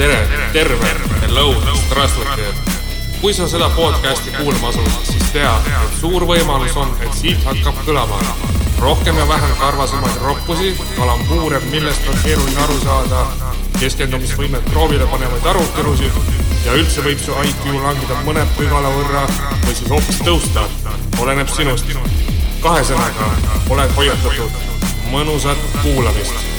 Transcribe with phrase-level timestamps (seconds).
[0.00, 0.20] tere,
[0.52, 0.90] terve
[1.28, 2.46] lõunast, rastlake.
[3.20, 7.82] kui sa seda podcasti kuulama asus, siis tea, et suur võimalus on, et siit hakkab
[7.84, 8.20] kõlama
[8.80, 13.26] rohkem ja vähem karvasemaid roppusi, kalambuure, millest on keeruline aru saada,
[13.76, 16.16] keskendumisvõimet proovile panevaid arutelusid
[16.64, 19.26] ja üldse võib su IQ langeda mõne pügala võrra
[19.66, 20.64] või siis hoopis tõusta,
[21.20, 21.92] oleneb sinust.
[22.64, 23.28] kahe sõnaga
[23.68, 24.64] oled hoiatatud,
[25.12, 26.49] mõnusat kuulamist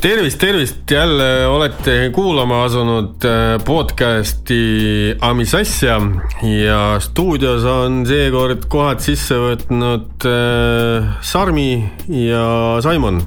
[0.00, 6.00] tervist, tervist, jälle olete kuulama asunud äh, podcasti Amis asja
[6.42, 12.44] ja stuudios on seekord kohad sisse võtnud äh, Sarmi ja
[12.80, 13.20] Saimon.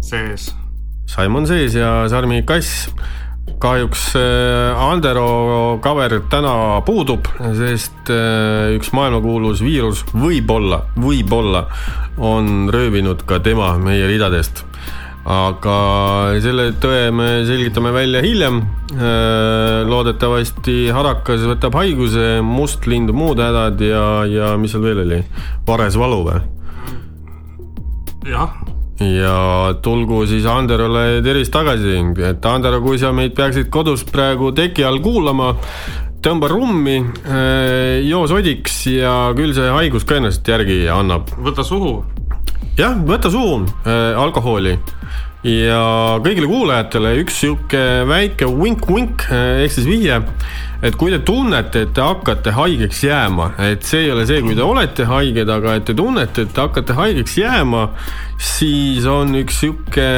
[0.00, 0.54] sees.
[1.06, 2.88] Saimon sees ja Sarmi kass.
[3.58, 7.28] kahjuks äh, Andero cover täna puudub,
[7.58, 8.08] sest
[8.76, 11.66] üks maailmakuulus viirus võib-olla, võib-olla
[12.16, 14.64] on röövinud ka tema meie ridadest
[15.28, 15.78] aga
[16.40, 18.62] selle tõe me selgitame välja hiljem.
[18.96, 25.20] Äh, loodetavasti harakas võtab haiguse, must lind muud hädad ja, ja mis seal veel oli,
[25.68, 26.40] vares valu või?
[28.28, 28.56] jah.
[29.00, 29.36] ja
[29.84, 35.00] tulgu siis Anderole tervist tagasi, et Andero, kui sa meid peaksid kodus praegu teki all
[35.04, 35.52] kuulama,
[36.24, 36.98] tõmba rummi,
[37.28, 41.30] äh, joo sodiks ja küll see haigus ka ennast järgi annab.
[41.44, 42.00] võta suhu.
[42.78, 44.78] Jah, võta suhu äh, alkoholi
[45.46, 50.18] ja kõigile kuulajatele üks sihuke väike vink-vink ehk siis vihje,
[50.82, 54.58] et kui te tunnete, et te hakkate haigeks jääma, et see ei ole see, kui
[54.58, 57.88] te olete haiged, aga et te tunnete, et te hakkate haigeks jääma,
[58.38, 60.08] siis on üks sihuke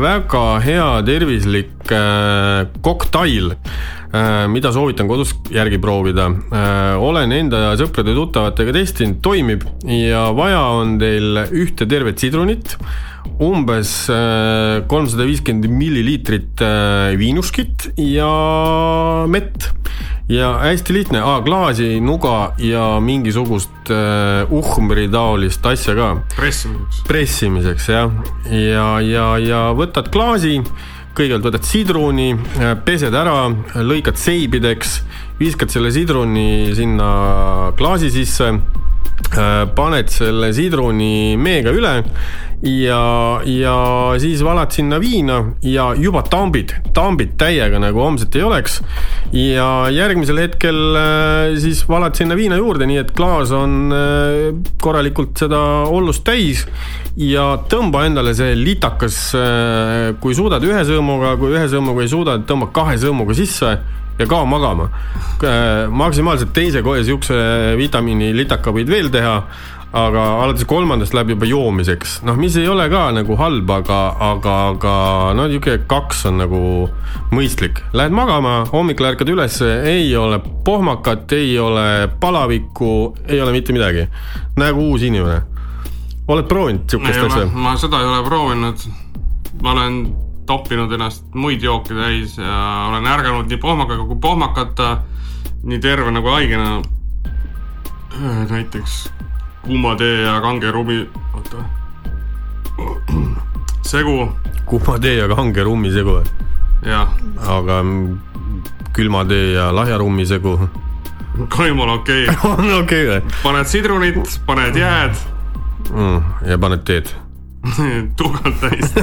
[0.00, 3.54] väga hea tervislik äh, koktail.
[3.56, 4.05] äh,
[4.52, 6.28] mida soovitan kodus järgi proovida.
[6.30, 12.76] Äh, olen enda sõprade-tuttavatega testinud, toimib ja vaja on teil ühte tervet sidrunit
[13.42, 18.30] umbes äh, kolmsada viiskümmend milliliitrit äh, viinuskit ja
[19.28, 19.70] mett.
[20.28, 26.08] ja hästi lihtne klaasi, nuga ja mingisugust uh, uhmri taolist asja ka.
[26.34, 27.04] pressimiseks.
[27.06, 28.10] pressimiseks jah,
[28.50, 30.58] ja, ja, ja võtad klaasi,
[31.16, 32.30] kõigepealt võtad sidruni,
[32.84, 33.46] pesed ära,
[33.80, 34.98] lõikad seibideks,
[35.40, 37.08] viskad selle sidruni sinna
[37.78, 38.50] klaasi sisse
[39.76, 41.94] paned selle sidruni meega üle
[42.62, 43.76] ja, ja
[44.20, 48.80] siis valad sinna viina ja juba tambid, tambid täiega nagu homset ei oleks.
[49.32, 55.36] ja järgmisel hetkel äh, siis valad sinna viina juurde, nii et klaas on äh, korralikult
[55.38, 55.60] seda
[55.90, 56.64] ollust täis
[57.16, 62.40] ja tõmba endale see litakas, äh, kui suudad ühe sõõmuga, kui ühe sõõmuga ei suuda,
[62.48, 63.76] tõmba kahe sõõmuga sisse
[64.16, 64.88] ja kao magama.
[65.90, 67.34] maksimaalselt teise kohe siukse
[67.76, 69.40] vitamiini litaka võid veel teha
[69.96, 74.00] aga alates kolmandast läheb juba joomiseks, noh, mis ei ole ka nagu halb, aga,
[74.32, 74.94] aga, aga
[75.38, 76.60] no niisugune kaks on nagu
[77.32, 77.80] mõistlik.
[77.96, 81.86] Lähed magama, hommikul ärkad üles, ei ole pohmakat, ei ole
[82.20, 82.90] palavikku,
[83.28, 84.06] ei ole mitte midagi.
[84.56, 85.42] nagu uus inimene.
[86.28, 87.46] oled proovinud sihukest asja?
[87.54, 88.86] ma seda ei ole proovinud.
[89.62, 90.00] ma olen
[90.46, 94.98] toppinud ennast muid jooke täis ja olen ärganud nii pohmakaga kui pohmakata,
[95.62, 96.82] nii terve nagu haigena.
[98.50, 99.12] Näiteks
[99.62, 101.56] kuuma tee ja kange rummi, oota.
[103.82, 104.32] segu.
[104.64, 106.22] kuuma tee ja kange rummi segu.
[106.82, 107.08] jah.
[107.48, 107.82] aga
[108.92, 110.68] külma tee ja lahja rummi segu.
[111.48, 112.50] ka jumala okei okay.
[112.50, 113.36] on okei okay, või?
[113.42, 115.14] paned sidrunit, paned jääd
[115.92, 116.22] mm,.
[116.46, 117.25] ja paned teed
[118.18, 118.94] tuhkalt täis.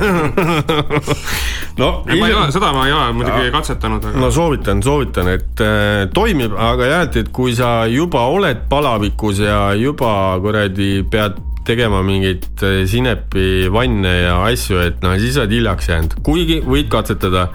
[1.74, 4.20] No ja ma ei ole, seda ma ei ole muidugi katsetanud aga....
[4.22, 9.42] no soovitan, soovitan, et äh, toimib, aga jah, et, et kui sa juba oled palavikus
[9.42, 10.12] ja juba
[10.44, 16.20] kuradi pead tegema mingeid äh, sinepi vanne ja asju, et noh, siis oled hiljaks jäänud,
[16.26, 17.50] kuigi võid katsetada.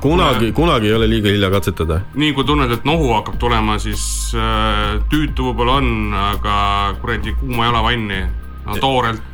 [0.00, 1.98] Kunagi, kunagi ei ole liiga hilja katsetada.
[2.16, 4.04] nii kui tunned, et nohu hakkab tulema, siis
[4.36, 5.92] äh, tüütu võib-olla on,
[6.32, 6.56] aga
[7.00, 8.24] kuradi kuuma jala vanni,
[8.64, 9.33] no toorelt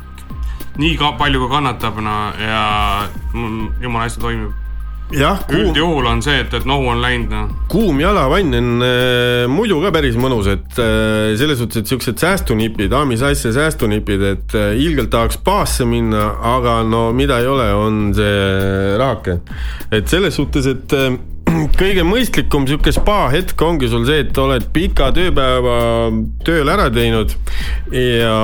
[0.79, 2.65] nii ka palju kui kannatab, no ja
[3.33, 4.59] jumala hästi toimib
[5.15, 7.49] jah, üldjuhul on see, et, et nohu on läinud, noh.
[7.71, 12.93] kuum jalavann on äh, muidu ka päris mõnus, et äh, selles suhtes, et siuksed säästunipid,
[12.95, 18.01] Aamis asja säästunipid, et äh, ilgelt tahaks spaasse minna, aga no mida ei ole, on
[18.15, 19.41] see rahake.
[19.91, 21.11] et selles suhtes, et äh,
[21.77, 25.75] kõige mõistlikum sihuke spa hetk ongi sul see, et oled pika tööpäeva
[26.45, 27.33] tööl ära teinud
[27.95, 28.37] ja,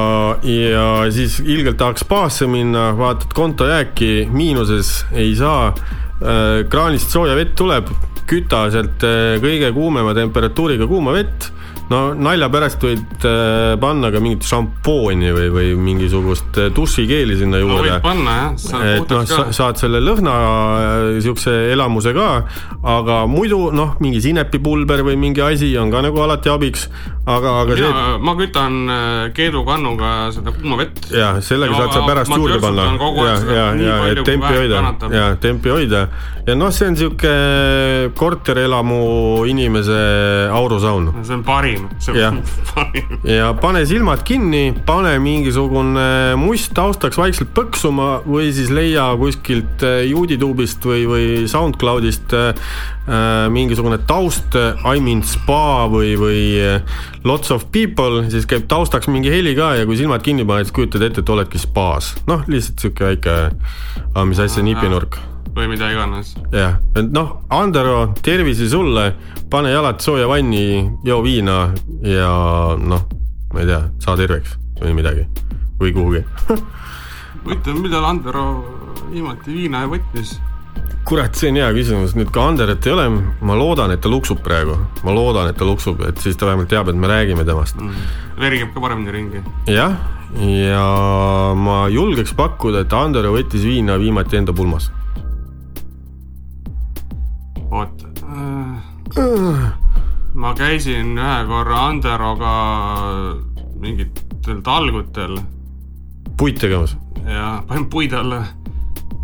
[0.44, 6.66] ja siis ilgelt tahaks spaasse minna, vaatad konto jääki miinuses, ei saa äh,.
[6.72, 7.92] kraanist sooja vett tuleb,
[8.28, 11.52] küta sealt äh, kõige kuumema temperatuuriga kuuma vett
[11.92, 17.62] no nalja pärast võid äh, panna ka mingit šampooni või, või mingisugust äh, dušikeeli sinna
[17.62, 17.98] no juurde.
[17.98, 22.30] võib panna jah, et noh, saad selle lõhna äh, siukse elamuse ka,
[22.98, 26.90] aga muidu noh, mingi sinepipulber või mingi asi on ka nagu alati abiks,
[27.28, 27.92] aga, aga see,
[28.24, 31.02] ma kütan äh, keedukannuga seda kuuma vett.
[31.12, 32.88] ja sellega saad sa pärast ma juurde panna.
[32.96, 34.84] ja, ja, ja et tempi hoida.
[35.12, 36.08] ja tempi hoida.
[36.48, 37.32] Ja noh, see on siuke
[38.16, 39.00] korterelamu
[39.52, 39.98] inimese
[40.56, 41.10] aurusaun.
[41.28, 42.40] See on parim, see on
[42.72, 43.18] parim.
[43.28, 50.06] ja pane silmad kinni, pane mingisugune must taustaks vaikselt põksuma või siis leia kuskilt äh,
[50.08, 52.97] Youtube'ist või, või SoundCloudist äh, äh,
[53.54, 59.32] mingisugune taust, I mean spa või, või äh, lots of people, siis käib taustaks mingi
[59.32, 62.16] heli ka ja kui silmad kinni paned, siis kujutad ette, et oledki spaas.
[62.28, 63.40] noh, lihtsalt sihuke väike,
[64.28, 65.20] mis asja, nipinurk
[65.58, 66.36] või mida iganes.
[66.54, 69.10] jah, et noh, Andero, tervisi sulle,
[69.50, 71.72] pane jalad sooja vanni, joo viina
[72.06, 72.32] ja
[72.78, 73.08] noh,
[73.54, 75.26] ma ei tea, saa terveks või midagi
[75.80, 76.22] või kuhugi.
[77.46, 78.46] huvitav, millal Andero
[79.10, 80.38] viimati viina võttis?
[81.08, 83.08] kurat, see on hea küsimus, nüüd kui Anderit ei ole,
[83.48, 84.76] ma loodan, et ta luksub praegu,
[85.08, 87.80] ma loodan, et ta luksub, et siis ta vähemalt teab, et me räägime temast.
[88.40, 89.44] veri käib ka paremini ringi.
[89.72, 89.96] jah,
[90.44, 90.86] ja
[91.56, 94.92] ma julgeks pakkuda, et Andero võttis viina viimati enda pulmas.
[97.72, 98.08] oot.
[100.34, 102.56] ma käisin ühe korra Anderoga
[103.80, 105.40] mingitel talgutel
[106.38, 106.98] puit tegemas.
[107.26, 108.44] ja panin puid alla.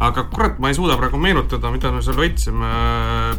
[0.03, 2.71] Aga kurat, ma ei suuda praegu meenutada, mida me seal võtsime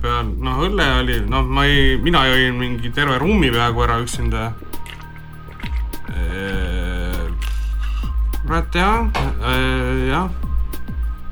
[0.01, 4.53] peal, noh õlle oli, noh, ma ei, mina jõin mingi terve ruumi peaaegu ära üksinda.
[8.45, 9.09] kurat jah,
[10.09, 10.29] jah,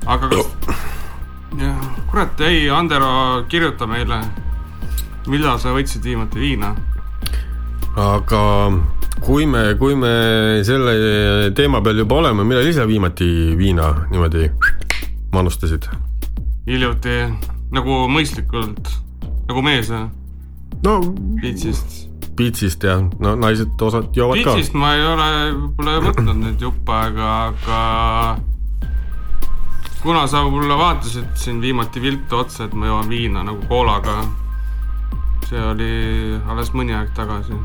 [0.05, 0.77] aga kas,
[1.61, 4.19] jah, kurat ei, Andero, kirjuta meile,
[5.29, 6.73] millal sa võtsid viimati viina.
[7.93, 8.41] Aga
[9.23, 10.13] kui me, kui me
[10.65, 14.49] selle teema peal juba oleme, millal ise viimati viina niimoodi
[15.33, 15.89] manustasid?
[16.67, 17.17] hiljuti
[17.73, 18.89] nagu mõistlikult,
[19.49, 20.07] nagu mees jah,
[20.85, 20.93] no
[21.41, 22.07] Piitsist.
[22.37, 24.55] pitsist jah, no naised osad joovad ka.
[24.55, 27.79] Piitsist ma ei ole võib-olla võtnud nüüd jupp aega, aga
[30.03, 34.21] kuna sa mulle vaatasid siin viimati viltu otsa, et ma joon viina nagu koolaga,
[35.49, 35.91] see oli
[36.49, 37.57] alles mõni aeg tagasi.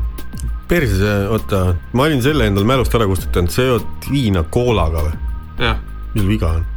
[0.69, 1.63] perse, oota,
[1.93, 5.15] ma olin selle endal mälust ära kustutanud, sa jood viina koolaga või?
[5.63, 5.79] jah,
[6.15, 6.67] mis viga on?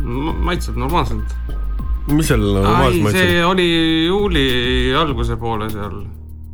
[0.00, 1.36] Maitseb normaalselt.
[2.10, 3.28] mis seal normaalselt maitseb?
[3.28, 3.68] see oli
[4.06, 4.46] juuli
[4.96, 6.02] alguse poole seal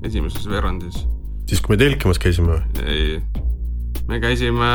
[0.07, 1.03] esimeses veerandis.
[1.47, 2.87] siis, kui me telkimas käisime või?
[2.87, 3.19] ei,
[4.09, 4.71] me käisime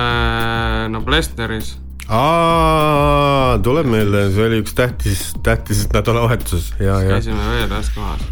[0.93, 1.75] Noblessneris
[2.11, 8.27] aa, tuleb meelde, see oli üks tähtis, tähtis nädalavahetus ja, ja, käisime veel ühes kohas.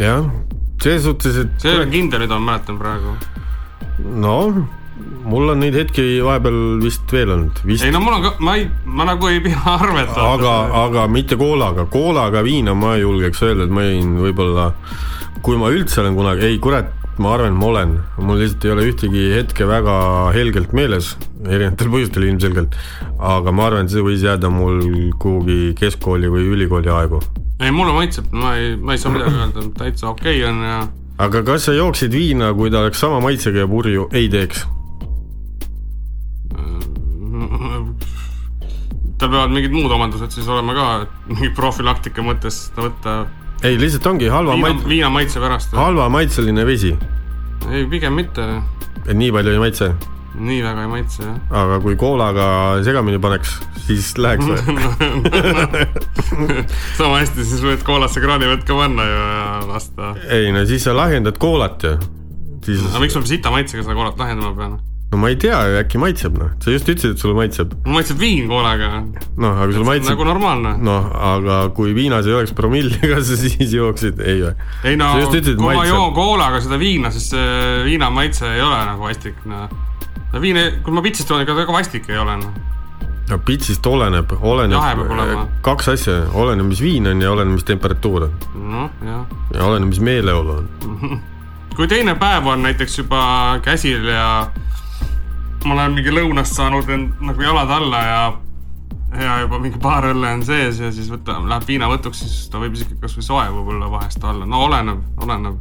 [0.00, 0.28] jah,
[0.82, 3.16] selles suhtes, et see kindel, mida ma mäletan praegu.
[4.02, 4.38] no
[5.24, 8.56] mul on neid hetki vahepeal vist veel olnud, vist ei no mul on ka, ma
[8.58, 10.16] ei, ma nagu ei pea arvet.
[10.18, 10.54] aga,
[10.84, 14.72] aga mitte koolaga, koolaga viina ma julgeks öelda, et ma jõin võib-olla,
[15.42, 16.90] kui ma üldse olen kunagi, ei kurat,
[17.22, 19.96] ma arvan, et ma olen, mul lihtsalt ei ole ühtegi hetke väga
[20.36, 21.12] helgelt meeles,
[21.44, 22.80] erinevatel põhjustel ilmselgelt,
[23.18, 24.82] aga ma arvan, et see võis jääda mul
[25.22, 27.22] kuhugi keskkooli või ülikooli aegu.
[27.62, 30.82] ei, mulle maitseb, ma ei, ma ei saa midagi öelda, täitsa okei okay on ja
[31.22, 34.64] aga kas sa jooksid viina, kui ta oleks sama maitsega ja purju ei teeks?
[39.22, 43.16] Tal peavad mingid muud omandused siis olema ka, et mingi profülaktika mõttes seda võtta
[43.62, 45.76] ei, lihtsalt ongi halva viina, maitse, viina maitse pärast.
[45.78, 46.94] halva maitseline vesi,
[47.70, 48.48] ei, pigem mitte,
[49.04, 49.90] et nii palju ei maitse,
[50.42, 51.36] nii väga ei maitse jah.
[51.62, 52.46] aga kui koolaga
[52.86, 53.54] segamini paneks,
[53.86, 54.58] siis läheks või?
[56.98, 60.14] sama hästi siis võid koolasse kraanivett ka panna ju ja lasta.
[60.26, 61.98] ei no siis sa lahjendad koolat ju,
[62.66, 64.80] siis aga miks ma sita maitsega seda koolat lahendama pean?
[65.12, 68.48] No ma ei tea, äkki maitseb noh, sa just ütlesid, et sulle maitseb, maitseb viin
[68.48, 69.02] koolaga,
[69.36, 70.72] noh, aga sul maitseb nagu normaalne.
[70.80, 74.54] noh, aga kui viinas ei oleks promilli, kas sa siis jooksid, ei või?
[74.88, 75.90] ei no kui ma maitseb.
[75.92, 77.28] joon koolaga seda viina, siis
[77.84, 79.68] viina maitse ei ole nagu vastik, noh.
[80.32, 82.56] no viin, kui ma pitsist joon, ega ta ka vastik ei ole, noh.
[83.28, 85.44] no pitsist oleneb, oleneb olema.
[85.68, 89.28] kaks asja, oleneb, mis viin on ja oleneb, mis temperatuur on noh, jah.
[89.52, 91.20] ja oleneb, mis meeleolu on.
[91.76, 93.24] kui teine päev on näiteks juba
[93.64, 94.48] käsil ja
[95.64, 96.88] ma olen mingi lõunast saanud
[97.22, 98.22] nagu jalad alla ja
[99.12, 102.78] ja juba mingi paar õlle on sees ja siis võta, läheb viinavõtuks, siis ta võib
[102.78, 105.58] isegi kasvõi soe võib-olla vahest olla, no oleneb, oleneb.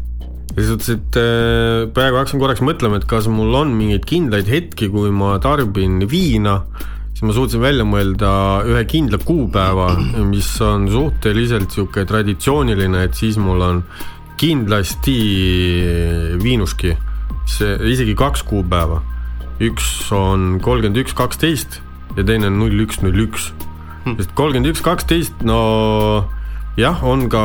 [0.54, 4.88] selles suhtes, et äh, praegu hakkasin korraks mõtlema, et kas mul on mingeid kindlaid hetki,
[4.94, 6.62] kui ma tarbin viina,
[7.12, 8.32] siis ma suutsin välja mõelda
[8.72, 9.92] ühe kindla kuupäeva,
[10.32, 13.86] mis on suhteliselt sihuke traditsiooniline, et siis mul on
[14.42, 15.20] kindlasti
[16.42, 16.96] Viinuski,
[17.52, 19.04] see isegi kaks kuupäeva.
[19.70, 21.82] Üks on kolmkümmend üks, kaksteist
[22.18, 23.52] ja teine on null üks, null üks.
[24.06, 25.60] sest kolmkümmend üks, kaksteist, no
[26.80, 27.42] jah, on ka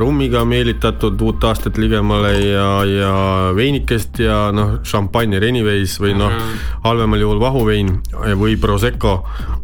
[0.00, 3.14] rummiga meelitatud uut aastat ligemale ja, ja
[3.56, 6.34] veinikest ja noh, šampanjer anyways või noh,
[6.84, 7.96] halvemal juhul vahuvein
[8.40, 9.20] või prosecco.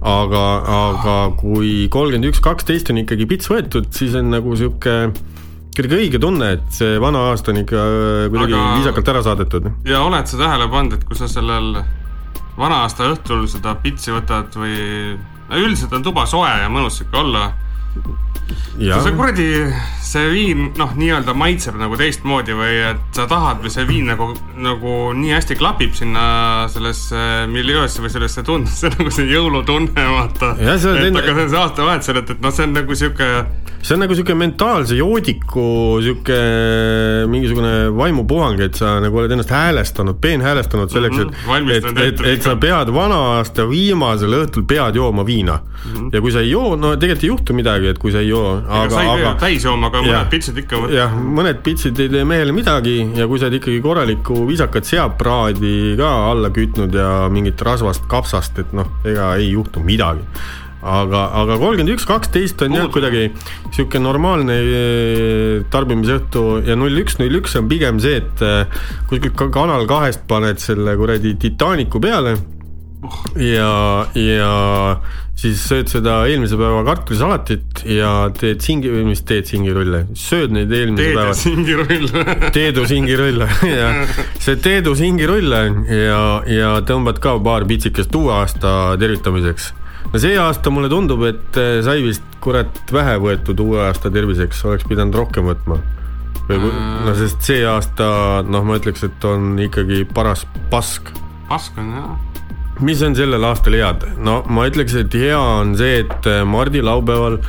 [0.07, 0.45] aga,
[0.81, 4.99] aga kui kolmkümmend üks, kaksteist on ikkagi pits võetud, siis on nagu sihuke
[5.77, 7.85] kuidagi õige tunne, et see vana aasta on ikka
[8.33, 8.73] kuidagi aga...
[8.81, 9.71] viisakalt ära saadetud.
[9.89, 11.81] ja oled sa tähele pannud, et kui sa sellel
[12.57, 14.77] vana aasta õhtul seda pitsi võtad või
[15.57, 17.51] üldiselt on tuba soe ja mõnus sihuke olla
[18.77, 19.47] see kuradi,
[20.05, 24.29] see viin noh, nii-öelda maitseb nagu teistmoodi või et sa tahad või see viin nagu,
[24.63, 26.25] nagu nii hästi klapib sinna
[26.73, 30.55] sellesse miljöösse või sellesse tundesse nagu see jõulutunne, vaata.
[30.61, 33.31] et aga see on see aastavahetusel, et, et noh, see on nagu sihuke
[33.87, 35.65] see on nagu sihuke mentaalse joodiku
[36.03, 36.37] sihuke
[37.31, 41.71] mingisugune vaimupuhang, et sa nagu oled ennast häälestanud, peenhäälestanud selleks, et mm, -hmm.
[41.77, 45.93] et, et, et sa pead vana aasta viimasel õhtul pead jooma viina mm.
[45.93, 46.11] -hmm.
[46.13, 48.59] ja kui sa ei joo, no tegelikult ei juhtu midagi, et kui sa ei joo.
[48.69, 52.25] aga sa ei pea täis jooma, aga mõned pitsid ikka jah, mõned pitsid ei tee
[52.25, 57.63] mehele midagi ja kui sa oled ikkagi korralikku viisakat seapraadi ka alla kütnud ja mingit
[57.63, 60.27] rasvast kapsast, et noh, ega ei juhtu midagi
[60.87, 63.29] aga, aga kolmkümmend üks, kaksteist on jah kuidagi
[63.75, 69.35] sihuke normaalne eh, tarbimisõhtu ja null üks, null üks on pigem see, et eh, kuskilt
[69.53, 72.37] Kanal kahest paned selle kuradi Titanicu peale
[73.39, 73.71] ja,
[74.17, 74.53] ja
[75.37, 80.73] siis sööd seda eelmise päeva kartulisalatit ja teed singi, või mis teed singirulle, sööd neid
[80.73, 81.35] eelmise teed päeva.
[81.37, 82.37] singirulle.
[82.57, 83.49] Teedu singirulle
[83.81, 85.63] jah, see teedu singirulle
[85.93, 89.75] ja, ja tõmbad ka paar pitsikest uue aasta tervitamiseks
[90.13, 94.63] no see aasta mulle tundub, et äh, sai vist kurat vähe võetud uue aasta terviseks,
[94.69, 95.81] oleks pidanud rohkem võtma.
[96.47, 96.73] või kui,
[97.07, 101.11] no sest see aasta, noh, ma ütleks, et on ikkagi paras pask.
[101.51, 102.17] pask on jah
[102.85, 104.05] mis on sellel aastal head?
[104.21, 107.41] no ma ütleks, et hea on see, et äh, Mardi laupäeval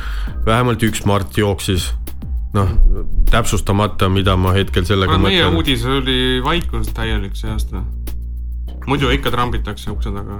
[0.46, 1.92] vähemalt üks Mart jooksis.
[2.56, 2.70] noh,
[3.28, 5.36] täpsustamata, mida ma hetkel sellega mõtlen.
[5.36, 7.84] meie uudis oli vaikus täielik see aasta
[8.88, 10.38] muidu ikka trambitakse ukse taga,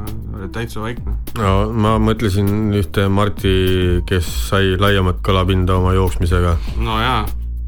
[0.55, 1.17] täitsa vaikne.
[1.39, 3.53] no ma mõtlesin ühte Marti,
[4.09, 6.57] kes sai laiemat kõlapinda oma jooksmisega.
[6.81, 7.27] no jaa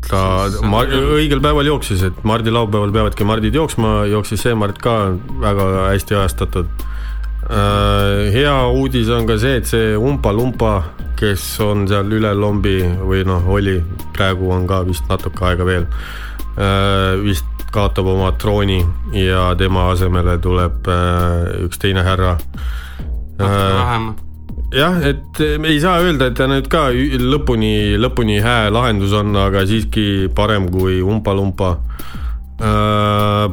[0.08, 0.22] ta
[0.66, 4.96] Mar õigel päeval jooksis, et Mardi laupäeval peavadki Mardid jooksma, jooksis see Mart ka
[5.42, 6.70] väga hästi ajastatud.
[7.50, 10.74] Äh, hea uudis on ka see, et see Umpa-Lumpa,
[11.20, 13.80] kes on seal üle lombi või noh, oli,
[14.16, 15.88] praegu on ka vist natuke aega veel,
[16.56, 18.80] äh, vist kaotab oma trooni
[19.16, 22.36] ja tema asemele tuleb äh, üks teine härra.
[23.38, 24.10] natuke äh, vähem
[24.74, 29.34] jah, et me ei saa öelda, et ta nüüd ka lõpuni, lõpuni hää lahendus on,
[29.36, 31.74] aga siiski parem kui umpa-lumpa
[32.60, 33.50] äh,.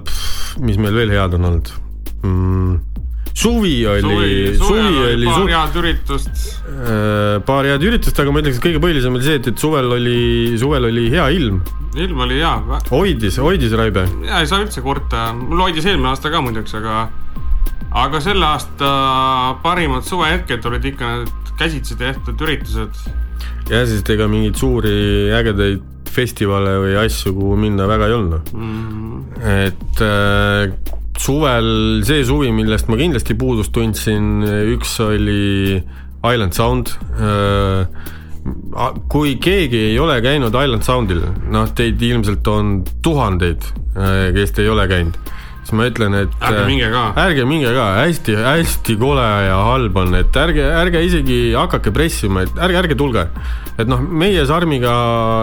[0.60, 1.74] mis meil veel head on olnud
[2.24, 2.87] mm.?
[3.38, 6.39] Suvi oli, suvi, suvi oli paar head üritust.
[6.74, 9.91] Äh, paar head üritust, aga ma ütleks, et kõige põhilisem oli see, et, et suvel
[9.94, 10.22] oli,
[10.58, 11.60] suvel oli hea ilm.
[11.98, 12.79] ilm oli hea.
[12.89, 14.08] hoidis, hoidis Raibe.
[14.25, 17.03] ja ei saa üldse kurta, mul hoidis eelmine aasta ka muideks, aga,
[18.08, 18.89] aga selle aasta
[19.62, 23.06] parimad suvehetked olid ikka need käsitsi tehtud üritused.
[23.70, 24.98] jah, sest ega mingeid suuri
[25.38, 28.77] ägedaid festivale või asju, kuhu minna väga ei olnud mm.
[28.89, 29.50] -hmm.
[29.67, 34.42] et äh, suvel, see suvi, millest ma kindlasti puudust tundsin,
[34.74, 35.82] üks oli
[36.26, 36.94] Island Sound.
[37.20, 37.88] Äh,
[39.12, 43.66] kui keegi ei ole käinud Island Soundil, noh, teid ilmselt on tuhandeid,
[43.98, 45.18] äh, kes te ei ole käinud
[45.68, 49.98] siis ma ütlen, et ärge äh, minge ka, ärge minge ka, hästi-hästi kole ja halb
[50.00, 53.26] on, et ärge, ärge isegi hakake pressima, et ärge, ärge tulge.
[53.76, 54.94] et noh, meie Sarmiga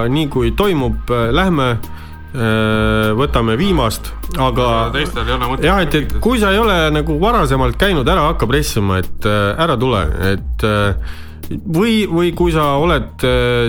[0.08, 2.03] nii kui toimub, lähme Äh,
[2.34, 4.10] võtame viimast,
[4.42, 5.66] aga teistel ei ole mõtet.
[5.68, 9.52] jah, et, et kui sa ei ole nagu varasemalt käinud, ära hakka pressima, et äh,
[9.62, 10.00] ära tule,
[10.32, 11.14] et äh,
[11.62, 13.22] või, või kui sa oled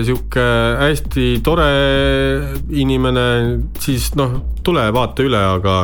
[0.08, 0.46] sihuke
[0.80, 1.68] hästi tore
[2.72, 3.26] inimene,
[3.84, 5.76] siis noh, tule vaata üle, aga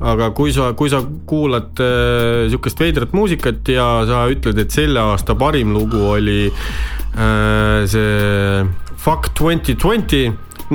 [0.00, 5.34] aga kui sa, kui sa kuulad sihukest veidrat muusikat ja sa ütled, et selle aasta
[5.40, 8.68] parim lugu oli äh, see
[9.00, 10.26] Fuck twenty twenty,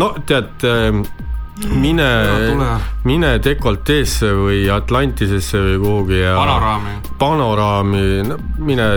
[0.01, 0.89] no tead äh,
[1.63, 2.07] mine,
[3.07, 8.89] mine dekolteesse või Atlantisesse või kuhugi ja panoraami, panoraami, no mine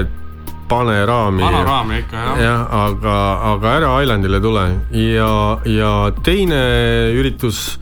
[0.68, 1.42] pane raami.
[1.42, 2.40] panoraami ikka jah.
[2.44, 3.14] jah, aga,
[3.52, 4.64] aga ära Islandile tule.
[4.92, 5.30] Ja,
[5.64, 5.92] ja
[6.24, 6.58] teine
[7.16, 7.78] üritus,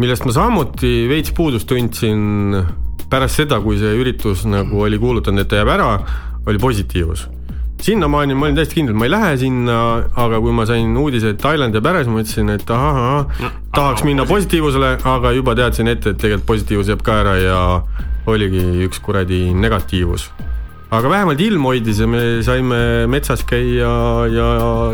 [0.00, 2.56] millest ma samuti veits puudust tundsin
[3.10, 5.90] pärast seda, kui see üritus nagu oli kuulutanud, et ta jääb ära,
[6.46, 7.26] oli positiivus
[7.84, 9.78] sinnamaani ma olin täiesti kindel, ma ei lähe sinna,
[10.20, 13.40] aga kui ma sain uudise, et Thailand jääb ära, siis ma mõtlesin, et ahah, ahah
[13.44, 17.58] no,, tahaks minna positiivsele, aga juba teadsin ette, et tegelikult positiivus jääb ka ära ja
[18.30, 20.28] oligi üks kuradi negatiivus.
[20.90, 23.90] aga vähemalt ilm hoidis ja me saime metsas käia
[24.26, 24.46] ja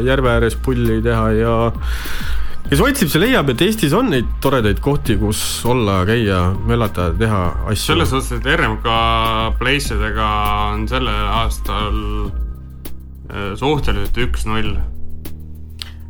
[0.05, 1.55] järve ääres pulli teha ja
[2.69, 7.43] kes otsib, see leiab, et Eestis on neid toredaid kohti, kus olla, käia, möllata, teha
[7.71, 7.95] asju.
[7.95, 8.91] selles suhtes, et RMK
[9.59, 10.33] place idega
[10.75, 12.03] on sellel aastal
[13.61, 14.77] suhteliselt üks-null.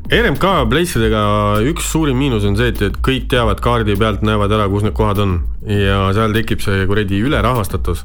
[0.06, 1.20] RMK place idega
[1.66, 4.94] üks suurim miinus on see, et, et kõik teavad kaardi pealt, näevad ära, kus need
[4.94, 5.32] kohad on
[5.66, 8.04] ja seal tekib see kuradi ülerahvastatus.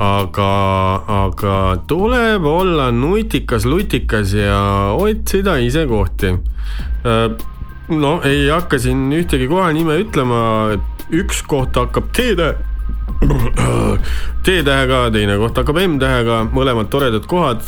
[0.00, 0.50] aga,
[1.12, 1.56] aga
[1.90, 6.30] tuleb olla nutikas, lutikas ja otsida ise kohti
[7.04, 7.34] äh,
[7.90, 10.40] no ei hakka siin ühtegi kohanime ütlema,
[11.10, 12.54] üks koht hakkab T-tähe,
[14.44, 17.62] T-tähega, teine koht hakkab M-tähega, mõlemad toredad kohad.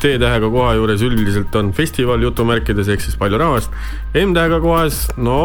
[0.00, 3.70] T-tähega koha juures üldiselt on festival jutumärkides ehk siis palju rahvast.
[4.18, 5.38] M-tähega kohas, no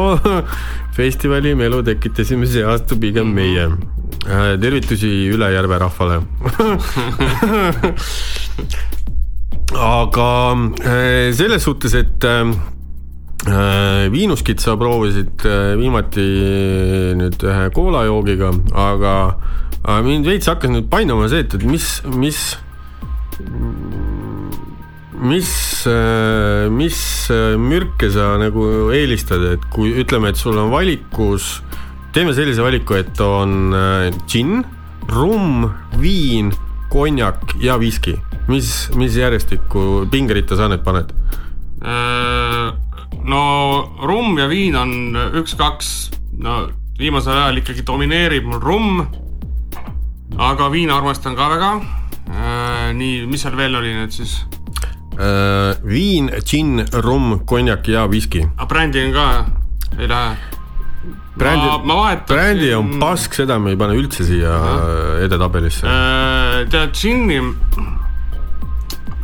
[0.97, 3.69] festivali melu tekitasime see aasta pigem meie.
[4.23, 6.19] tervitusi üle järve rahvale
[9.97, 10.27] aga
[10.85, 12.45] eh, selles suhtes, et Äh,
[13.43, 16.23] viinuskit sa proovisid äh, viimati
[17.19, 19.15] nüüd ühe koolajoogiga, aga,
[19.83, 22.39] aga mind veits hakkas nüüd painama see, et, et mis, mis,
[25.19, 25.51] mis,
[25.91, 27.01] äh, mis
[27.59, 31.57] mürke sa nagu eelistad, et kui ütleme, et sul on valikus,
[32.15, 33.75] teeme sellise valiku, et on
[34.23, 34.63] džinn,
[35.11, 35.67] rumm,
[35.99, 36.53] viin,
[36.93, 38.15] konjak ja viski,
[38.47, 41.11] mis, mis järjestikku pingeritta sa need paned
[41.83, 42.42] äh...?
[43.23, 43.41] No
[44.03, 44.93] rumm ja viin on
[45.41, 45.89] üks-kaks,
[46.43, 46.67] no
[46.99, 49.05] viimasel ajal ikkagi domineerib mul rumm.
[50.37, 51.71] aga viina armastan ka väga
[52.29, 52.93] äh,.
[52.97, 54.39] nii, mis seal veel oli nüüd siis
[55.17, 55.77] äh,?
[55.85, 58.45] viin, džinn, rumm, konjak ja viski.
[58.57, 59.27] aga brändi on ka,
[59.99, 60.35] ei lähe?
[61.37, 61.69] brändi,
[62.29, 64.57] brändi on pask, seda me ei pane üldse siia
[65.25, 66.61] edetabelisse äh,.
[66.69, 67.41] tead, džinni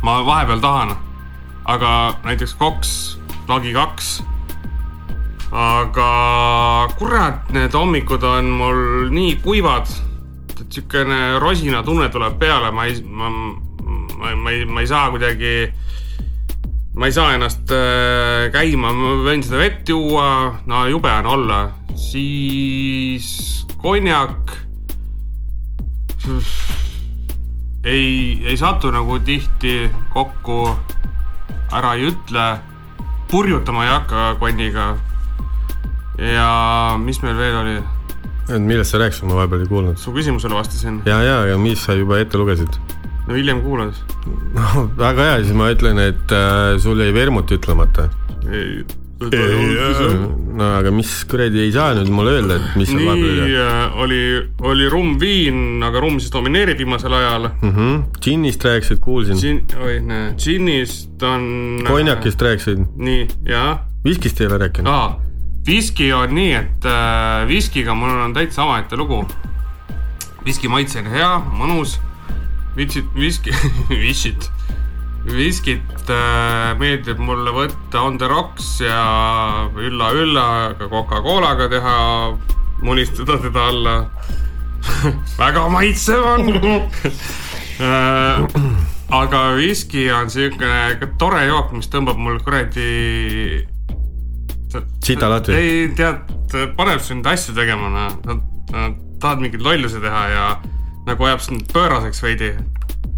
[0.02, 0.94] ma vahepeal tahan,
[1.68, 1.94] aga
[2.24, 3.19] näiteks koks
[3.50, 4.10] lagi kaks.
[5.50, 6.08] aga
[6.94, 9.88] kurat, need hommikud on mul nii kuivad,
[10.60, 15.54] et siukene rosinatunne tuleb peale, ma ei, ma, ma, ma ei, ma ei saa kuidagi
[16.94, 20.26] ma ei saa ennast äh, käima, ma võin seda vett juua,
[20.70, 21.60] no jube on olla,
[21.98, 24.56] siis konjak.
[27.84, 30.62] ei, ei satu nagu tihti kokku,
[31.74, 32.48] ära ei ütle
[33.30, 34.96] purjutama ei hakka konniga.
[36.18, 36.50] ja
[36.98, 37.76] mis meil veel oli?
[38.58, 39.98] millest sa rääkisid, ma vahepeal ei kuulnud.
[39.98, 41.02] su küsimusele vastasin.
[41.06, 42.80] ja, ja, ja mis sa juba ette lugesid?
[43.26, 43.94] no hiljem kuulad.
[44.56, 48.08] no väga hea, siis ma ütlen, et äh, sul jäi vermut ütlemata.
[49.20, 53.56] Ei no aga mis kuradi ei saa nüüd mulle öelda, et mis seal vahepeal oli?
[53.60, 54.20] Äh, oli,
[54.72, 57.72] oli rumm viin, aga rumm siis domineerib viimasel ajal mm.
[57.76, 58.02] -hmm.
[58.20, 59.62] džinnist rääkisid, kuulsin Gin,.
[59.80, 61.82] oi, näe, džinnist on.
[61.86, 62.86] konjakist rääkisid.
[62.96, 63.86] nii, jaa.
[64.04, 65.18] viskist ei ole rääkinud ah,?
[65.66, 69.26] viski on nii, et äh, viskiga mul on täitsa omaette lugu.
[70.44, 71.98] viski maitse on hea, mõnus.
[72.76, 73.52] vitsid, viski
[74.06, 74.48] visid
[75.28, 80.46] viskit äh, meeldib mulle võtta on the rocks ja ülla-ülla
[80.78, 81.96] ka Coca-Colaga teha,
[82.84, 83.96] mulistada teda alla
[85.40, 86.48] väga maitsev on
[87.84, 88.46] äh,
[89.20, 93.66] aga viski on siukene tore jook, mis tõmbab mul kuradi.
[95.04, 95.52] sita lahti.
[95.52, 96.34] ei tead,
[96.78, 97.90] paneb sind asju tegema,
[98.24, 98.42] noh,
[99.20, 100.44] tahad mingeid lollusi teha ja
[101.08, 102.54] nagu ajab sind pööraseks veidi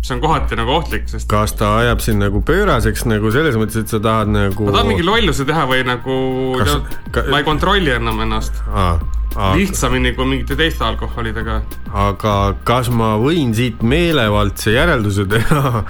[0.02, 1.28] see on kohati nagu ohtlik, sest.
[1.30, 4.66] kas ta ajab sind nagu pööraseks nagu selles mõttes, et sa tahad nagu.
[4.66, 6.16] ma tahan mingi lolluse teha või nagu
[6.58, 6.78] kas...
[7.14, 7.26] ka...
[7.30, 8.62] ma ei kontrolli enam ennast
[9.35, 9.53] aga...
[9.59, 11.61] lihtsamini kui mingite teiste alkoholidega.
[11.92, 12.35] aga
[12.68, 15.85] kas ma võin siit meelevaldse järelduse teha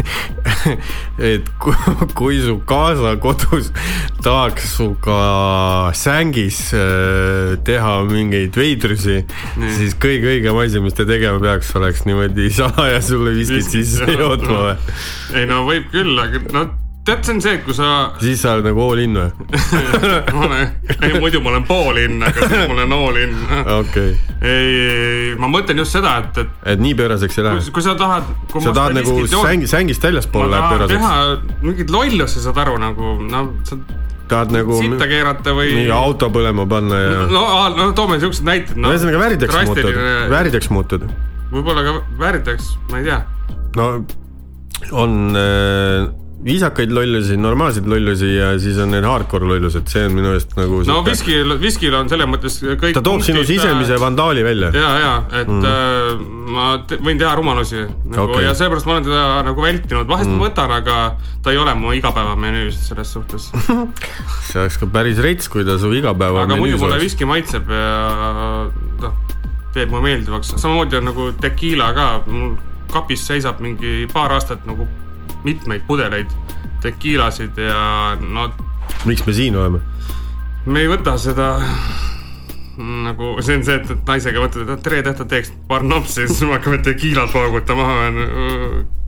[1.32, 1.76] et kui,
[2.18, 3.70] kui su kaasa kodus
[4.24, 9.22] tahaks sinuga sängis äh, teha mingeid veidrusi,
[9.76, 14.60] siis kõige õigem asi, mis ta tegema peaks, oleks niimoodi salaja sulle viskid sisse jootma
[14.68, 14.76] või?
[15.38, 16.68] ei no võib küll, aga no
[17.04, 17.86] tead, see on see, kui sa.
[18.20, 19.30] siis sa oled nagu all in või
[20.36, 23.32] ma olen, ei muidu ma olen pool in, aga siis ma olen all in.
[23.76, 24.12] okei.
[24.50, 26.52] ei, ma mõtlen just seda, et, et.
[26.74, 27.64] et nii pööraseks ei lähe?
[27.72, 28.28] kui sa tahad.
[28.52, 31.00] sa tahad nagu sängi, sängist väljaspool läheb pööraseks?
[31.00, 33.80] teha mingit lollust, sa saad aru nagu, no sa
[34.30, 35.72] tahad nagu sitta keerata või.
[35.80, 37.26] mingi auto põlema panna ja.
[37.32, 37.44] no,
[37.80, 38.92] no toome siuksed näited no..
[38.92, 40.00] ühesõnaga väärideks muutud,
[40.36, 41.10] väärideks muutud.
[41.50, 43.22] võib-olla ka väärideks, ma ei tea.
[43.80, 43.92] no
[44.96, 46.08] on äh,
[46.44, 50.78] viisakaid lollusi, normaalseid lollusi ja siis on need hardcore lollused, see on minu meelest nagu
[50.88, 54.70] no viskil, viskil on selles mõttes kõik ta toob sinu sisemise äh, vandaali välja.
[54.72, 55.10] ja, ja
[55.42, 55.66] et mm.
[55.68, 56.22] äh,
[56.54, 58.46] ma te, võin teha rumalusi nagu, okay.
[58.46, 60.38] ja seepärast ma olen teda nagu vältinud, vahest mm.
[60.38, 60.96] ma võtan, aga
[61.44, 63.50] ta ei ole mu igapäevamenüüs selles suhtes
[64.48, 67.92] see oleks ka päris rets, kui ta su igapäevamenüüs aga muidu mulle viski maitseb ja
[69.04, 69.20] noh,
[69.76, 72.56] teeb mulle meeldivaks, samamoodi on nagu tekiila ka, mul
[72.90, 74.88] kapis seisab mingi paar aastat nagu
[75.44, 76.32] mitmeid pudeleid
[76.82, 78.50] tekiilasid ja no.
[79.08, 79.82] miks me siin oleme?
[80.66, 81.54] me ei võta seda
[82.80, 86.40] nagu see on see, et, et naisega mõtled, et tere, tahad teeks paar nopsi, siis
[86.46, 87.88] me hakkame tekiilat paugutama.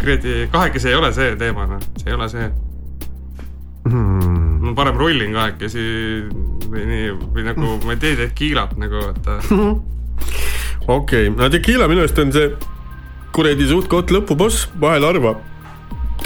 [0.00, 2.48] kuradi, kahekesi ei ole see teema, noh, see ei ole see
[3.86, 4.58] hmm..
[4.66, 5.86] ma parem rullin kahekesi
[6.72, 9.38] või nii, või nagu ma ei tee tekiilat nagu vaata.
[10.98, 12.52] okei okay., no tekiila minu arust on see
[13.32, 15.38] kuradi suht-koht lõpuboss, vahel harva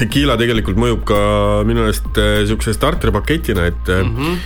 [0.01, 1.19] tekiila tegelikult mõjub ka
[1.67, 4.39] minu meelest äh, siukse starterpaketina, et mm -hmm.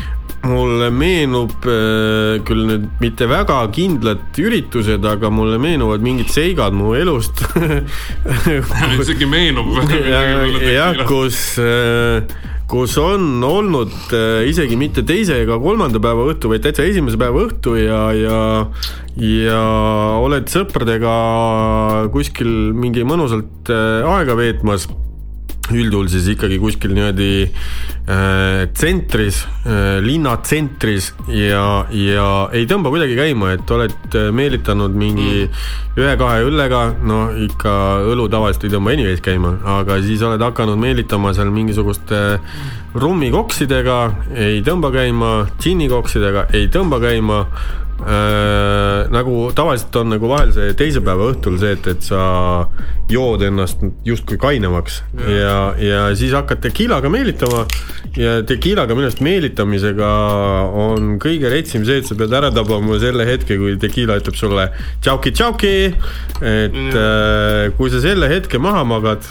[0.51, 6.95] mulle meenub äh, küll nüüd mitte väga kindlad üritused, aga mulle meenuvad mingid seigad mu
[6.95, 7.45] elust.
[9.03, 9.75] Isegi meenub
[10.75, 11.59] jah, kus
[12.71, 14.13] kus on olnud
[14.47, 18.39] isegi mitte teise ega kolmanda päeva õhtu, vaid täitsa esimese päeva õhtu ja, ja
[19.19, 19.61] ja
[20.23, 21.15] oled sõpradega
[22.15, 24.87] kuskil mingi mõnusalt aega veetmas
[25.75, 33.19] üldjuhul siis ikkagi kuskil niimoodi äh, tsentris äh,, linna tsentris ja, ja ei tõmba kuidagi
[33.19, 35.63] käima, et oled äh, meelitanud mingi mm.
[36.01, 37.75] ühe-kahe õllega, no ikka
[38.11, 42.41] õlu tavaliselt ei tõmba anyways käima, aga siis oled hakanud meelitama seal mingisuguste
[43.01, 43.99] rummikoksidega,
[44.35, 47.45] ei tõmba käima, džinnikoksidega ei tõmba käima
[48.01, 52.21] Äh, nagu tavaliselt on nagu vahel see teise päeva õhtul see, et, et sa
[53.13, 57.67] jood ennast justkui kainemaks ja, ja, ja siis hakkad tekiilaga meelitama
[58.17, 60.09] ja tekiilaga minu arust meelitamisega
[60.81, 64.71] on kõige retsim see, et sa pead ära tabama selle hetke, kui tekiila ütleb sulle
[65.05, 65.77] tšauki-tšauki,
[66.41, 69.29] et äh, kui sa selle hetke maha magad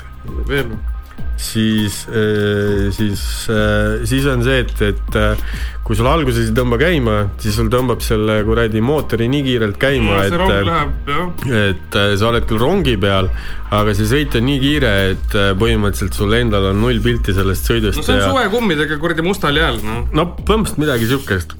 [1.39, 5.43] siis, äh, siis, äh, siis on see, et, et äh,
[5.85, 10.23] kui sul alguses ei tõmba käima, siis sul tõmbab selle kuradi mootori nii kiirelt käima,
[10.25, 13.31] et, läheb, et sa oled küll rongi peal,
[13.75, 18.01] aga see sõit on nii kiire, et põhimõtteliselt sul endal on null pilti sellest sõidust.
[18.01, 18.29] no see on ja...
[18.33, 20.05] suvekummidega kuradi mustal jääl, noh.
[20.13, 21.57] no põhimõtteliselt midagi siukest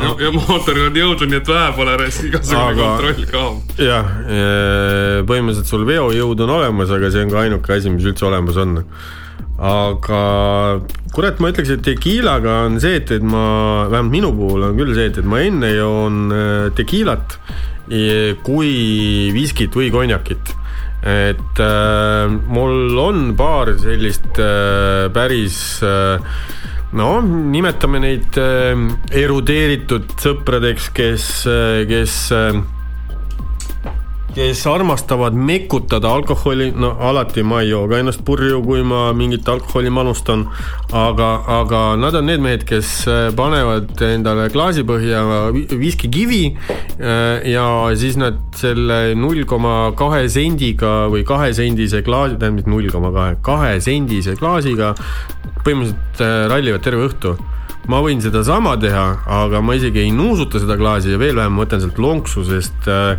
[0.00, 3.72] ja, ja mootoril on jõudu nii, et vähe pole, igasugune aga, kontroll kaob.
[3.86, 4.12] jah,
[5.28, 8.78] põhimõtteliselt sul veojõud on olemas, aga see on ka ainuke asi, mis üldse olemas on
[9.60, 10.20] aga
[11.12, 14.94] kurat, ma ütleks, et tekiilaga on see, et, et ma, vähemalt minu puhul on küll
[14.96, 17.36] see, et, et ma enne joon äh, tekiilat
[18.46, 20.54] kui viskit või konjakit.
[21.00, 26.20] et äh, mul on paar sellist äh, päris äh,
[26.92, 28.74] no nimetame neid äh,
[29.22, 32.60] erudeeritud sõpradeks, kes, äh, kes äh,
[34.34, 39.48] kes armastavad mekutada alkoholi, no alati ma ei joo ka ennast purju, kui ma mingit
[39.48, 40.46] alkoholi manustan,
[40.94, 45.22] aga, aga nad on need mehed, kes äh, panevad endale klaasi põhja
[45.80, 47.66] viskikivi äh, ja
[47.98, 53.38] siis nad selle null koma kahe sendiga või kahesendise klaasi, tähendab mitte null koma kahe,
[53.46, 54.94] kahesendise klaasiga
[55.64, 57.36] põhimõtteliselt äh, rallivad terve õhtu.
[57.90, 59.06] Ma võin sedasama teha,
[59.40, 62.86] aga ma isegi ei nuusuta seda klaasi ja veel vähem ma võtan sealt lonksu, sest
[62.92, 63.16] äh,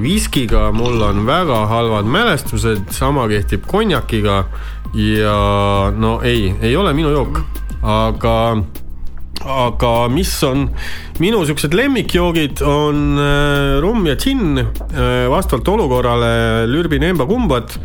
[0.00, 4.44] viskiga mul on väga halvad mälestused, sama kehtib konjakiga
[4.96, 5.36] ja
[5.92, 7.42] no ei, ei ole minu jook,
[7.84, 8.36] aga
[9.46, 10.66] aga mis on
[11.22, 17.76] minu siuksed lemmikjoogid, on äh, rumm ja džinn äh,, vastavalt olukorrale lürbin emba-kumbat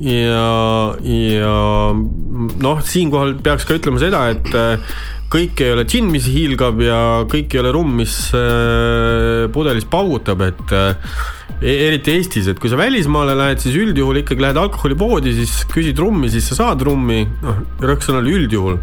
[0.00, 1.54] ja, ja
[1.94, 7.00] noh, siinkohal peaks ka ütlema seda, et äh, kõik ei ole džinn, mis hiilgab ja
[7.30, 11.12] kõik ei ole rumm, mis äh, pudelis paugutab, et äh,
[11.60, 16.30] eriti Eestis, et kui sa välismaale lähed, siis üldjuhul ikkagi lähed alkoholipoodi, siis küsid rummi,
[16.32, 18.80] siis sa saad rummi, noh, rõõksõnal üldjuhul.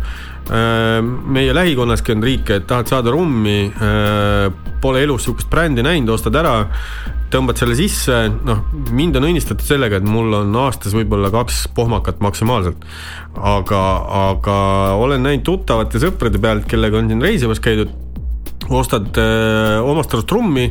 [0.48, 3.60] Äh, meie lähikonnaski on riike, et tahad saada rummi,
[4.82, 6.60] pole elus sihukest brändi näinud, ostad ära
[7.32, 8.16] tõmbad selle sisse,
[8.48, 8.64] noh,
[8.96, 12.86] mind on õnnistatud sellega, et mul on aastas võib-olla kaks pohmakat maksimaalselt.
[13.38, 13.82] aga,
[14.32, 14.58] aga
[14.98, 17.92] olen näinud tuttavate sõprade pealt, kellega on siin reisimas käidud,
[18.70, 20.68] ostad öö, omast arust trummi,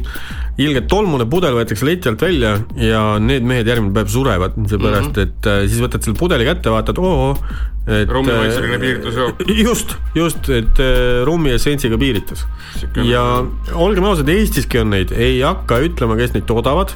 [0.61, 5.15] ilgelt tolmune pudel võetakse leti alt välja ja need mehed järgmine päev surevad, seepärast mm
[5.15, 5.23] -hmm.
[5.23, 7.37] et äh, siis võtad selle pudeli kätte, vaatad, oo,
[7.87, 9.45] et rummimaitseline äh, piiritusjook.
[9.67, 12.47] just, just, et äh, rummi essentsiga piiritus.
[13.05, 16.93] ja olgem ausad, Eestiski on neid, ei hakka ütlema, kes neid toodavad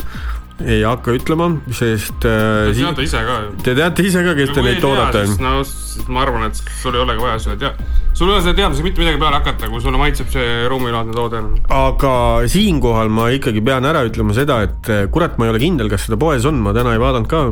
[0.66, 2.70] ei hakka ütlema, sest äh,.
[2.70, 3.55] Te teate ise ka ju.
[3.64, 5.25] Te teate ise ka, kes te neid toodate.
[5.40, 5.61] no
[6.09, 9.03] ma arvan, et sul ei olegi vaja seda tea-, sul ei ole selle teadmisega mitte
[9.03, 11.42] midagi peale hakata, kui sulle maitseb see ruumilaadne toode.
[11.75, 12.14] aga
[12.51, 16.07] siinkohal ma ikkagi pean ära ütlema seda, et äh, kurat, ma ei ole kindel, kas
[16.07, 17.42] seda poes on, ma täna ei vaadanud ka,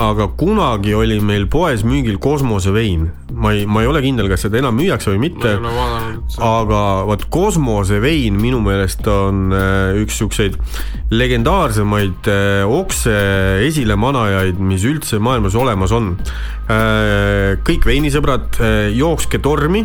[0.00, 3.08] aga kunagi oli meil poes müügil kosmosevein.
[3.32, 5.56] ma ei, ma ei ole kindel, kas seda enam müüakse või mitte.
[6.36, 10.58] aga vot kosmosevein minu meelest on äh, üks siukseid
[11.10, 13.14] legendaarsemaid äh, okse
[13.66, 16.12] esilemanajaid, mis üldse maailmas olemas on.
[16.70, 19.84] Äh, kõik veinisõbrad, äh, jookske tormi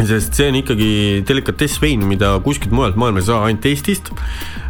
[0.00, 0.92] sest see on ikkagi
[1.28, 4.12] delikatessvein, mida kuskilt mujalt maailmas ei saa, ainult Eestist.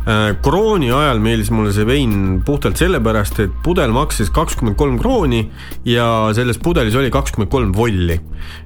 [0.03, 5.45] Äh, krooni ajal meeldis mulle see vein puhtalt sellepärast, et pudel maksis kakskümmend kolm krooni
[5.87, 8.17] ja selles pudelis oli kakskümmend kolm volli.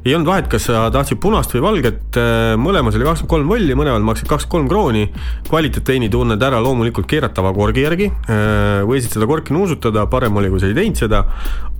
[0.07, 3.77] ei olnud vahet, kas sa tahtsid punast või valget, äh, mõlemas oli kakskümmend kolm volli,
[3.77, 5.11] mõlemal maksid kakskümmend kolm krooni.
[5.51, 10.65] kvaliteetveini tunned ära loomulikult keeratava korgi järgi, äh, võisid seda korki nuusutada, parem oli, kui
[10.65, 11.25] sa ei teinud seda,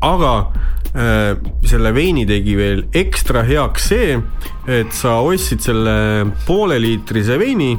[0.05, 0.35] aga
[0.97, 4.15] selle veini tegi veel ekstra heaks see,
[4.65, 5.97] et sa ostsid selle
[6.47, 7.75] pooleliitrise veini,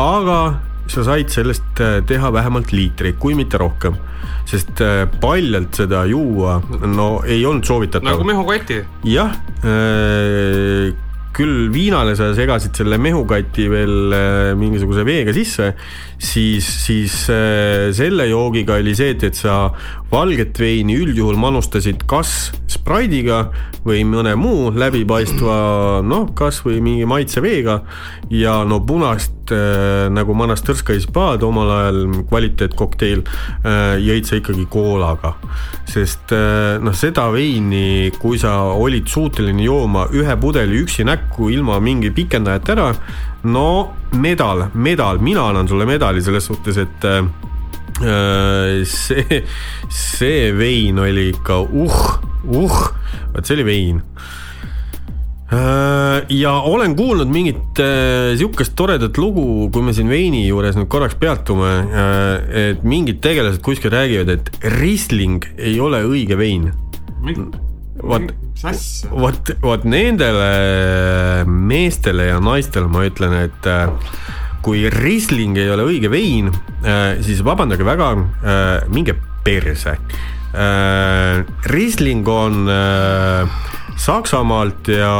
[0.00, 0.38] aga
[0.90, 3.96] sa said sellest äh, teha vähemalt liitreid, kui mitte rohkem.
[4.48, 8.06] sest äh, paljalt seda juua, no ei olnud soovitatav.
[8.10, 8.82] nagu mehukoti.
[9.08, 9.32] jah
[9.64, 10.92] äh,,
[11.34, 14.14] küll viinale sa segasid selle mehukati veel
[14.60, 15.72] mingisuguse veega sisse,
[16.18, 19.70] siis, siis äh, selle joogiga oli see, et, et sa
[20.12, 23.48] valget veini üldjuhul manustasid kas spraidiga
[23.84, 25.56] või mõne muu läbipaistva,
[26.06, 27.80] noh, kasvõi mingi maitseveega
[28.32, 32.00] ja no punast äh, nagu Manastirska Hispaad omal ajal
[32.30, 35.34] kvaliteetkokteil äh, jõid sa ikkagi koolaga.
[35.88, 36.32] sest
[36.80, 42.72] noh, seda veini, kui sa olid suuteline jooma ühe pudeli üksi näkku ilma mingi pikendajata
[42.72, 42.88] ära,
[43.44, 49.42] no medal, medal, mina annan sulle medali selles suhtes, et äh, see,
[49.88, 52.00] see vein oli ikka uh,
[52.48, 52.80] uh,
[53.34, 54.02] vot see oli vein.
[55.54, 60.88] Äh, ja olen kuulnud mingit äh, sihukest toredat lugu, kui me siin veini juures nüüd
[60.90, 62.32] korraks peatume, äh,
[62.70, 66.70] et mingid tegelased kuskil räägivad, et Riesling ei ole õige vein.
[68.02, 68.32] Vot,
[69.10, 73.68] vot, vot nendele meestele ja naistele ma ütlen, et
[74.64, 76.48] kui Riesling ei ole õige vein,
[77.24, 78.14] siis vabandage väga,
[78.88, 79.98] minge perse.
[81.68, 82.68] Riesling on
[83.94, 85.10] Saksamaalt ja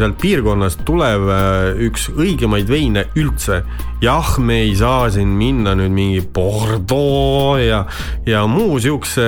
[0.00, 3.60] sealt piirkonnast tulev äh, üks õigemaid veine üldse.
[4.00, 7.82] jah, me ei saa siin minna nüüd mingi Bordeaux ja,
[8.26, 9.26] ja muu siukse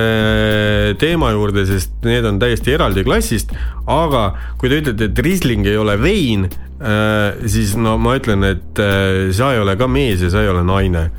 [0.98, 3.52] teema juurde, sest need on täiesti eraldi klassist.
[3.86, 6.48] aga kui te ütlete, et Riesling ei ole vein,
[6.80, 10.50] äh, siis no ma ütlen, et äh, sa ei ole ka mees ja sa ei
[10.50, 11.10] ole naine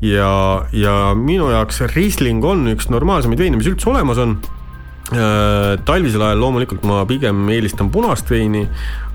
[0.00, 0.34] ja,
[0.72, 4.63] ja minu jaoks Riesling on üks normaalsemaid veine, mis üldse olemas on Äh,
[5.86, 8.64] talvisel ajal loomulikult ma pigem eelistan punast veini,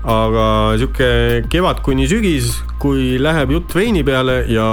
[0.08, 0.46] aga
[0.80, 1.10] sihuke
[1.52, 4.66] kevad kuni sügis, kui läheb jutt veini peale ja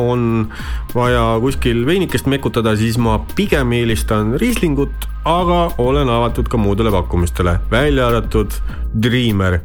[0.00, 0.48] on
[0.94, 7.58] vaja kuskil veinikest mekutada, siis ma pigem eelistan riislingut, aga olen avatud ka muudele pakkumistele,
[7.70, 8.56] välja arvatud
[8.94, 9.60] Dreamer.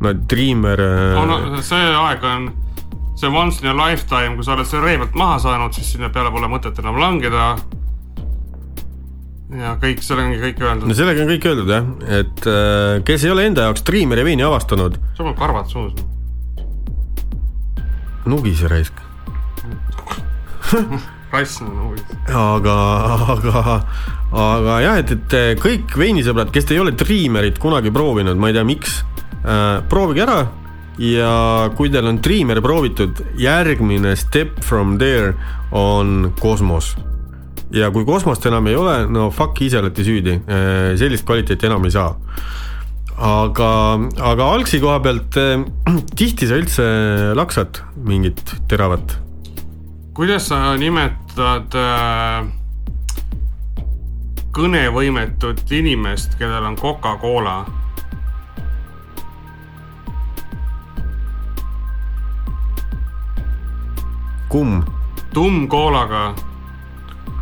[0.00, 0.80] no Dreamer
[1.18, 1.26] oh,.
[1.26, 2.52] no see aeg on,
[3.18, 6.12] see once in a lifetime, kui sa oled selle ree pealt maha saanud, siis sinna
[6.14, 7.56] peale pole mõtet enam langeda
[9.56, 10.90] ja kõik, sellega ongi kõik öeldud.
[10.90, 14.44] no sellega on kõik öeldud jah, et äh, kes ei ole enda jaoks Dreameri veini
[14.44, 14.98] avastanud.
[15.16, 15.94] sul on karvad suus.
[18.28, 19.00] nugise raisk
[21.32, 22.04] rass on nugis.
[22.28, 22.76] aga,
[23.38, 23.64] aga,
[24.44, 28.68] aga jah, et, et kõik veinisõbrad, kes ei ole Dreamerit kunagi proovinud, ma ei tea,
[28.68, 30.42] miks äh,, proovige ära
[31.00, 31.32] ja
[31.78, 35.32] kui teil on Dreamer proovitud, järgmine step from there
[35.72, 36.98] on kosmos
[37.74, 41.84] ja kui kosmost enam ei ole, no fuck, ise olete süüdi, äh, sellist kvaliteeti enam
[41.84, 42.14] ei saa.
[43.18, 43.70] aga,
[44.22, 45.64] aga algsi koha pealt äh,
[46.18, 46.84] tihti sa üldse
[47.36, 49.18] laksad mingit teravat?
[50.14, 52.46] kuidas sa nimetad äh,
[54.54, 57.60] kõnevõimetut inimest, kellel on Coca-Cola?
[64.48, 64.80] kumm?
[65.34, 66.32] tumm koolaga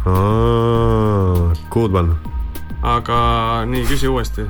[0.07, 2.15] Good one.
[2.87, 3.17] aga
[3.67, 4.45] nii, küsi uuesti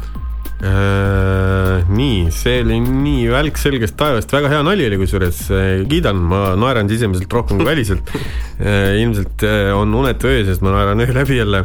[0.61, 1.87] äh,.
[1.89, 5.41] nii, see oli nii välk selgest taevast, väga hea nali oli kusjuures,
[5.89, 8.13] kiidan, ma naeran sisemiselt rohkem kui väliselt
[8.61, 8.99] äh,.
[9.01, 11.65] ilmselt äh, on unetu öö, sest ma naeran öö läbi jälle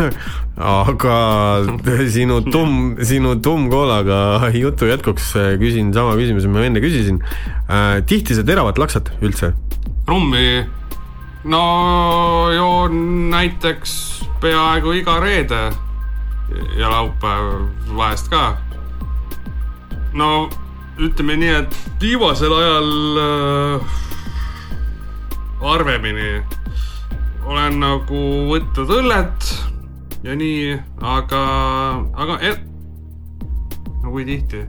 [0.82, 1.16] aga
[2.10, 8.00] sinu tumm, sinu tummkoolaga jutu jätkuks äh, küsin sama küsimuse, ma enne küsisin äh,.
[8.02, 9.54] tihti sa teravat laksad üldse?
[10.10, 10.64] rummi
[11.44, 15.72] no joon näiteks peaaegu iga reede
[16.76, 18.56] ja laupäev vahest ka.
[20.12, 20.50] no
[20.98, 23.96] ütleme nii, et viimasel ajal äh,
[25.62, 26.42] harvemini
[27.44, 29.48] olen nagu võtnud õllet
[30.22, 31.42] ja nii, aga,
[32.14, 32.62] aga et,
[34.04, 34.62] no kui tihti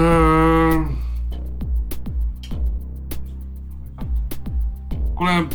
[0.00, 1.11] äh,?
[5.22, 5.46] Kuule,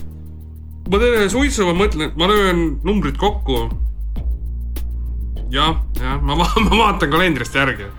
[0.88, 3.65] ma teen ühe suitsu, ma mõtlen, ma löön numbrid kokku
[5.51, 7.89] jah, jah, ma, ma vaatan kalendrist järgi.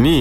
[0.00, 0.20] nii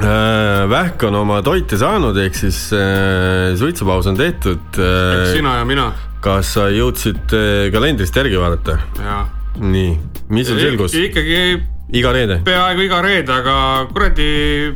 [0.00, 5.28] äh,, Vähk on oma toite saanud, ehk siis äh, suitsupaus on tehtud äh,.
[5.36, 5.90] sina ja mina.
[6.24, 8.80] kas sa jõudsid äh, kalendrist järgi vaadata?
[9.60, 9.94] nii,
[10.32, 10.96] mis sul selgus?
[10.98, 11.75] ikkagi.
[11.92, 12.40] Iga reede?
[12.44, 14.74] peaaegu iga reede, aga kuradi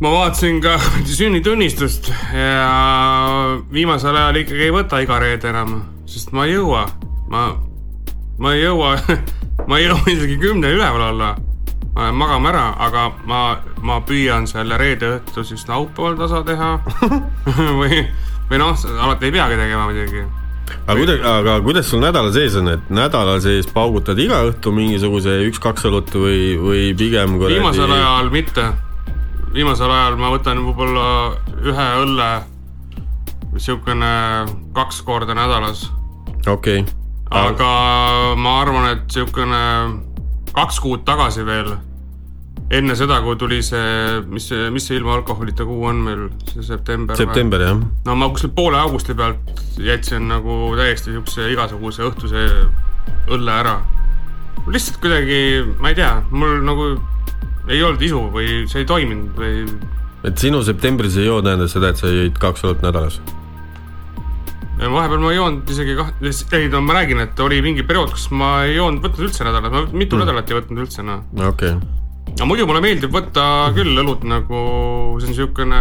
[0.00, 2.70] ma vaatasin ka sünnitunnistust ja
[3.72, 6.86] viimasel ajal ikkagi ei võta iga reede enam, sest ma ei jõua.
[7.30, 7.50] ma,
[8.38, 8.96] ma ei jõua
[9.68, 11.34] ma ei jõua isegi kümne üleval olla.
[11.94, 13.42] ma lähen magama ära, aga ma,
[13.82, 16.74] ma püüan selle reede õhtu siis laupäeval tasa teha
[17.80, 18.04] või,
[18.50, 20.26] või noh, alati ei peagi tegema muidugi
[20.86, 25.40] aga kuidas, aga kuidas sul nädala sees on, et nädala sees paugutad iga õhtu mingisuguse
[25.48, 27.58] üks-kaks õlut või, või pigem kuradi...
[27.60, 28.68] viimasel ajal mitte
[29.54, 31.06] viimasel ajal ma võtan võib-olla
[31.64, 32.28] ühe õlle,
[33.58, 34.12] siukene
[34.76, 35.86] kaks korda nädalas.
[36.46, 36.84] okei okay..
[37.30, 37.70] aga
[38.36, 39.62] ma arvan, et siukene
[40.52, 41.74] kaks kuud tagasi veel,
[42.68, 47.16] enne seda, kui tuli see, mis mis see ilma alkoholita kuu on meil, see september.
[47.16, 47.78] september jah.
[48.04, 52.44] no ma kuskil poole augusti pealt jätsin nagu täiesti siukse igasuguse õhtuse
[53.32, 53.78] õlle ära.
[54.68, 55.40] lihtsalt kuidagi,
[55.80, 56.90] ma ei tea, mul nagu
[57.72, 59.64] ei olnud isu või see ei toiminud või.
[60.28, 63.20] et sinu septembris ei joo tähendas seda, et sa jõid kaks õlut nädalas?
[64.78, 66.12] vahepeal ma ei joonud isegi kah-,
[66.54, 69.72] ei no ma räägin, et oli mingi periood, kus ma ei joonud, võtnud üldse nädalas,
[69.72, 70.26] ma mitu mm.
[70.26, 71.24] nädalat ei võtnud üldse noh.
[71.48, 71.96] okei okay.
[72.34, 73.44] Aga muidu mulle meeldib võtta
[73.76, 74.64] küll õlut nagu,
[75.20, 75.80] see on siukene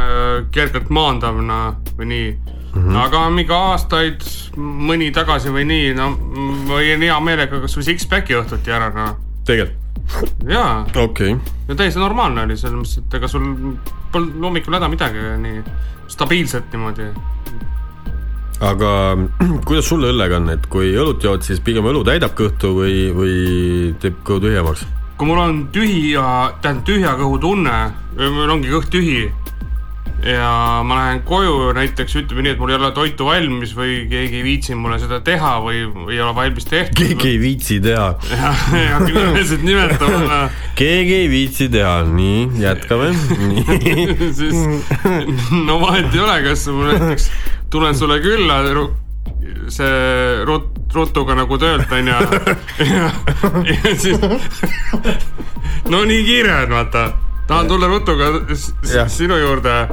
[0.54, 2.82] kergelt maandav noh, või nii mm.
[2.82, 3.00] -hmm.
[3.04, 4.24] aga mingi aastaid,
[4.58, 6.12] mõni tagasi või nii, no
[6.70, 9.14] ma jõin hea meelega kasvõi six-pack'i õhtuti ära noh.
[9.46, 9.86] tegelikult
[10.50, 10.86] jaa.
[10.96, 11.54] okei okay..
[11.68, 13.48] ja täiesti normaalne oli selles mõttes, et ega sul
[14.12, 15.64] polnud hommikul häda midagi nii
[16.08, 17.10] stabiilselt niimoodi.
[18.66, 18.92] aga
[19.68, 23.36] kuidas sul õllega on, et kui õlut jood, siis pigem õlu täidab kõhtu või, või
[24.02, 24.88] teeb kõhu tühjemaks?
[25.18, 27.78] Kui mul on tühja, tähendab tühja kõhu tunne,
[28.18, 29.28] mul ongi kõht tühi
[30.26, 34.40] ja ma lähen koju näiteks ütleme nii, et mul ei ole toitu valmis või keegi
[34.40, 36.98] ei viitsi mulle seda teha või, või ei ole valmis tehtud.
[36.98, 38.08] keegi ei viitsi teha.
[38.32, 38.64] jah,
[39.06, 40.40] nimesid nimetama.
[40.80, 43.12] keegi ei viitsi teha, nii, jätkame
[44.40, 44.58] siis
[45.54, 47.30] no vahet ei ole, kas ma näiteks
[47.74, 48.64] tulen sulle külla
[49.70, 52.18] see rut-, rutuga nagu töölt onju
[52.96, 53.12] ja,
[53.70, 54.20] ja siis
[55.90, 57.08] no nii kiire on vaata
[57.48, 58.26] tahan tulla ruttuga
[59.08, 59.88] sinu juurde.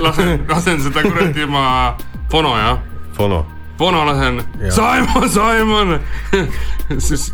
[0.00, 1.96] lasen, lasen seda kuradi ma
[2.30, 2.78] fono jah.
[3.12, 3.46] fono.
[3.78, 6.00] fono lasen, Simon, Simon
[7.06, 7.32] siis,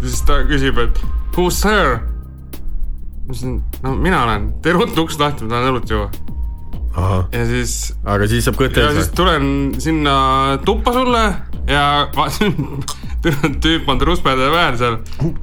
[0.00, 1.00] siis ta küsib, et
[1.36, 1.98] who's there?
[3.24, 6.10] ma ütlesin, no mina olen, tee ruttu uks lahti, ma tahan õlut juua.
[7.32, 7.94] Ja siis.
[8.04, 8.70] aga siis saab või?
[8.70, 9.46] ja siis tulen
[9.82, 10.16] sinna
[10.64, 11.24] tuppa sulle
[11.70, 11.84] ja
[13.64, 14.98] tüüp on truspede peal seal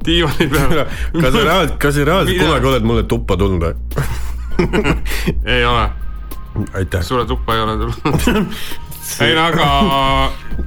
[0.06, 0.84] diivani peal.
[1.22, 3.74] kas sa reaalselt, kas sa reaalselt kunagi oled mulle tuppa tulnud või?
[5.56, 5.90] ei ole.
[6.78, 7.04] aitäh.
[7.04, 8.48] sulle tuppa ei ole tulnud
[9.20, 9.66] ei no aga,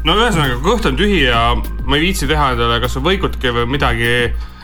[0.04, 3.70] no ühesõnaga kõht on tühi ja ma ei viitsi teha endale kas või võikutki või
[3.78, 4.12] midagi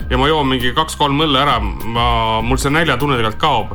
[0.09, 2.05] ja ma joon mingi kaks-kolm õlle ära, ma,
[2.43, 3.73] mul see näljatunne tegelikult kaob.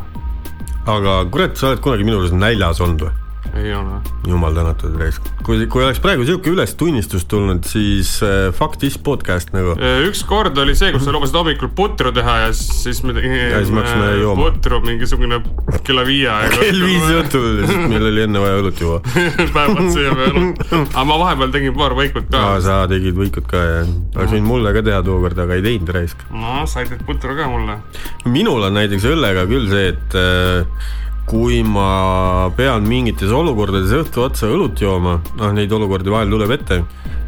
[0.86, 3.25] Aga kurat, sa oled kunagi minu juures näljas olnud või?
[3.56, 4.00] Ei ole.
[4.28, 5.18] jumal tänatud reis.
[5.46, 9.74] kui, kui oleks praegu sihuke ülestunnistus tulnud, siis äh, Fuck this podcast nagu.
[9.80, 13.38] Äh, üks kord oli see, kus sa lubasid hommikul putru teha ja siis me tegime.
[13.50, 14.50] ja siis me hakkasime jooma.
[14.50, 15.40] putru mingisugune
[15.86, 16.60] kella viie aega.
[16.60, 19.00] kell viis õhtul, sest meil oli enne vaja õlut juua
[19.56, 20.62] päev otsa jääme õlut.
[20.84, 22.44] aga ma vahepeal tegin paar võikut ka.
[22.64, 23.96] sa tegid võikut ka jah.
[24.16, 26.26] oleks võinud mulle ka teha tookord, aga ei teinud raisk.
[26.34, 27.80] no said putru ka mulle.
[28.28, 34.50] minul on näiteks õllega küll see, et äh, kui ma pean mingites olukordades õhtu otsa
[34.50, 36.82] õlut jooma, noh, neid olukordi vahel tuleb ette,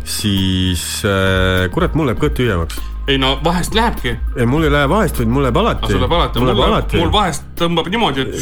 [0.07, 2.79] siis äh, kurat, mul läheb kõht tühjemaks.
[3.09, 4.13] Ei no vahest lähebki.
[4.37, 5.89] ei, mul ei lähe vahest, vaid mul läheb alati.
[5.89, 8.35] sul läheb alati, mul, mul, mul vahest tõmbab niimoodi, et.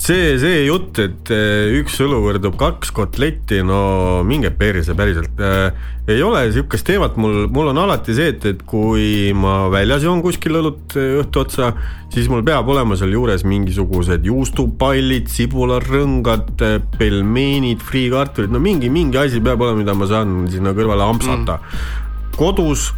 [0.00, 5.36] see, see jutt, et eh, üks õlu võrdub kaks kotletti, no minge perse päriselt.
[5.36, 10.04] Eh, ei ole sihukest teemat mul, mul on alati see, et, et kui ma väljas
[10.08, 11.74] joon kuskil õlut eh, õhtu otsa,
[12.14, 16.56] siis mul peab olema seal juures mingisugused juustupallid, sibularõngad,
[16.96, 22.36] pelmeenid, friikartulid, no mingi, mingi asi peab olema, mida ma saan sinna kõrvale ampsata mm..
[22.40, 22.94] kodus,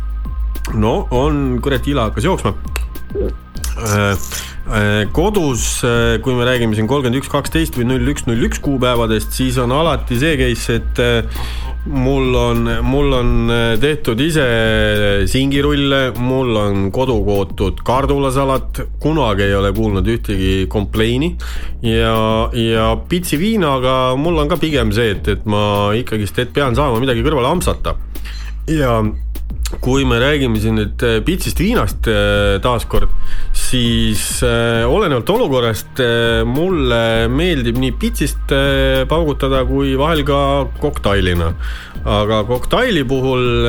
[0.75, 2.55] no on kurat, ila hakkas jooksma.
[4.67, 8.59] Äh, kodus, äh, kui me räägime siin kolmkümmend üks, kaksteist või null üks, null üks
[8.65, 11.45] kuupäevadest, siis on alati see case, et äh,
[11.87, 14.47] mul on, mul on tehtud ise
[15.31, 21.37] singirulle, mul on kodukootud kardulasalat, kunagi ei ole kuulnud ühtegi complain'i
[21.87, 22.17] ja,
[22.51, 26.99] ja pitsi viinaga mul on ka pigem see, et, et ma ikkagist, et pean saama
[26.99, 27.95] midagi kõrvale ampsata.
[28.67, 28.99] Ja
[29.83, 33.11] kui me räägime siin nüüd äh, pitsist viinast äh, taaskord,
[33.57, 36.03] siis äh, olenevalt olukorrast
[36.47, 38.55] mulle meeldib nii pitsist
[39.11, 40.39] paugutada kui vahel ka
[40.81, 41.53] koktailina.
[42.07, 43.67] aga koktaili puhul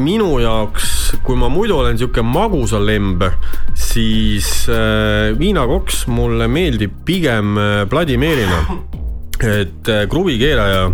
[0.00, 3.24] minu jaoks, kui ma muidu olen sihuke magusalemb,
[3.76, 4.48] siis
[5.36, 7.58] viinakoks mulle meeldib pigem
[7.90, 8.62] Vladimiirina.
[9.44, 10.88] et kruvikeeraja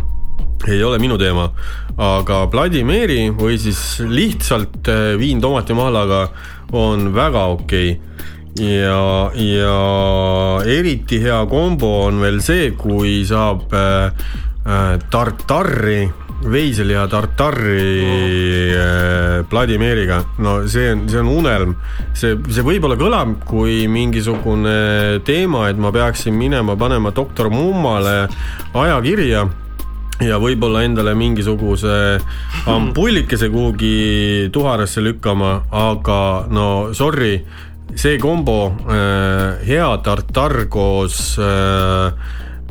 [0.69, 1.49] ei ole minu teema,
[2.01, 6.27] aga Vladimiri või siis lihtsalt äh, viin tomatimahlaga
[6.77, 8.67] on väga okei okay.
[8.69, 9.77] ja, ja
[10.69, 14.11] eriti hea kombo on veel see, kui saab äh,
[14.61, 16.03] äh tartarri,
[16.45, 17.87] veiseliha tartarri
[18.77, 21.75] äh, Vladimiriga, no see on, see on unelm.
[22.13, 28.29] see, see võib-olla kõlab kui mingisugune teema, et ma peaksin minema panema doktor Mummale
[28.77, 29.49] ajakirja
[30.25, 32.21] ja võib-olla endale mingisuguse
[32.69, 36.21] ampullikese kuhugi tuharasse lükkama, aga
[36.53, 37.39] no sorry,
[37.97, 42.13] see kombo äh,, hea tartar koos äh,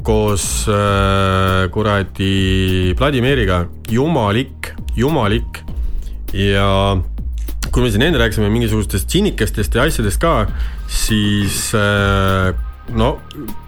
[0.04, 5.64] koos äh, kuradi Vladimiriga, jumalik, jumalik.
[6.34, 6.96] Ja
[7.70, 10.34] kui me siin enne rääkisime mingisugustest džinnikestest ja asjadest ka,
[10.90, 12.54] siis äh,
[12.96, 13.10] no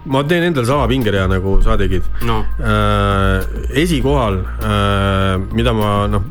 [0.04, 2.42] ma teen endale sama pingerea, nagu sa tegid no..
[2.58, 3.42] Äh,
[3.82, 6.24] esikohal äh,, mida ma noh,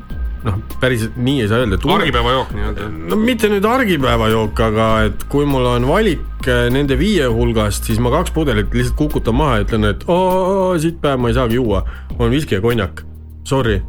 [0.46, 1.80] noh, päris nii ei saa öelda.
[1.96, 2.90] argipäevajook nii-öelda.
[3.12, 8.02] no mitte nüüd argipäevajook, aga et kui mul on valik äh, nende viie hulgast, siis
[8.04, 11.60] ma kaks pudelit lihtsalt kukutan maha ja ütlen, et oo, siit päev ma ei saagi
[11.62, 11.86] juua.
[12.20, 13.06] on viski ja konjak.
[13.44, 13.80] Sorry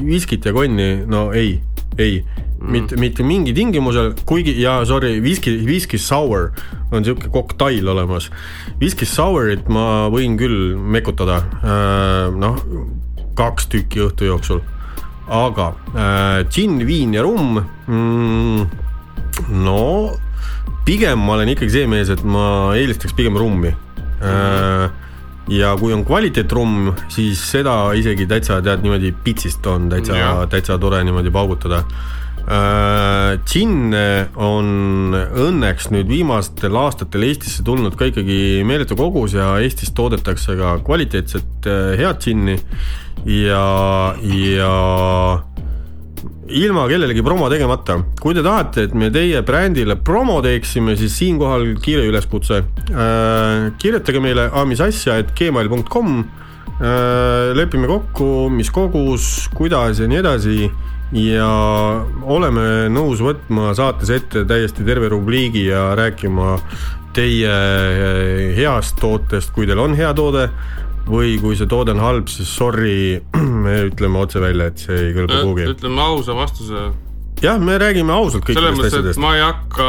[0.00, 1.58] viskit ja konni, no ei,
[2.00, 2.22] ei
[2.58, 2.70] mm.
[2.72, 6.50] mitte, mitte mingi tingimusel, kuigi ja sorry, viski, viski sour
[6.92, 8.30] on sihuke koktail olemas.
[8.80, 12.60] viski sourit ma võin küll mekutada, äh, noh,
[13.38, 14.62] kaks tükki õhtu jooksul.
[15.28, 18.62] aga äh, džinn, viin ja rumm mm,,
[19.60, 19.82] no
[20.88, 25.04] pigem ma olen ikkagi see mees, et ma eelistaks pigem rummi mm.
[25.52, 31.02] ja kui on kvaliteetrumm, siis seda isegi täitsa tead niimoodi pitsist on täitsa, täitsa tore
[31.04, 31.84] niimoodi paugutada
[32.48, 39.92] džinn äh, on õnneks nüüd viimastel aastatel Eestisse tulnud ka ikkagi meeletu kogus ja Eestis
[39.96, 42.56] toodetakse ka kvaliteetset äh, head džinni
[43.28, 43.66] ja,
[44.16, 44.72] ja
[46.48, 47.98] ilma kellelegi promo tegemata.
[48.20, 53.72] kui te tahate, et me teie brändile promo teeksime, siis siinkohal kiire üleskutse äh,.
[53.78, 56.20] kirjutage meile amisasja.gmail.com
[56.80, 57.52] äh,.
[57.58, 60.70] lepime kokku, mis kogus, kuidas ja nii edasi
[61.16, 61.48] ja
[62.28, 66.58] oleme nõus võtma saates ette täiesti terve rubriigi ja rääkima
[67.16, 70.48] teie eh, heast tootest, kui teil on hea toode
[71.08, 75.14] või kui see toode on halb, siis sorry, me ütleme otse välja, et see ei
[75.16, 75.68] kõlba kuhugi.
[75.72, 76.88] ütleme ausa vastuse.
[77.42, 79.22] jah, me räägime ausalt kõikidest asjadest.
[79.22, 79.88] ma ei hakka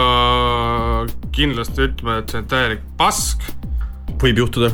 [1.35, 3.43] kindlasti ütlema, et see on täielik pask.
[4.19, 4.71] võib juhtuda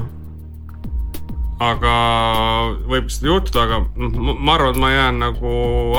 [1.63, 1.95] aga
[2.89, 5.51] võib seda juhtuda, aga noh, ma arvan, et ma jään nagu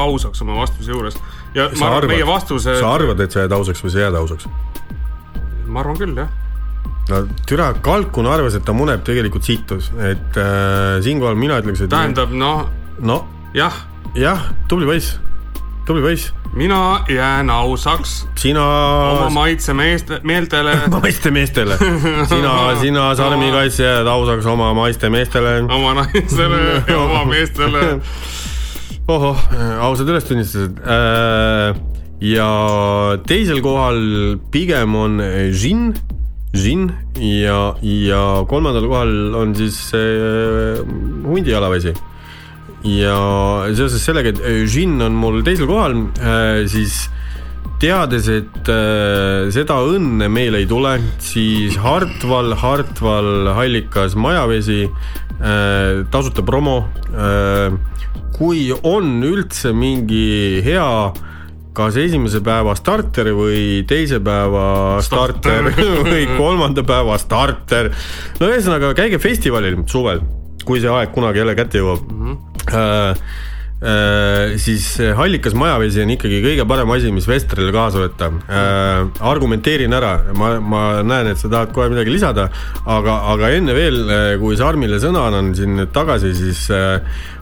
[0.02, 1.16] ausaks oma vastuse juures.
[1.57, 2.76] ja sa ma arvan, meie vastuse.
[2.80, 4.48] sa arvad, et sa jääd ausaks või sa jääd ausaks?
[5.66, 6.28] ma arvan küll, jah.
[7.09, 11.92] no türa, Kalkun arvas, et ta muneb tegelikult situs, et äh, siinkohal mina ütleks, et.
[11.92, 12.66] tähendab, noh.
[13.00, 13.22] no.
[13.57, 13.86] jah.
[14.14, 15.16] jah, tubli poiss
[15.87, 16.32] tubli poiss.
[16.53, 18.26] mina jään ausaks.
[18.37, 18.64] sina.
[19.11, 21.78] oma maitse meeste, meeltele maiste meestele.
[22.30, 25.61] sina, sina sarmikaitse jääd ausaks oma maiste meestele.
[25.62, 28.01] oma naistele ja oma meestele.
[29.09, 29.39] ohoh,
[29.80, 31.78] ausad ülestunnistused äh,
[32.20, 32.51] ja
[33.26, 34.03] teisel kohal
[34.51, 35.22] pigem on
[35.53, 35.95] Žin,
[36.57, 40.82] Žin ja, ja kolmandal kohal on siis äh,
[41.28, 41.95] hundi jalavesi
[42.85, 43.18] ja
[43.74, 47.07] seoses sellega, et Žin on mul teisel kohal, äh, siis
[47.83, 56.45] teades, et äh, seda õnne meil ei tule, siis Hartwall, Hartwall, Hallikas, Majavesi äh,, tasuta
[56.47, 57.77] promo äh,.
[58.37, 60.89] kui on üldse mingi hea
[61.77, 67.91] kas esimese päeva starter või teise päeva starter, starter või kolmanda päeva starter.
[68.41, 70.22] no ühesõnaga, käige festivalil suvel,
[70.64, 72.22] kui see aeg kunagi jälle kätte jõuab mm.
[72.22, 72.45] -hmm.
[72.75, 73.27] Äh,
[73.77, 79.19] Äh, siis Hallikas majavesi on ikkagi kõige parem asi, mis Vestrile kaasa võtta äh,.
[79.21, 82.47] argumenteerin ära, ma, ma näen, et sa tahad kohe midagi lisada,
[82.89, 84.01] aga, aga enne veel,
[84.41, 86.64] kui Sarmile sõna annan siin nüüd tagasi, siis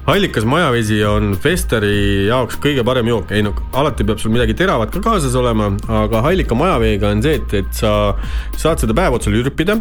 [0.09, 4.91] Hallikas majavesi on Festeri jaoks kõige parem jook, ei no alati peab sul midagi teravat
[4.91, 5.71] ka kaasas olema,
[6.03, 8.17] aga Hallika majaveega on see, et, et sa
[8.59, 9.79] saad seda päev otsa lürpida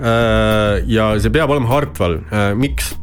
[0.00, 2.94] ja see peab olema Hartwall äh,, miks?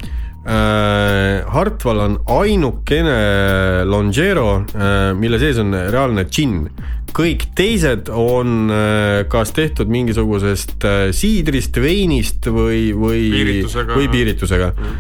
[0.46, 6.70] Äh, Hartwall on ainukene Longero, äh, mille sees on reaalne džinn.
[7.10, 10.86] kõik teised on äh, kas tehtud mingisugusest
[11.18, 13.98] siidrist, veinist või, või piiritusega.
[13.98, 14.98] või piiritusega mm..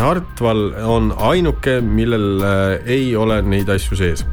[0.00, 2.42] Hartwall on ainuke, millel
[2.88, 4.24] ei ole neid asju sees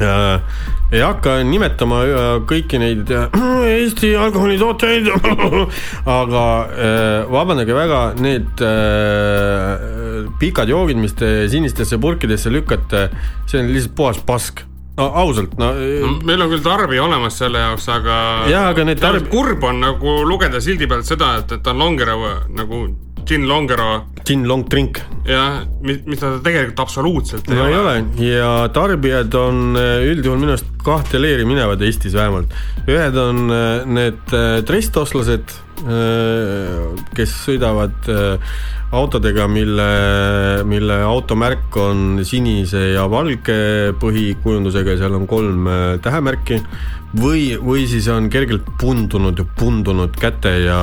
[0.00, 3.34] ei hakka nimetama äh, kõiki neid äh,
[3.78, 5.10] Eesti alkoholitooteid
[6.20, 6.44] aga
[7.28, 8.64] vabandage väga, need
[10.38, 13.08] pikad joogid, mis te sinistesse purkidesse lükkate,
[13.50, 14.64] see on lihtsalt puhas pask
[14.98, 16.14] no ausalt, no, no.
[16.26, 18.16] meil on küll tarbija olemas selle jaoks, aga.
[18.50, 19.28] jaa, aga need tarb-.
[19.30, 22.82] kurb on nagu lugeda sildi pealt seda, et, et ta on Longero nagu
[23.28, 24.06] gin Longero.
[24.24, 25.02] Gin long drink.
[25.28, 27.72] jah, mis ta tegelikult absoluutselt ei no, ole.
[27.72, 32.52] ei ole ja tarbijad on eh, üldjuhul minu arust kahte leeri minevad Eestis vähemalt.
[32.88, 35.56] ühed on eh, need eh, trestoslased,
[37.14, 38.08] kes sõidavad
[38.90, 39.84] autodega, mille,
[40.66, 43.54] mille automärk on sinise ja valge
[44.02, 45.68] põhikujundusega ja seal on kolm
[46.02, 46.58] tähemärki
[47.16, 50.80] või, või siis on kergelt pundunud ja pundunud käte ja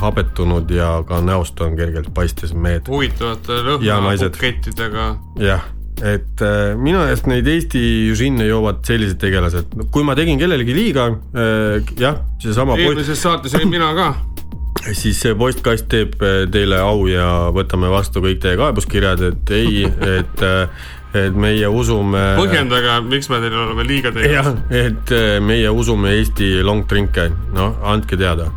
[0.00, 2.88] habetunud ja ka näost on kergelt paistes mehed.
[2.88, 5.08] huvitavate lõhnabukettidega.
[5.42, 5.66] jah,
[6.04, 7.82] et äh, minu meelest neid Eesti
[8.18, 12.78] žinne joovad sellised tegelased, kui ma tegin kellelegi liiga äh,, jah, seesama.
[12.78, 14.12] eelmises saates olin mina ka
[15.00, 19.82] siis see postkast teeb äh, teile au ja võtame vastu kõik teie kaebuskirjad, et ei,
[20.18, 20.86] et äh,
[21.16, 22.20] et meie usume.
[22.36, 24.34] põhjendage, miks me teile oleme liiga teinud.
[24.34, 28.50] jah, et meie usume Eesti long drink'e, noh, andke teada.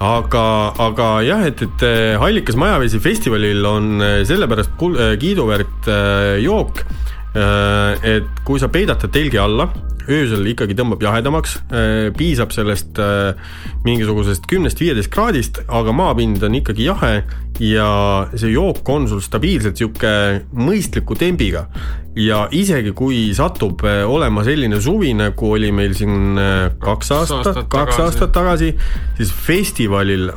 [0.00, 0.44] Aga,
[0.82, 1.84] aga jah, et, et
[2.20, 4.76] Hallikas Majavesi festivalil on sellepärast
[5.22, 5.90] kiiduväärt
[6.42, 6.82] jook,
[7.36, 9.66] et kui sa peidad ta telgi alla
[10.06, 13.34] öösel ikkagi tõmbab jahedamaks, äh, piisab sellest äh,
[13.86, 17.12] mingisugusest kümnest-viieteist kraadist, aga maapind on ikkagi jahe
[17.62, 17.90] ja
[18.36, 20.12] see jook on sul stabiilselt sihuke
[20.54, 21.66] mõistliku tembiga.
[22.16, 26.38] ja isegi kui satub äh, olema selline suvi, nagu oli meil siin
[26.80, 28.72] kaks aastat, kaks aastat tagasi,
[29.18, 30.30] siis festivalil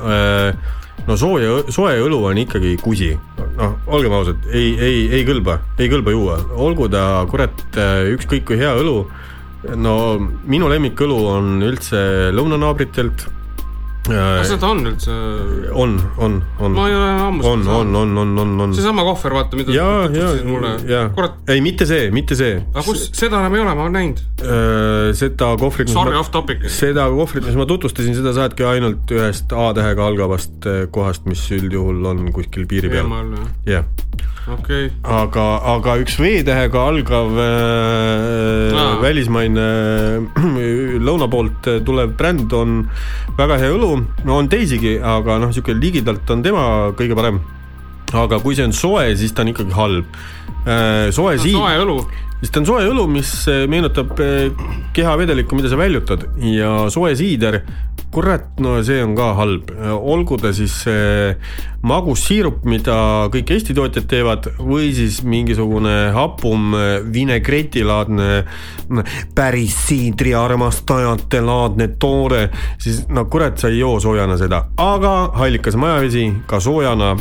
[1.08, 3.14] no sooja, soe õlu on ikkagi kusi.
[3.60, 7.80] noh, olgem ausad, ei, ei, ei kõlba, ei kõlba juua, olgu ta kurat
[8.16, 9.04] ükskõik kui hea õlu
[9.76, 9.96] no
[10.48, 13.28] minu lemmikõlu on üldse lõunanaabritelt.
[14.14, 15.16] Kas seda on üldse?
[15.74, 16.76] on, on, on.
[16.76, 18.76] ma ei ole ammu on, on, on, on, on, on.
[18.78, 20.32] seesama kohver, vaata, mida ja, ja,
[20.90, 21.40] ja, kurat.
[21.50, 22.60] ei, mitte see, mitte see.
[22.74, 24.24] aga kus, seda enam ei ole, ma olen näinud.
[24.40, 25.92] Äh, seda kohvrit.
[25.94, 26.66] Sorry, off topic.
[26.74, 32.06] seda kohvrit, mis ma tutvustasin, seda saadki ainult ühest A-tähega algavast äh, kohast, mis üldjuhul
[32.14, 33.10] on kuskil piiri peal.
[33.70, 33.88] jah
[34.48, 34.90] okay..
[35.04, 38.96] aga, aga üks V-tähega algav äh, ah.
[39.04, 39.68] välismaine
[40.40, 42.82] äh, lõuna poolt tulev bränd on
[43.40, 43.94] väga hea õlu,
[44.26, 46.66] no on teisigi, aga noh, niisugune ligidalt on tema
[46.98, 47.44] kõige parem.
[48.14, 50.18] aga kui see on soe, siis ta on ikkagi halb
[50.66, 51.12] äh,.
[51.14, 51.60] soe no, siim.
[51.60, 52.02] soe õlu
[52.40, 54.50] siis ta on soe õlu, mis äh, meenutab äh,
[54.96, 57.62] kehavedelikku, mida sa väljutad ja soe siider
[58.12, 60.76] kurat, no see on ka halb, olgu ta siis
[61.86, 62.96] magussiirup, mida
[63.34, 66.74] kõik Eesti tootjad teevad, või siis mingisugune hapum
[67.14, 68.32] vinegretilaadne,
[69.36, 72.48] päris siidriarmastajate laadne toore,
[72.82, 77.14] siis no kurat, sa ei joo soojana seda, aga hallikas majavesi ka soojana,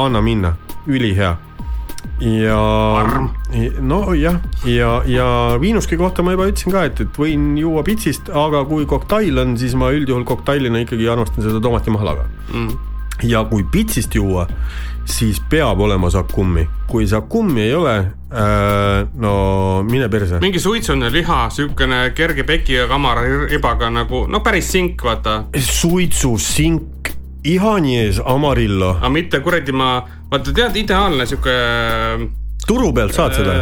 [0.00, 0.56] anna minna,
[0.88, 1.36] ülihea
[2.20, 2.60] ja
[3.80, 5.26] nojah, ja, ja
[5.60, 9.56] viinuski kohta ma juba ütlesin ka, et, et võin juua pitsist, aga kui koktail on,
[9.60, 12.70] siis ma üldjuhul koktailina ikkagi armastan seda tomatimahlaga mm..
[13.30, 14.46] ja kui pitsist juua,
[15.08, 19.34] siis peab olema sakummi, kui sakummi ei ole äh,, no
[19.88, 20.42] mine perse.
[20.44, 25.44] mingi suitsune liha, siukene kerge peki ja kamara ribaga nagu, no päris sink, vaata.
[25.56, 28.90] suitsusink Ihani ees Amarillo.
[28.98, 31.54] aga mitte kuradi ma, vaata tead, ideaalne sihuke
[32.66, 33.54] turu pealt saad seda?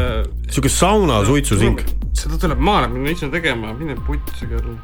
[0.49, 1.85] sihuke sauna suitsusink.
[2.13, 4.75] seda tuleb maale minna ise tegema, mine putsi küll.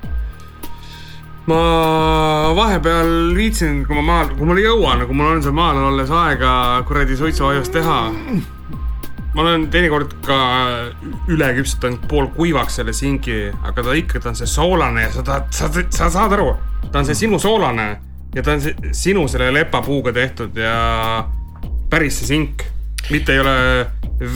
[1.47, 1.61] ma
[2.55, 6.11] vahepeal viitsin, kui ma maal, kui mul ei jõua, nagu mul on seal maal olles
[6.11, 8.01] aega kuradi suitsuaiust teha.
[9.35, 10.39] ma olen teinekord ka
[11.27, 15.51] üle küpsetanud poolkuivaks selle singi, aga ta ikka, ta on see soolane ja sa tahad,
[15.51, 16.53] sa, sa saad aru,
[16.93, 20.77] ta on see sinu soolane ja ta on sinu selle lepapuuga tehtud ja
[21.91, 22.65] päris see sink
[23.13, 23.57] mitte ei ole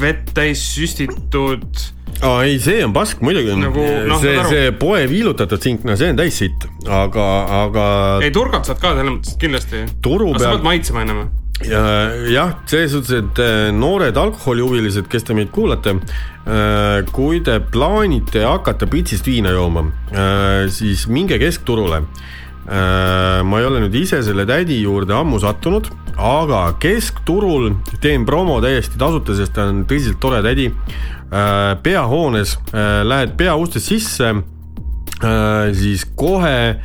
[0.01, 1.81] vett täis süstitud.
[2.21, 3.85] aa ei, see on pask muidugi nagu,.
[4.09, 7.27] No, see, see poe viilutatud sink, no see on täis sitt, aga,
[7.65, 7.85] aga.
[8.25, 9.85] ei, turgat saad ka selles mõttes kindlasti.
[10.05, 10.43] turu peal.
[10.43, 11.29] sa pead maitsema ennem
[11.67, 11.83] ja
[12.31, 15.97] jah, selles suhtes, et äh, noored alkoholihuvilised, kes te meid kuulate,
[16.47, 22.05] äh, kui te plaanite hakata pitsist viina jooma, äh, siis minge keskturule.
[22.69, 25.87] Ma ei ole nüüd ise selle tädi juurde ammu sattunud
[26.19, 27.71] aga keskturul
[28.03, 30.67] teen promo täiesti tasuta, sest ta on tõsiselt tore tädi.
[31.29, 36.81] Äh, peahoones äh, lähed peaustest sisse, äh, siis kohe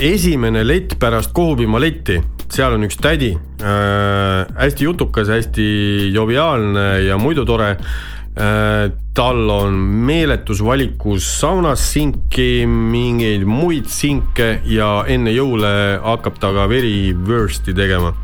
[0.00, 5.66] esimene lett pärast Kohupima letti, seal on üks tädi äh,, hästi jutukas, hästi
[6.14, 7.90] joviaalne ja muidu tore äh,.
[9.14, 9.74] Tal on
[10.06, 18.14] meeletus valikus saunas sinki, mingeid muid sinke ja enne jõule hakkab ta ka verivürsti tegema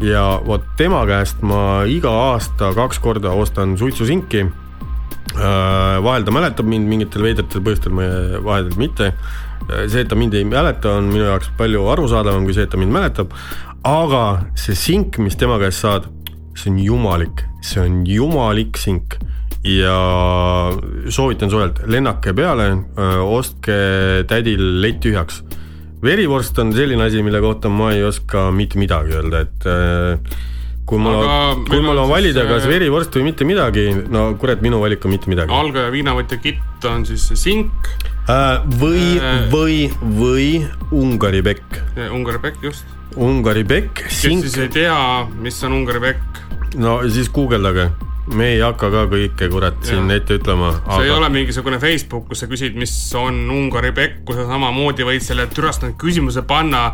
[0.00, 4.46] ja vot tema käest ma iga aasta kaks korda ostan suitsusinki.
[5.32, 7.94] Äh, vahel ta mäletab mind mingitel veidratel põhjustel,
[8.44, 9.12] vahel mitte.
[9.68, 12.72] Äh, see, et ta mind ei mäleta, on minu jaoks palju arusaadavam kui see, et
[12.72, 13.36] ta mind mäletab.
[13.82, 16.06] aga see sink, mis tema käest saad,
[16.54, 19.16] see on jumalik, see on jumalik sink
[19.64, 19.96] ja
[21.08, 22.70] soovitan soojalt, lennake peale,
[23.22, 23.76] ostke
[24.30, 25.42] tädil lett tühjaks
[26.02, 29.66] verivorst on selline asi, mille kohta ma ei oska mitte midagi öelda, et
[30.86, 34.82] kui mul on, kui mul on valida, kas verivorst või mitte midagi, no kurat, minu
[34.82, 35.54] valik on mitte midagi.
[35.54, 37.92] algaja viinavõtja kitt on siis sink
[38.26, 38.64] äh,.
[38.82, 39.14] või
[39.52, 40.48] või, või
[40.90, 41.78] Ungari pekk.
[42.10, 42.98] Ungari pekk, just.
[43.14, 44.42] Ungari pekk, sink.
[44.42, 44.98] kes siis ei tea,
[45.38, 46.42] mis on Ungari pekk?
[46.82, 47.90] no siis guugeldage
[48.30, 50.98] me ei hakka ka kõike kurat siin ette ütlema aga....
[50.98, 55.06] see ei ole mingisugune Facebook, kus sa küsid, mis on Ungari pekk, kus sa samamoodi
[55.08, 56.84] võid selle türastanud küsimuse panna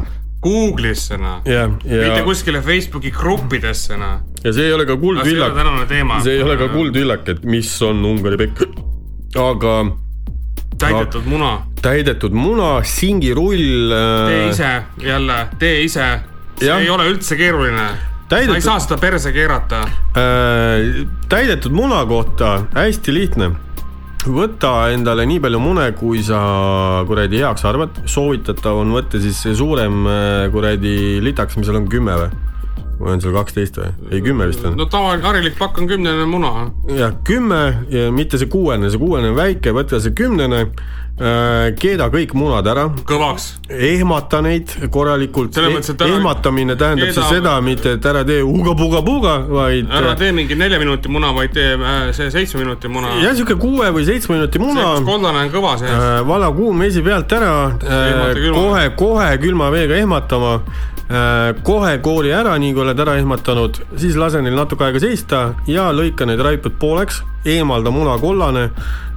[0.43, 1.71] Google'isse noh yeah,.
[1.85, 2.09] Yeah.
[2.09, 4.21] mitte kuskile Facebooki gruppidesse noh.
[4.45, 5.57] ja see ei ole ka kuldvillak.
[6.25, 8.65] see ei ole ka kuldvillak, et mis on Ungari pekk,
[9.37, 9.79] aga.
[10.79, 11.55] täidetud aga, muna.
[11.83, 14.29] täidetud muna, singirull äh....
[14.33, 14.75] tee ise
[15.05, 16.13] jälle, tee ise.
[16.57, 16.79] see ja.
[16.81, 17.91] ei ole üldse keeruline
[18.29, 18.53] täidetud...
[18.53, 19.83] sa ei saa seda perse keerata
[20.17, 21.07] äh,.
[21.29, 23.51] täidetud muna kohta hästi lihtne.
[24.29, 26.41] võta endale nii palju mune, kui sa
[27.09, 31.89] kuradi heaks arvad, soovitatav on võtta siis see suurem äh, kuradi litaks, mis seal on,
[31.89, 32.48] kümme või?
[32.99, 33.91] Või on seal kaksteist või?
[34.11, 34.77] ei, kümme vist on.
[34.79, 36.71] no tavaline harilik pakk on kümnene muna.
[36.93, 37.63] jah, kümme
[37.95, 40.67] ja mitte see kuuene, see kuuene on väike, võta see kümnene
[41.19, 42.85] Äh, keeda kõik munad ära.
[43.05, 43.57] kõvaks.
[43.69, 45.57] ehmata neid korralikult.
[45.59, 45.65] Eh
[46.07, 47.15] ehmatamine tähendab keeda...
[47.15, 49.91] siis seda, mitte et ära tee uga-puga-puga, vaid.
[49.91, 53.17] ära tee mingi nelja minuti muna, vaid tee äh, see seitsme minuti muna.
[53.19, 54.93] jah, sihuke kuue või seitsme minuti muna.
[55.03, 56.21] kollane on kõva sees äh,.
[56.29, 57.51] vala kuum vesi pealt ära
[57.83, 60.98] äh,, kohe, kohe külma veega ehmatama äh,.
[61.65, 65.89] Kohe koori ära, nii kui oled ära ehmatanud, siis lase neil natuke aega seista ja
[65.97, 68.69] lõika need raipud pooleks, eemalda muna kollane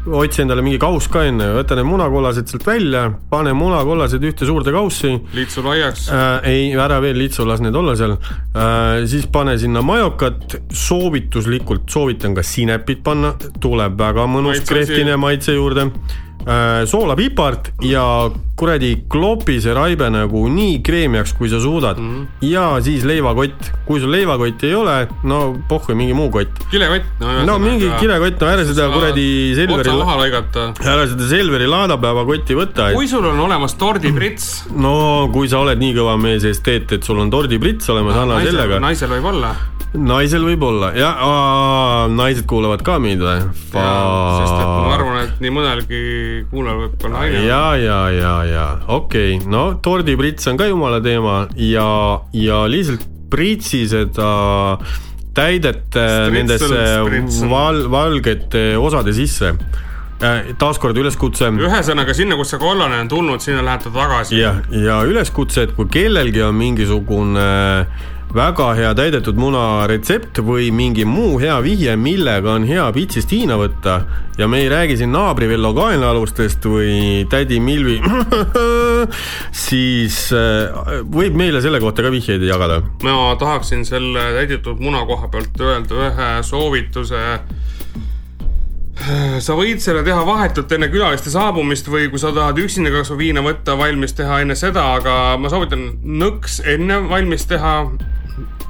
[0.06, 4.74] otsi endale mingi kauss ka enne, võta need munakollased sealt välja, pane munakollased ühte suurde
[4.74, 5.14] kaussi.
[5.36, 6.08] liitsu laiaks.
[6.10, 6.50] Äh,.
[6.50, 8.16] ei, ära veel liitsu, las need olla seal.
[8.18, 9.06] Äh,.
[9.12, 15.92] siis pane sinna majokat, soovituslikult soovitan ka sinepit panna, tuleb väga mõnus krehtine maitse juurde.
[15.92, 16.30] Äh,
[16.86, 18.04] soolapipart ja
[18.62, 22.10] kuradi klopi see raibe nagu nii kreemiaks, kui sa suudad mm.
[22.12, 22.46] -hmm.
[22.46, 26.62] ja siis leivakott, kui sul leivakotti ei ole, no pohhu, mingi muu kott.
[26.72, 27.46] kilekott, no.
[27.46, 29.80] no mingi kilekott, no ära seda kuradi Selveri.
[29.80, 30.68] otsa maha lõigata.
[30.94, 32.96] ära seda Selveri laadapäevakotti võta et....
[32.96, 34.66] kui sul on olemas tordiprits.
[34.86, 38.80] no kui sa oled nii kõva mees esteet, et sul on tordiprits olemas, anna sellega.
[38.80, 39.56] naisel võib olla
[39.98, 43.42] naisel võib olla ja aa, naised kuulavad ka meid või?
[43.44, 46.02] sest et ma arvan, et nii mõnelgi
[46.52, 47.44] kuulajal võib ka naine.
[47.44, 51.88] ja, ja, ja, ja okei okay., no tordiprits on ka jumala teema ja,
[52.32, 54.32] ja lihtsalt pritsi seda
[55.36, 61.52] täidete nendesse val, valgete osade sisse äh, taaskord üleskutse.
[61.68, 64.40] ühesõnaga sinna, kus see kollane on tulnud, sinna läheb ta tagasi.
[64.40, 67.46] jah, ja üleskutse, et kui kellelgi on mingisugune
[67.84, 73.32] äh, väga hea täidetud muna retsept või mingi muu hea vihje, millega on hea pitsist
[73.32, 73.98] Hiina võtta
[74.40, 78.00] ja me ei räägi siin naabri Vello kaenlaalustest või tädi Milvi
[79.68, 82.82] siis äh, võib meile selle kohta ka vihjeid jagada.
[83.04, 87.26] ma tahaksin selle täidetud muna koha pealt öelda ühe soovituse
[89.42, 93.44] sa võid selle teha vahetult enne külaliste saabumist või kui sa tahad üksinda kasvõi viina
[93.46, 97.76] võtta, valmis teha enne seda, aga ma soovitan nõks enne valmis teha.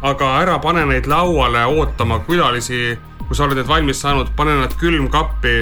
[0.01, 2.97] Aga ära pane neid lauale ootama külalisi,
[3.28, 5.61] kui sa oled need valmis saanud, pane nad külmkappi,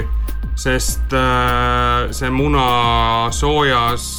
[0.59, 4.09] sest äh, see muna soojas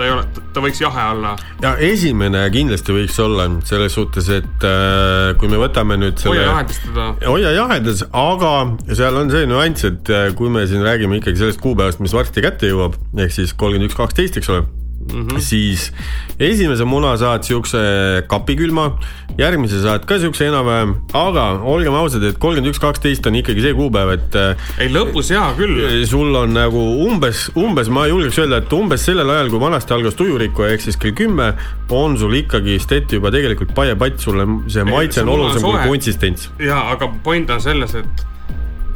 [0.00, 0.24] ta ei ole,
[0.54, 1.34] ta võiks jahe olla.
[1.60, 6.40] ja esimene kindlasti võiks olla selles suhtes, et äh, kui me võtame nüüd selle.
[6.40, 7.08] hoia jahedas teda.
[7.28, 8.54] hoia jahedas, aga
[8.88, 12.44] seal on see nüanss, et äh, kui me siin räägime ikkagi sellest kuupäevast, mis varsti
[12.44, 14.64] kätte jõuab, ehk siis kolmkümmend üks, kaksteist, eks ole
[15.00, 15.40] mm, -hmm.
[15.40, 15.92] siis
[16.38, 17.78] esimese muna saad siukse
[18.26, 18.98] kapikülma,
[19.38, 23.74] järgmise saad ka siukse enam-vähem, aga olgem ausad, et kolmkümmend üks, kaksteist on ikkagi see
[23.74, 24.38] kuupäev, et.
[24.78, 26.06] Ei lõpus hea küll.
[26.06, 30.18] sul on nagu umbes, umbes ma julgeks öelda, et umbes sellel ajal, kui vanasti algas
[30.20, 31.52] tujurikkuja ehk siis kell kümme,
[31.90, 36.50] on sul ikkagi steti juba tegelikult paiepatt, sulle see maitse on olulisem kui konsistents.
[36.58, 38.26] ja, aga point on selles, et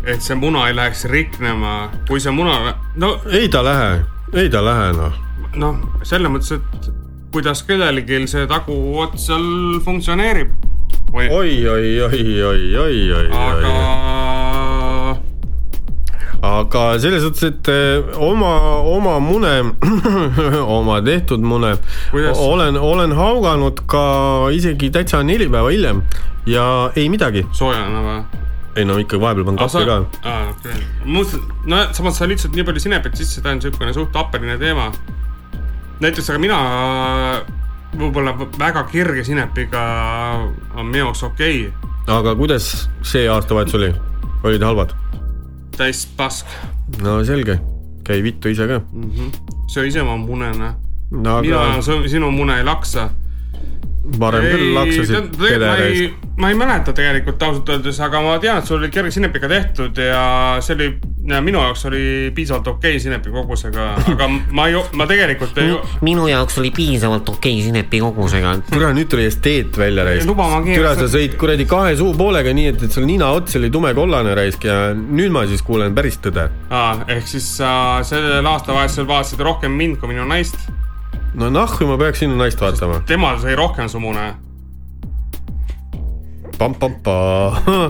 [0.04, 3.16] et see muna ei läheks riknema, kui see muna, no.
[3.32, 4.02] ei ta lähe,
[4.36, 5.23] ei ta lähe noh
[5.60, 6.88] noh, selles mõttes, et
[7.34, 10.52] kuidas kellelgi see taguots seal funktsioneerib.
[11.14, 13.26] oi, oi, oi, oi, oi, oi, oi.
[13.30, 13.72] aga.
[16.44, 18.52] aga selles suhtes, et eh, oma,
[18.90, 19.54] oma mune
[20.78, 21.74] oma tehtud mune
[22.10, 22.38] kuidas?
[22.38, 24.04] olen, olen hauganud ka
[24.52, 26.02] isegi täitsa neli päeva hiljem
[26.46, 27.46] ja ei midagi.
[27.52, 28.44] soojana või?
[28.76, 29.98] ei no ikka vahepeal panen kappi ka.
[30.22, 30.86] aa, okei okay..
[31.04, 34.58] ma mõtlesin, no samas sa lihtsalt nii palju sinepit sisse, ta on niisugune suht happeline
[34.60, 34.90] teema
[36.04, 36.58] näiteks, aga mina
[37.94, 39.82] võib-olla väga kirge sinepiga
[40.74, 41.92] on minu jaoks okei okay..
[42.18, 42.70] aga kuidas
[43.06, 43.90] see aastavahetus oli,
[44.44, 44.94] olid halvad?
[45.76, 46.50] täis pask.
[47.02, 47.58] no selge,
[48.06, 49.10] käi vittu ise ka mm.
[49.10, 49.58] -hmm.
[49.66, 50.74] söö ise oma mune, noh
[51.10, 51.40] no,.
[51.40, 51.82] mina aga...
[52.08, 53.10] sinu mune ei laksa
[54.20, 56.22] varem küll laksasid pedereist.
[56.36, 59.98] ma ei mäleta tegelikult ausalt öeldes, aga ma tean, et sul oli kerge sinepiga tehtud
[60.02, 60.22] ja
[60.64, 60.88] see oli,
[61.46, 62.02] minu jaoks oli
[62.34, 65.72] piisavalt okei okay sinepi kogusega, aga ma ei, ma tegelikult ei.
[66.04, 68.56] minu jaoks oli piisavalt okei okay sinepi kogusega.
[68.72, 70.34] kuule, nüüd tuli esteet välja raisk.
[70.34, 74.66] kuule, sa sõid kuradi kahe suupoolega, nii et, et sul nina ots oli tumekollane raisk
[74.68, 76.50] ja nüüd ma siis kuulen päris tõde.
[76.70, 80.58] aa, ehk siis sa sellel aastavahetusel vaatasid rohkem mind kui minu naist
[81.34, 83.00] no nahku ma peaks sinu naist vaatama.
[83.06, 84.34] temal sai rohkem su mune.
[86.58, 87.14] Pam-pam-pa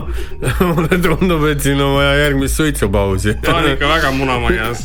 [0.73, 4.81] mulle tundub, et siin on vaja järgmist suitsupausi ta on ikka väga munamajas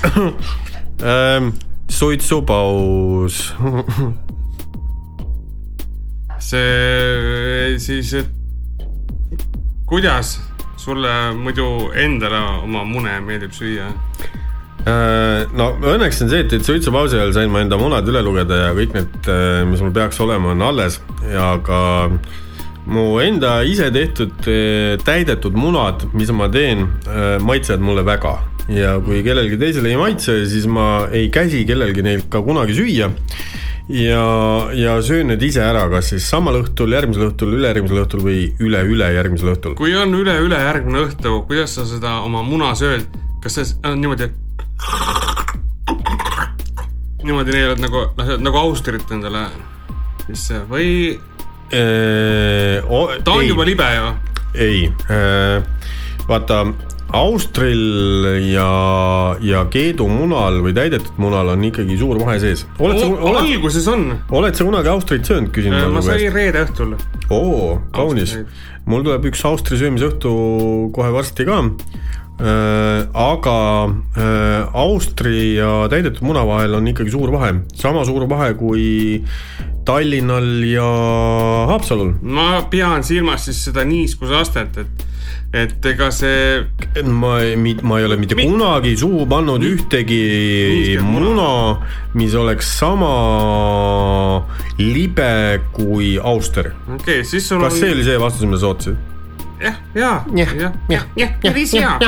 [1.13, 1.55] ähm,
[1.89, 3.41] suitsupaus
[6.51, 8.87] see siis, et
[9.89, 10.37] kuidas
[10.77, 13.91] sulle muidu endale oma mune meeldib süüa?
[14.89, 18.63] Äh, no õnneks on see, et, et suitsupausi ajal sain ma enda munad üle lugeda
[18.63, 21.01] ja kõik need, äh, mis mul peaks olema, on alles.
[21.29, 21.81] Ja ka
[22.91, 26.89] mu enda ise tehtud äh, täidetud munad, mis ma teen,
[27.45, 28.39] maitsevad mulle väga.
[28.71, 33.11] Ja kui kellelgi teisele ei maitse, siis ma ei käsi kellelgi neid ka kunagi süüa.
[33.91, 34.25] Ja,
[34.77, 39.51] ja söön need ise ära, kas siis samal õhtul, järgmisel õhtul, ülejärgmisel õhtul või üle-ülejärgmisel
[39.57, 39.75] õhtul.
[39.81, 43.09] kui on üle-ülejärgmine õhtu, kuidas sa seda oma muna sööd,
[43.43, 44.50] kas see on niimoodi, et
[47.25, 49.47] niimoodi neelad nagu, noh, nagu Austrit endale
[50.27, 51.19] sisse või?
[51.71, 54.07] ta on ei, juba libe ju.
[54.59, 54.79] ei,
[56.27, 56.65] vaata
[57.15, 58.67] Austril ja,
[59.43, 62.65] ja Keedu munal või täidetud munal on ikkagi suur vahe sees.
[62.79, 64.07] alguses on.
[64.35, 65.89] oled sa kunagi Austrit söönud, küsin ma.
[65.95, 66.97] ma sain reede õhtul.
[67.31, 68.37] oo, kaunis.
[68.91, 70.35] mul tuleb üks Austri söömise õhtu
[70.95, 73.57] kohe varsti ka Äh, aga
[74.17, 78.87] äh, Austri ja täidetud muna vahel on ikkagi suur vahe, sama suur vahe kui
[79.85, 80.89] Tallinnal ja
[81.69, 82.15] Haapsalul.
[82.23, 85.07] ma pean silmas siis seda niiskusastet, et
[85.53, 86.63] et ega see.
[87.05, 88.47] ma ei, ma ei ole mitte Mi...
[88.47, 89.73] kunagi suhu pannud Mi...
[89.75, 91.81] ühtegi muna,
[92.15, 93.11] mis oleks sama
[94.79, 96.73] libe kui auster.
[96.87, 97.81] okei okay,, siis sul kas on...
[97.83, 99.09] see oli see vastus, mida sa ootasid?
[99.61, 101.99] Jah, ja, jah, jah, jah, jah, päris hea.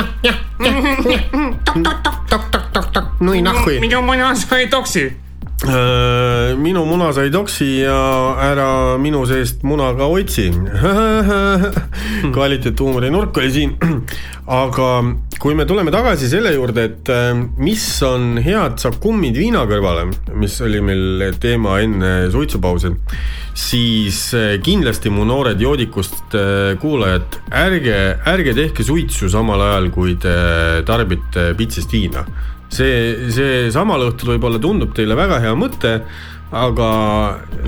[1.65, 3.79] tok-tok-tok-tok-tok-tok, nui nahhui.
[3.79, 5.22] minu muna sai toksi.
[6.59, 7.99] Minu muna sai toksi ja
[8.43, 10.49] ära minu seest muna ka otsi
[12.35, 13.77] kvaliteethuumori nurk oli siin.
[14.43, 14.87] aga
[15.39, 20.05] kui me tuleme tagasi selle juurde, et äh, mis on head sakummid viina kõrvale,
[20.39, 22.93] mis oli meil teema enne suitsupausi,
[23.55, 27.99] siis äh, kindlasti mu noored joodikust äh, kuulajad, ärge,
[28.33, 30.35] ärge tehke suitsu samal ajal, kui te
[30.87, 32.25] tarbite pitsist viina.
[32.73, 35.97] See, see samal õhtul võib-olla tundub teile väga hea mõte
[36.53, 36.89] aga.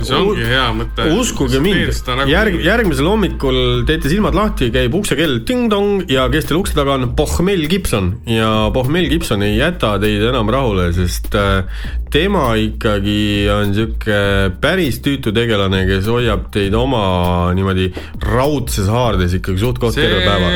[0.05, 1.07] see ongi hea mõte.
[1.17, 2.29] uskuge mind, nagu...
[2.29, 7.09] järg, järgmisel hommikul teete silmad lahti, käib uksekell ting-tong ja kes teil ukse taga on,
[7.17, 11.65] Pohmel Gibson ja Pohmel Gibson ei jäta teid enam rahule, sest äh,
[12.13, 14.19] tema ikkagi on sihuke
[14.61, 17.89] päris tüütu tegelane, kes hoiab teid oma niimoodi
[18.25, 20.53] raudses haardes ikkagi suht-koht terve päeva.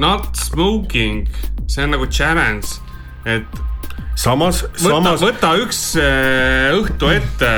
[0.00, 1.28] Not smoking,
[1.70, 2.80] see on nagu challenge,
[3.24, 3.60] et
[4.18, 5.22] samas, samas.
[5.24, 7.52] võta üks äh, õhtu ette,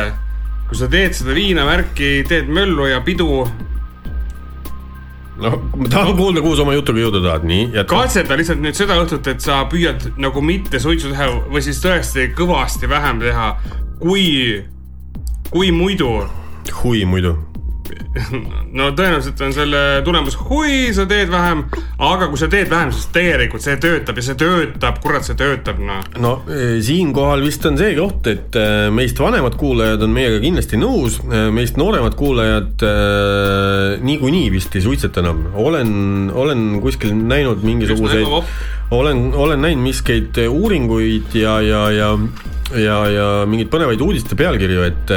[0.68, 3.44] kui sa teed seda viinavärki, teed möllu ja pidu.
[5.36, 6.16] noh, ma tahan no.
[6.18, 7.84] kuulda, kuhu sa oma jutuga jõuda tahad, nii.
[7.88, 12.30] katseta lihtsalt nüüd seda õhtut, et sa püüad nagu mitte suitsu teha või siis tõesti
[12.36, 13.52] kõvasti vähem teha,
[14.00, 14.26] kui,
[15.50, 16.24] kui muidu.
[16.80, 17.36] kui muidu
[18.78, 21.64] no tõenäoliselt on selle tulemus, hui, sa teed vähem,
[22.02, 25.80] aga kui sa teed vähem, siis tegelikult see töötab ja see töötab, kurat, see töötab,
[25.82, 26.02] noh.
[26.22, 30.80] no e, siinkohal vist on see koht, et e, meist vanemad kuulajad on meiega kindlasti
[30.80, 35.92] nõus, e, meist nooremad kuulajad äh, niikuinii vist ei suitseta enam, olen,
[36.34, 38.32] olen kuskil näinud mingisuguseid,
[38.96, 42.10] olen, olen näinud miskit uuringuid ja, ja, ja,
[42.76, 45.14] ja, ja mingeid põnevaid uudiste pealkirju, et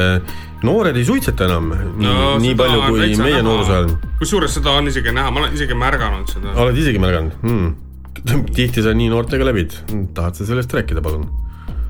[0.67, 1.69] noored ei suitseta enam
[2.03, 3.91] no, nii palju kui meie nooruse ajal.
[4.19, 6.55] kusjuures seda on isegi näha, ma olen isegi märganud seda.
[6.59, 7.69] oled isegi märganud hmm.?
[8.57, 9.77] tihti sa nii noortega läbid,
[10.17, 11.29] tahad sa sellest rääkida, palun?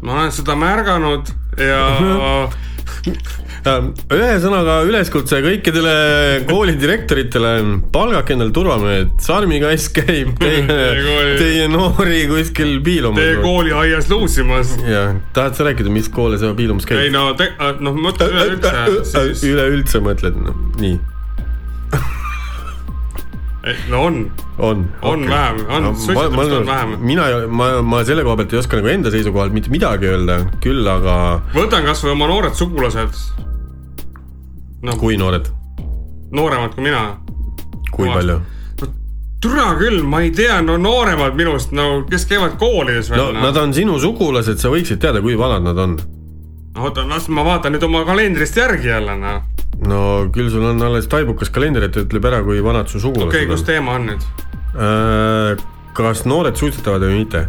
[0.02, 1.84] Ma olen seda märganud ja
[3.68, 5.94] Ähm, ühesõnaga üleskutse kõikidele
[6.48, 7.52] koolidirektoritele,
[7.92, 10.78] palgake endale turvamehed, sarmikass käib teie,
[11.42, 13.20] teie noori kuskil piilumas.
[13.20, 14.78] Teie kooliaias luusimas.
[14.88, 17.10] jah, tahad sa rääkida, mis koole sa piilumas käid?
[17.10, 17.34] ei no,
[17.84, 19.28] noh, mõtle üleüldse.
[19.52, 20.96] üleüldse mõtled, noh, nii
[23.90, 24.32] no on.
[24.58, 25.30] on, on okay.
[25.30, 26.96] vähem, on no,, suitsetamist on vähem.
[27.00, 30.88] mina, ma, ma selle koha pealt ei oska nagu enda seisukohalt mitte midagi öelda, küll
[30.88, 31.16] aga.
[31.56, 33.20] võtan kasvõi oma noored sugulased
[34.82, 34.96] no..
[35.02, 35.52] kui noored?
[36.32, 37.04] nooremad kui mina.
[37.92, 38.22] kui Omast.
[38.22, 38.40] palju?
[39.44, 43.34] türa küll, ma ei tea, no nooremad minust, no kes käivad koolides veel.
[43.34, 45.96] no nad on sinu sugulased, sa võiksid teada, kui vanad nad on.
[46.80, 49.44] oota, las ma vaatan nüüd oma kalendrist järgi jälle, noh.
[49.88, 50.02] No
[50.36, 53.52] küll sul on alles taibukas kalender, et ütleb ära, kui vanad su sugulased okay, on.
[53.52, 54.30] okei, kus teema on nüüd
[54.76, 55.66] äh,?
[56.00, 57.48] kas noored suitsetavad või mitte?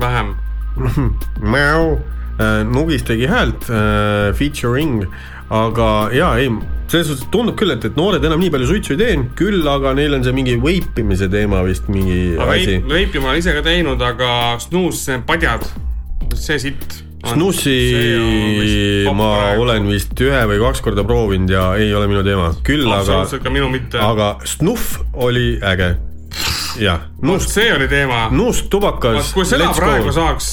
[0.00, 0.34] vähem
[1.54, 1.98] Mäu
[2.40, 5.06] äh,, Nugis tegi häält äh,, featuring
[5.52, 6.48] aga jaa, ei,
[6.88, 9.92] selles suhtes tundub küll, et, et noored enam nii palju suitsu ei tee, küll aga
[9.96, 12.78] neil on see mingi veipimise teema vist mingi aga asi.
[12.88, 15.66] veipi ma olen ise ka teinud, aga snuus, padjad,
[16.38, 17.02] see sitt.
[17.22, 17.76] Snussi
[19.14, 19.28] ma
[19.60, 23.22] olen vist ühe või kaks korda proovinud ja ei ole minu teema, küll aga.
[23.54, 24.00] minu mitte.
[24.02, 25.94] aga snuff oli äge.
[26.82, 27.08] jah.
[27.46, 28.26] see oli teema.
[28.34, 29.32] nuust, tubakas.
[29.36, 30.16] kui seda praegu go.
[30.18, 30.52] saaks,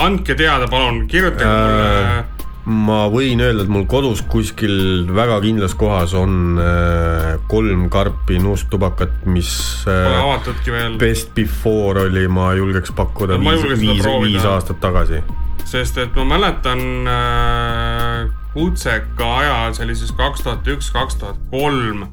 [0.00, 2.40] andke teada, palun, kirjutage äh, mulle
[2.70, 9.22] ma võin öelda, et mul kodus kuskil väga kindlas kohas on äh, kolm karpi nuustubakat,
[9.30, 9.50] mis
[9.88, 15.22] äh, Best Before oli, ma julgeks pakkuda no, viis, viis, viis aastat tagasi.
[15.68, 21.42] Sest et ma mäletan äh, kutseka ajal, see oli siis kaks tuhat üks, kaks tuhat
[21.52, 22.06] kolm.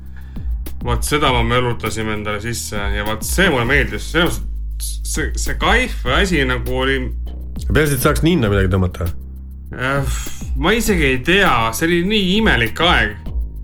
[0.86, 5.56] vaat seda me mölutasime endale sisse ja vaat see mulle meeldis, selles mõttes see, see
[5.62, 7.00] kaif asi nagu oli.
[7.72, 9.10] peaasi, et saaks ninna midagi tõmmata
[9.72, 10.04] Äh,
[10.56, 13.18] ma isegi ei tea, see oli nii imelik aeg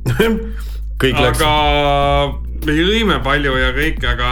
[1.01, 1.39] kõik läks.
[1.39, 2.33] aga
[2.67, 4.31] me jõime palju ja kõik, aga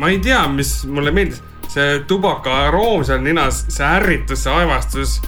[0.00, 1.42] ma ei tea, mis mulle meeldis,
[1.72, 5.18] see tubaka aroom seal ninas, see ärritus, see aevastus,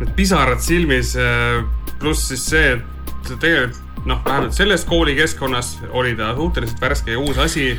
[0.00, 1.14] need pisarad silmis.
[1.18, 1.62] Äh,
[1.98, 7.40] pluss siis see, et tegelikult noh, vähemalt selles koolikeskkonnas oli ta suhteliselt värske ja uus
[7.42, 7.72] asi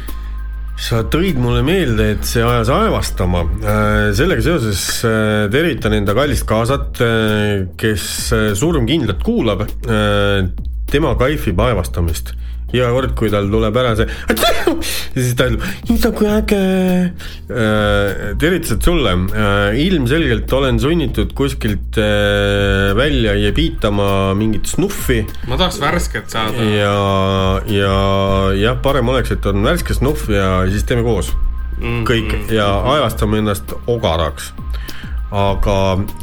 [0.80, 3.45] sa tõid mulle meelde, et see ajas aevastama.
[3.60, 7.01] Äh, sellega seoses äh, tervitan enda kallist kaasat,
[7.80, 8.05] kes
[8.60, 9.66] surmkindlalt kuulab.
[10.89, 12.34] tema kaifib aevastamist
[12.76, 14.08] iga kord, kui tal tuleb ära see
[15.16, 16.60] ja siis ta ütleb, issand kui äge
[17.50, 18.36] äh,.
[18.42, 25.24] tervitused sulle äh,, ilmselgelt olen sunnitud kuskilt äh, välja jebiitama mingit snuffi.
[25.48, 26.70] ma tahaks värsket saada.
[26.76, 26.96] ja,
[27.74, 27.94] ja
[28.60, 31.34] jah, parem oleks, et on värske snuff ja siis teeme koos
[31.80, 32.08] mm -hmm.
[32.10, 34.54] kõik ja aevastame ennast ogaraks
[35.32, 35.76] aga,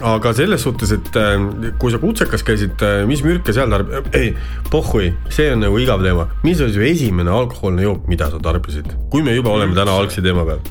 [0.02, 1.36] aga selles suhtes, et äh,
[1.80, 4.32] kui sa kutsekas käisid, mis mürke seal tarb-, ei,
[4.72, 6.28] pohhui, see on nagu igav teema.
[6.44, 10.24] mis oli su esimene alkohoolne jook, mida sa tarbisid, kui me juba oleme täna algse
[10.24, 10.62] teema peal?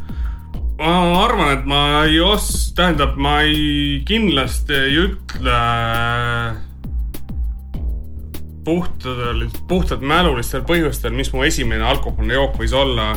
[0.75, 5.59] ma arvan, et ma ei os-, tähendab, ma ei, kindlasti ei ütle
[8.65, 13.13] puhtadel, puhtalt mälulistel põhjustel, mis mu esimene alkohoolne jook võis olla.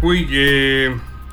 [0.00, 0.46] kuigi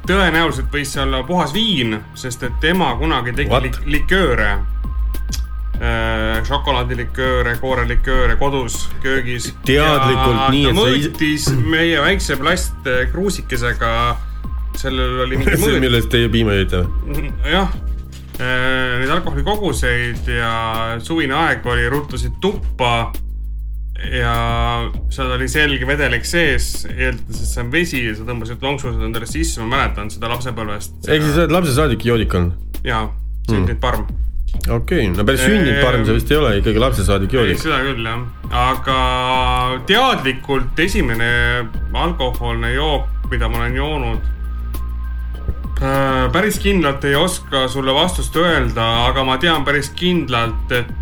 [0.08, 4.52] tõenäoliselt võis see olla puhas viin, sest et ema kunagi tegi lik likööre
[5.80, 6.44] äh,.
[6.48, 9.52] šokolaadilikööre, koorelikööre kodus köögis.
[9.66, 10.78] teadlikult ja nii, ise.
[10.80, 13.92] mõõtis meie väikse plastkruusikesega,
[14.80, 15.82] sellel oli mingi mõõt.
[15.84, 17.34] millest teie piima jõite või?
[17.52, 17.76] jah
[18.40, 20.56] äh,, neid alkoholikoguseid ja
[21.04, 23.12] suvine aeg oli, ruttusid tuppa
[23.96, 24.34] ja
[25.14, 29.30] seal oli selge vedelik sees, eeldades, et see on vesi ja sa tõmbasid lonksused endale
[29.30, 31.00] sisse, ma mäletan seda lapsepõlvest.
[31.08, 32.82] ehk siis sa oled lapsest saadik joodik olnud?
[32.84, 33.08] jaa,
[33.48, 33.82] sündinud mm.
[33.84, 34.06] parm.
[34.68, 37.62] okei okay., no päris sündinud parm see vist ei ole, ikkagi lapsest saadik joodik.
[37.64, 38.26] seda küll jah,
[38.66, 39.00] aga
[39.88, 41.32] teadlikult esimene
[41.96, 44.28] alkohoolne jook, mida ma olen joonud
[45.80, 50.94] äh, päris kindlalt ei oska sulle vastust öelda, aga ma tean päris kindlalt, et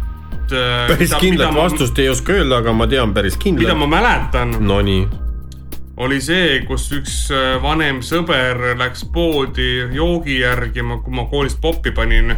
[0.51, 3.67] Äh, päris kindlat vastust ma, ei oska öelda, aga ma tean päris kindlalt.
[3.67, 4.55] mida ma mäletan.
[4.59, 5.07] Nonii.
[5.97, 11.91] oli see, kus üks äh, vanem sõber läks poodi joogi järgima, kui ma koolist poppi
[11.91, 12.35] panin.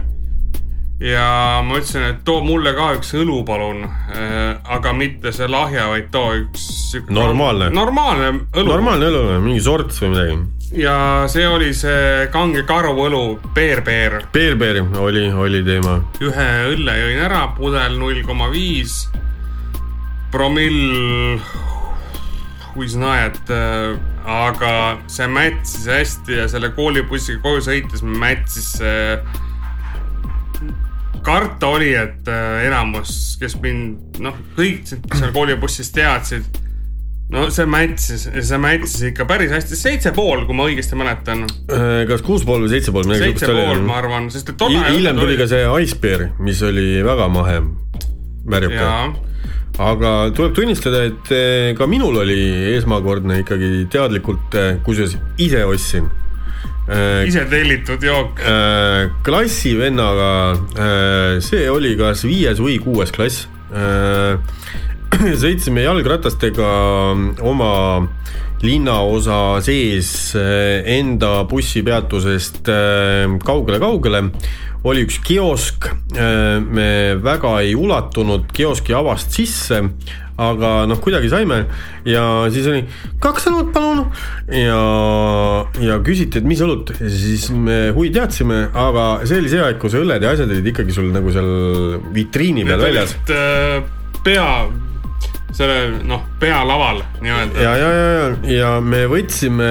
[0.99, 3.83] ja ma ütlesin, et too mulle ka üks õlu, palun.
[3.85, 6.99] Äh, aga mitte see lahja, vaid too üks.
[7.09, 7.69] normaalne.
[7.69, 8.67] normaalne õlu.
[8.69, 10.37] normaalne õlu, mingi sorts või midagi
[10.75, 14.25] ja see oli see kange karuõlu Beer-Beer.
[14.33, 15.99] Beer-Beer oli, oli teema.
[16.23, 19.05] ühe õlle jõin ära, pudel null koma viis.
[20.31, 21.39] promill,
[22.73, 23.51] kui sa näed,
[24.27, 24.71] aga
[25.07, 29.19] see mätsis hästi ja selle koolibussiga koju sõites mätsis see
[31.23, 32.27] karta oli, et
[32.67, 36.64] enamus, kes mind, noh, kõik seal koolibussis teadsid
[37.33, 41.45] no see mätsis, see mätsis ikka päris hästi, seitse pool, kui ma õigesti mäletan.
[41.73, 43.07] Äh, kas kuus pool või seitse pool?
[43.17, 44.89] seitse pool, ma arvan, sest et ajal.
[44.93, 47.61] hiljem tuli ka see Icebear, mis oli väga mahe
[48.45, 48.91] märjuke.
[49.85, 52.37] aga tuleb tunnistada, et äh, ka minul oli
[52.75, 56.11] esmakordne ikkagi teadlikult, äh, kusjuures ise ostsin
[56.85, 58.37] ise tellitud jook.
[59.25, 60.27] klassivennaga,
[61.41, 63.47] see oli kas viies või kuues klass
[65.43, 66.67] sõitsime jalgratastega
[67.45, 67.71] oma
[68.65, 70.09] linnaosa sees
[70.39, 72.71] eh, enda bussipeatusest
[73.45, 74.23] kaugele-kaugele.
[74.25, 74.53] Eh,
[74.85, 76.89] oli üks kiosk, eh, me
[77.21, 79.81] väga ei ulatunud kioski avast sisse,
[80.35, 81.61] aga noh, kuidagi saime
[82.03, 82.81] ja siis oli
[83.23, 84.01] kaks õlut palun
[84.51, 84.81] ja,
[85.79, 89.95] ja küsiti, et mis õlut, siis me huvi teadsime, aga see oli see aeg, kus
[89.95, 91.53] õlled ja asjad olid ikkagi sul nagu seal
[92.17, 93.15] vitriini peal väljas.
[94.27, 94.49] pea
[95.55, 97.61] sellel noh, pealaval nii-öelda.
[97.63, 99.69] ja, ja, ja, ja, ja me võtsime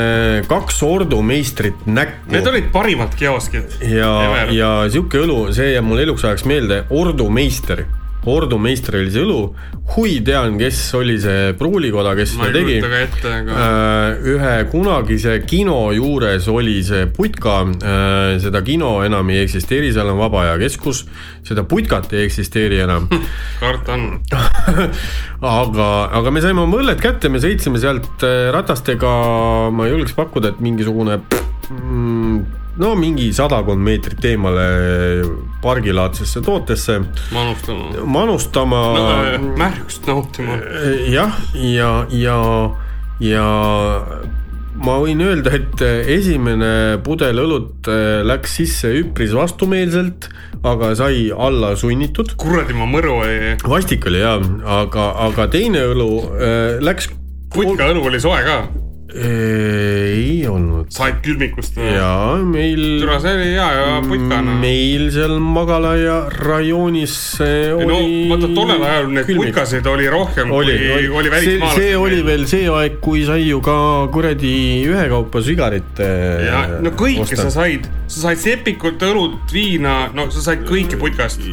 [0.48, 2.32] kaks Ordu meistrit näkku.
[2.32, 3.76] Need olid parimad kioskid.
[3.84, 4.14] ja,
[4.54, 7.84] ja sihuke õlu, see jääb mul eluks ajaks meelde, Ordu meister
[8.24, 9.54] Ordu see õlu.
[9.94, 12.78] hui tean, kes oli see pruulikoda, kes seda tegi.
[12.80, 13.58] Aga...
[13.64, 20.08] Äh, ühe kunagise kino juures oli see putka, äh, seda kino enam ei eksisteeri, seal
[20.08, 21.04] on Vaba Aja Keskus,
[21.44, 23.10] seda putkat ei eksisteeri enam.
[23.62, 24.08] Karta on
[25.60, 29.14] aga, aga me saime oma õlled kätte, me sõitsime sealt äh, ratastega,
[29.68, 34.66] ma julgeks pakkuda, et mingisugune mm, no mingi sadakond meetrit eemale
[35.62, 37.00] pargilaadsesse tootesse.
[37.32, 38.06] manustama.
[38.16, 40.58] manustama no, märjust nautima.
[41.10, 42.38] jah, ja, ja,
[43.22, 43.46] ja
[44.74, 45.84] ma võin öelda, et
[46.16, 50.28] esimene pudel õlut äh, läks sisse üpris vastumeelselt,
[50.66, 52.34] aga sai alla sunnitud.
[52.40, 53.54] kuradi ma mõru ei.
[53.62, 54.40] vastik oli jaa,
[54.82, 57.12] aga, aga teine õlu äh, läks.
[57.54, 58.64] putka õlu oli soe ka
[59.14, 60.88] ei olnud.
[60.90, 62.80] said külmikust jaa, meil.
[62.98, 64.56] türa, see oli hea ja putkane.
[64.58, 67.86] meil seal Magalaia rajoonis oli.
[67.86, 67.98] no
[68.32, 71.78] vaata tollel ajal neid putkasid oli rohkem oli, kui oli, oli välismaalased.
[71.78, 73.76] see oli veel see aeg, kui sai ju ka
[74.14, 74.54] kuradi
[74.90, 76.08] ühekaupa sigarette.
[76.48, 77.44] ja no kõike osta.
[77.46, 81.44] sa said, sa said sepikut, õlut, viina, no sa said kõike putkast.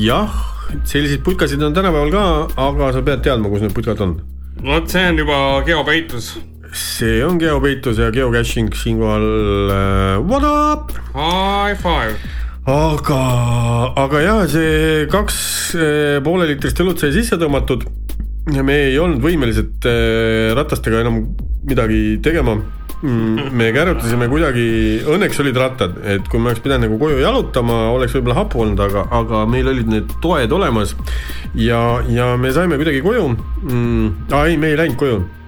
[0.00, 0.40] jah,
[0.88, 2.24] selliseid putkasid on tänapäeval ka,
[2.70, 4.22] aga sa pead teadma, kus need putkad on.
[4.62, 6.38] no vot, see on juba geopeitus
[6.72, 9.26] see on geopeitus ja geocaching siinkohal
[9.70, 10.92] uh, what up?
[11.14, 12.18] High five
[12.68, 13.20] aga,
[13.98, 15.38] aga jah, see kaks
[15.74, 17.86] äh, pooleliitrist õlut sai sisse tõmmatud
[18.54, 21.24] ja me ei olnud võimelised äh, ratastega enam
[21.66, 22.60] midagi tegema.
[23.00, 24.64] me kärutasime kuidagi,
[25.08, 28.82] õnneks olid rattad, et kui me oleks pidanud nagu koju jalutama, oleks võib-olla hapu olnud,
[28.84, 30.92] aga, aga meil olid need toed olemas.
[31.54, 31.80] ja,
[32.12, 34.32] ja me saime kuidagi koju mm,.
[34.36, 35.39] aa ei, me ei läinud koju Äh,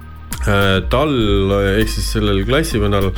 [0.42, 1.12] tal
[1.78, 3.12] ehk siis sellel klassivennal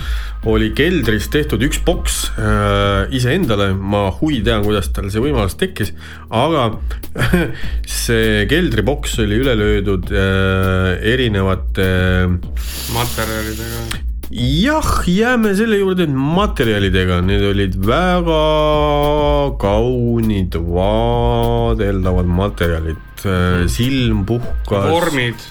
[0.50, 5.94] oli keldris tehtud üks boks äh, iseendale, ma hui tean, kuidas tal see võimalus tekkis,
[6.28, 6.68] aga
[8.04, 11.88] see keldriboks oli üle löödud äh, erinevate
[12.94, 14.02] materjalidega.
[14.34, 18.40] Jah, jääme selle juurde, et materjalidega, need olid väga
[19.62, 23.28] kaunid, vaadeldavad materjalid,
[23.70, 24.88] silm puhkas.
[24.90, 25.44] vormid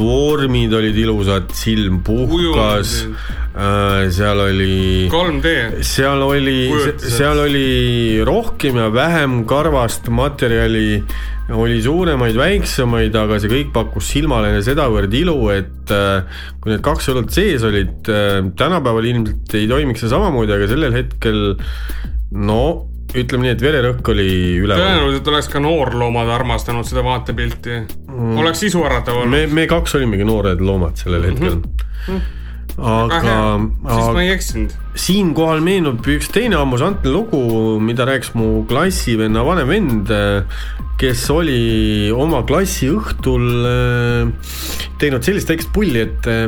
[0.00, 2.94] vormid olid ilusad, silm puhkas,
[3.54, 5.08] äh, seal oli.
[5.12, 5.82] 3D.
[5.86, 6.56] seal oli,
[7.04, 11.02] seal oli rohkem ja vähem karvast materjali,
[11.50, 17.10] oli suuremaid, väiksemaid, aga see kõik pakkus silmale sedavõrd ilu, et äh, kui need kaks
[17.12, 21.42] õlut sees olid, äh, tänapäeval ilmselt ei toimiks see samamoodi, aga sellel hetkel
[22.30, 22.62] no
[23.14, 24.28] ütleme nii, et vererõhk oli
[24.62, 24.82] üleval.
[24.84, 28.36] tõenäoliselt oleks ka noorloomad armastanud seda vaatepilti mm..
[28.42, 29.36] oleks isuäratav olnud.
[29.36, 31.64] me, me kaks olimegi noored loomad sellel hetkel mm.
[32.06, 32.36] -hmm
[32.78, 33.34] aga,
[34.34, 34.74] eksinud.
[34.94, 40.12] siinkohal meenub üks teine ammusantne lugu, mida rääkis mu klassivenna vanem vend,
[41.00, 44.54] kes oli oma klassiõhtul äh,
[45.00, 46.46] teinud sellist väikest pulli, et äh,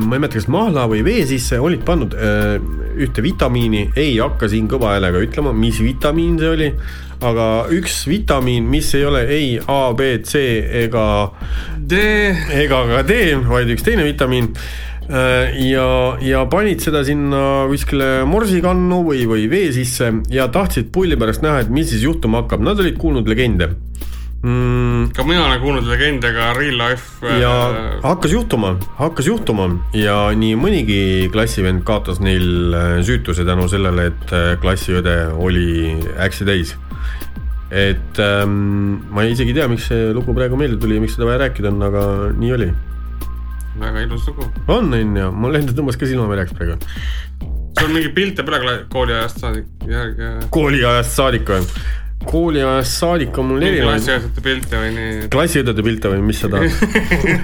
[0.00, 2.56] ma ei mäleta, kas mahla või vee sisse olid pannud äh,
[3.02, 6.70] ühte vitamiini, ei hakka siin kõva häälega ütlema, mis vitamiin see oli,
[7.22, 10.40] aga üks vitamiin, mis ei ole ei A, B, C
[10.84, 11.04] ega
[11.76, 12.00] D
[12.62, 14.48] ega ka D, vaid üks teine vitamiin
[15.12, 15.86] ja,
[16.24, 21.64] ja panid seda sinna kuskile morsikannu või, või vee sisse ja tahtsid pulli pärast näha,
[21.64, 23.72] et mis siis juhtuma hakkab, nad olid kuulnud legende
[24.42, 25.10] mm..
[25.16, 27.18] ka mina olen kuulnud legende ka real life.
[27.24, 27.52] Äh, ja
[28.04, 31.02] hakkas juhtuma, hakkas juhtuma ja nii mõnigi
[31.34, 36.76] klassivend kaotas neil äh, süütuse tänu sellele, et klassiõde oli äksi täis.
[37.72, 41.30] et ähm, ma isegi ei tea, miks see lugu praegu meelde tuli ja miks seda
[41.30, 42.02] vaja rääkida on, aga
[42.36, 42.72] nii oli
[43.80, 44.48] väga ilus lugu.
[44.68, 46.76] on, on ju, mul endal tõmbas ka silma mereks praegu.
[47.78, 50.30] sul on mingi pilte praegu kooliajast saadik järgi?
[50.54, 51.66] kooliajast saadik või?
[52.28, 54.02] kooliajast saadik on mul erinevaid.
[54.02, 55.30] klassiõdede pilte või nii?
[55.32, 56.70] klassiõdede pilte või mis sa tahad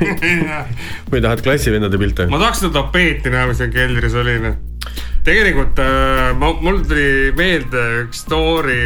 [1.13, 2.29] või tahad klassivendade pilte?
[2.31, 4.37] ma tahaks seda tapeeti näha, mis seal keldris oli.
[4.45, 4.61] Noh.
[5.27, 7.09] tegelikult äh, ma, mul tuli
[7.39, 8.83] meelde üks story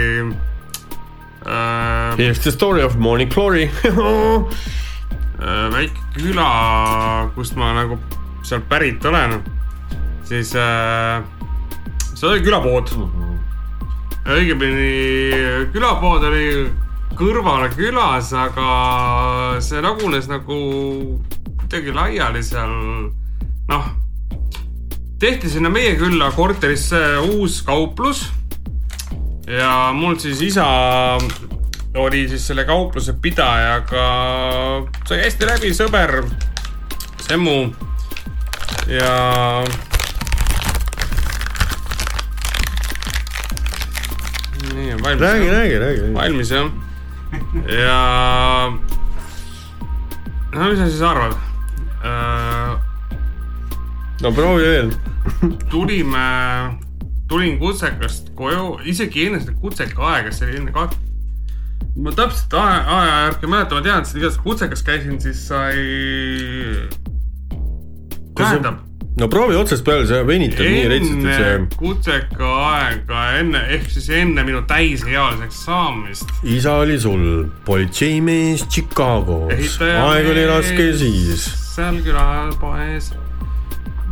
[1.42, 2.14] äh,.
[2.20, 3.68] Here's the story of Morning Glory
[5.72, 6.48] väike küla,
[7.34, 7.98] kust ma nagu
[8.46, 9.38] sealt pärit olen,
[10.28, 11.22] siis äh,
[12.14, 12.92] seal oli külapood.
[14.22, 16.46] õigemini külapood oli
[17.18, 20.58] kõrval külas, aga see lagunes nagu
[21.58, 22.76] kuidagi laiali seal,
[23.68, 23.90] noh.
[25.18, 26.98] tehti sinna meie külla korterisse
[27.34, 28.24] uus kauplus
[29.46, 30.66] ja mul siis isa
[31.94, 34.04] oli siis selle kaupluse pidajaga,
[35.08, 36.22] sai hästi läbi, sõber,
[37.22, 37.58] Semmu
[38.88, 39.64] ja.
[44.72, 45.20] nii on valmis.
[45.20, 46.14] räägi, räägi, räägi.
[46.14, 46.70] valmis jah.
[47.68, 47.98] ja
[50.52, 51.36] no mis sa siis arvad
[52.04, 52.76] äh,?
[54.22, 54.92] no proovi veel
[55.72, 56.26] tulime,
[57.28, 60.98] tulin kutsekast koju, isegi enne seda kutseka aega, see oli enne kaht
[61.96, 65.76] ma täpselt ajajärke ei mäleta, ma tean, et igatahes kutsekas käisin, siis sai.
[68.38, 68.80] tähendab.
[69.20, 71.58] no proovi otsast peale, sa venitad nii retsilt, et see.
[71.76, 76.32] kutseka aega enne, ehk siis enne minu täisealiseks saamist.
[76.42, 77.26] isa oli sul
[77.66, 81.44] politseimees Chicagos, aeg oli raske siis.
[81.74, 83.10] seal külapoes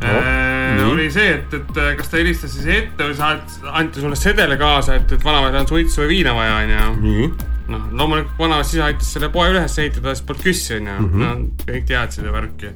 [0.05, 4.20] no, äh, oli see, et, et kas ta helistas siis ette või saat-, anti sulle
[4.20, 6.61] sedeli kaasa, et, et vanamehed on suitsu või viina vaja,
[6.91, 7.33] onju
[7.71, 11.21] noh, loomulikult vanaisa isa aitas selle poe üles ehitada, siis polnud küssi onju mm, -hmm.
[11.25, 12.73] no kõik teadsid ju värki.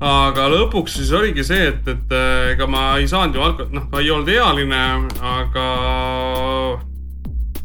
[0.00, 3.88] aga lõpuks siis oligi see, et, et äh, ega ma ei saanud ju alko-, noh,
[3.92, 4.82] ma ei olnud ealine,
[5.34, 5.66] aga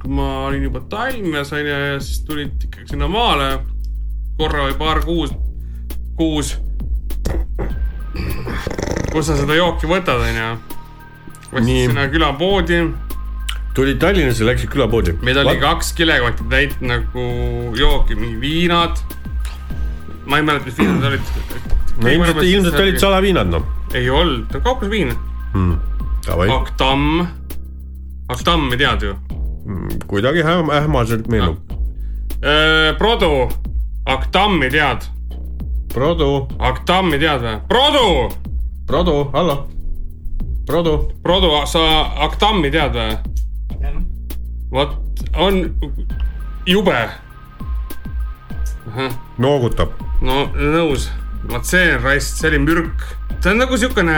[0.01, 3.51] kui ma olin juba Tallinnas onju ja siis tulid ikkagi sinna maale
[4.39, 5.33] korra või paar kuus,
[6.17, 6.57] kuus.
[9.11, 10.51] kus sa seda jooki võtad onju.
[11.51, 12.81] ostsid sinna külapoodi
[13.75, 15.15] tulid Tallinnasse, läksid külapoodi.
[15.21, 15.61] meil oli What?
[15.61, 17.25] kaks kilekotti täit nagu
[17.77, 18.97] jooki, mingi viinad.
[20.25, 21.21] ma ei mäleta, mis viinad olid.
[22.01, 23.65] no ilmselt, ilmselt olid salaviinad noh.
[23.93, 25.13] ei olnud, kauplusviin
[25.53, 25.79] hmm..
[26.51, 27.25] Aktamm,
[28.27, 29.15] Aktammi tead ju
[29.65, 29.99] hmm,?
[30.07, 31.79] kuidagi ähmaselt meenub no..
[32.41, 33.49] Äh, Produ,
[34.05, 35.03] Aktammi tead?
[35.93, 36.47] Produ.
[36.59, 37.57] Aktammi tead või?
[37.69, 38.07] Produ
[38.87, 39.67] Produ, hallo,
[40.65, 41.83] Produ, Produ, sa
[42.25, 43.13] Aktammi tead või?
[44.71, 44.97] vot,
[45.35, 45.61] on
[46.65, 46.99] jube.
[49.37, 49.91] noogutab.
[50.21, 51.09] no nõus,
[51.49, 53.07] vot see on raisk, see oli mürk.
[53.41, 54.15] ta on nagu siukene,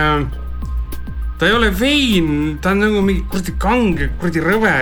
[1.40, 4.78] ta ei ole vein, ta on nagu mingi kuradi kange, kuradi rõve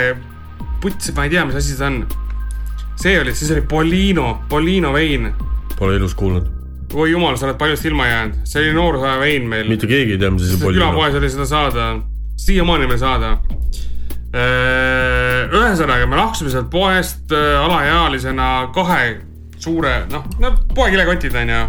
[0.81, 2.01] puts, ma ei tea, mis asi see on.
[3.01, 5.31] see oli, siis oli Polino, Polino vein.
[5.77, 6.49] Pole elus kuulnud.
[6.93, 9.69] oi jumal, sa oled paljust ilma jäänud, see oli noorsooja vein meil.
[9.69, 10.75] mitte keegi ei tea, mis asi Sest oli.
[10.79, 11.85] külapoes oli seda saada,
[12.41, 13.37] siiamaani veel saada.
[14.31, 19.01] ühesõnaga, me lahkusime sealt poest äh, alaealisena kahe
[19.61, 21.65] suure, noh, no poekilekotid onju.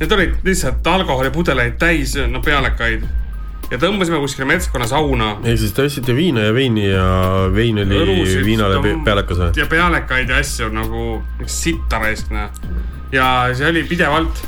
[0.00, 3.04] Need olid lihtsalt alkoholipudeleid täis, no pealekaid.
[3.70, 5.28] ja tõmbasime kuskile metskonna sauna.
[5.44, 7.06] ehk siis te ostsite viina ja veini ja
[7.54, 9.52] vein oli Õlusid, viinale pealekas või?
[9.56, 12.50] ja pealekaid ja asju nagu üks sitta raisk, noh.
[13.12, 14.44] ja see oli pidevalt.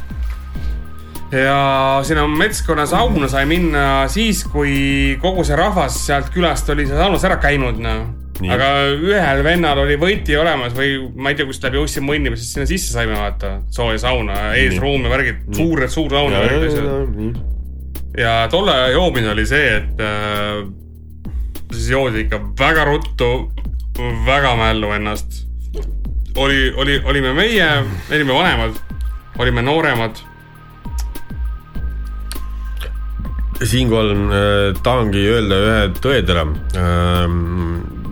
[1.32, 1.58] Ja
[2.06, 7.26] sinna metskonna sauna sai minna siis, kui kogu see rahvas sealt külast oli seal saunas
[7.26, 8.06] ära käinud, noh.
[8.36, 12.52] Aga ühel vennal oli võti olemas või ma ei tea, kust läbi ostsin mõnni, siis
[12.52, 16.36] sinna sisse saime vaata, sooja sauna, eesruum ja värgid, suur, suur saun
[18.16, 20.66] ja tolle aja joomine oli see, et äh,
[21.72, 23.30] siis joodi ikka väga ruttu,
[24.26, 25.42] väga mällu ennast.
[26.36, 28.80] oli, oli, olime meie, me olime vanemad,
[29.38, 30.16] olime nooremad.
[33.64, 36.44] Siinkohal äh, tahangi öelda ühe tõetera,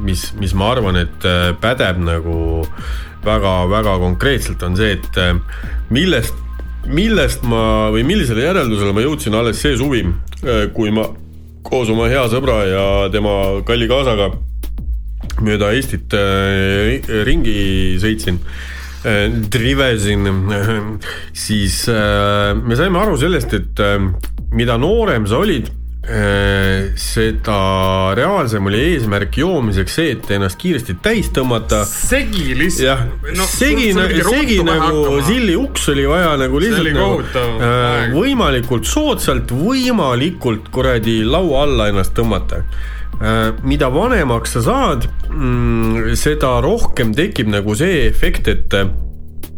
[0.04, 2.64] mis, mis ma arvan, et äh, pädeb nagu
[3.24, 5.34] väga-väga konkreetselt, on see, et äh,
[5.92, 6.36] millest,
[6.88, 10.04] millest ma või millisele järeldusele ma jõudsin alles see suvi,
[10.76, 11.06] kui ma
[11.64, 14.34] koos oma hea sõbra ja tema kalli kaasaga
[15.40, 16.12] mööda Eestit
[17.24, 18.36] ringi sõitsin
[19.48, 20.28] drivesin,
[21.46, 23.82] siis me saime aru sellest, et
[24.55, 25.70] mida noorem sa olid,
[27.01, 27.59] seda
[28.16, 31.81] reaalsem oli eesmärk joomiseks see, et ennast kiiresti täis tõmmata.
[31.89, 32.85] segi lihtsalt.
[32.85, 37.22] jah, segi, segi nagu silli uks oli vaja nagu lihtsalt nagu,
[37.56, 45.09] äh, võimalikult soodsalt, võimalikult kuradi laua alla ennast tõmmata äh, mida vanemaks sa saad,
[46.20, 48.76] seda rohkem tekib nagu see efekt, et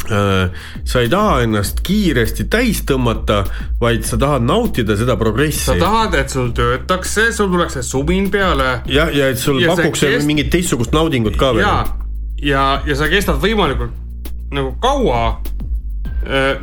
[0.08, 3.42] sa ei taha ennast kiiresti täis tõmmata,
[3.80, 5.76] vaid sa tahad nautida seda progressi sa.
[5.80, 9.74] tahad, et sul töötaks see, sul tuleks see sumin peale ja, ja et sul Ja
[9.74, 11.78] pakuks kest- mingit teistsugust naudingut ka veel ja,
[12.42, 13.92] ja, ja sa kestad võimalikult
[14.54, 15.40] nagu kaua.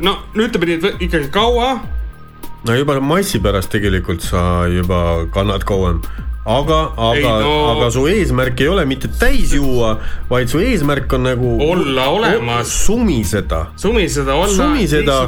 [0.00, 1.74] no ütleme nii, et ikkagi kaua
[2.64, 6.00] no juba massi pärast tegelikult sa juba kannad kauem.
[6.46, 9.94] aga, aga no..., aga su eesmärk ei ole mitte täis juua,
[10.30, 12.68] vaid su eesmärk on nagu Olla olemas.
[12.86, 13.66] sumiseda.
[13.76, 15.18] sumiseda olla, Sumiseda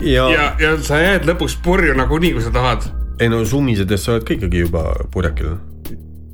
[0.00, 2.88] ja, ja- ja, sa jääd lõpuks purju nagunii, kui sa tahad.
[3.20, 4.82] ei no sumisedes sa oled ka ikkagi juba
[5.12, 5.54] purjakil.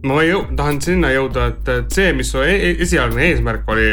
[0.04, 3.92] ma jõu-, tahan sinna jõuda, et, et see, mis su e e- esialgne eesmärk oli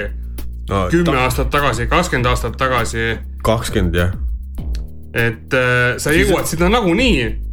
[0.69, 4.15] no, kümme aastat tagasi, kakskümmend aastat tagasi, kakskümmend jah.
[5.13, 7.48] et äh, sa jõuad sinna nagunii.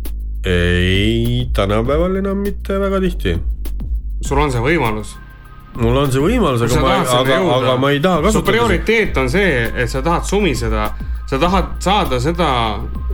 [0.47, 3.37] ei, tänapäeval enam mitte väga tihti.
[4.23, 5.17] sul on see võimalus.
[5.77, 8.53] mul on see võimalus, aga ma, aga, aga ma ei taha su kasutada seda.
[8.53, 10.91] prioriteet on see, et sa tahad sumiseda,
[11.27, 12.49] sa tahad saada seda,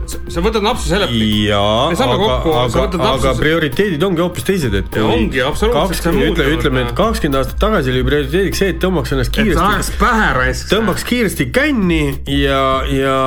[0.05, 1.07] sa võtad napsu selle.
[1.47, 6.47] jaa, aga kokku,, sa aga aga prioriteedid ongi hoopis teised, et ongi, absoluutselt, see ütle,
[6.53, 9.91] ütleme, et kakskümmend aastat tagasi oli prioriteediks see, et tõmbaks ennast et sa kiiresti ajaks
[10.01, 10.67] pähe raisk.
[10.75, 12.03] tõmbaks kiiresti känni
[12.35, 12.61] ja,
[12.93, 13.17] ja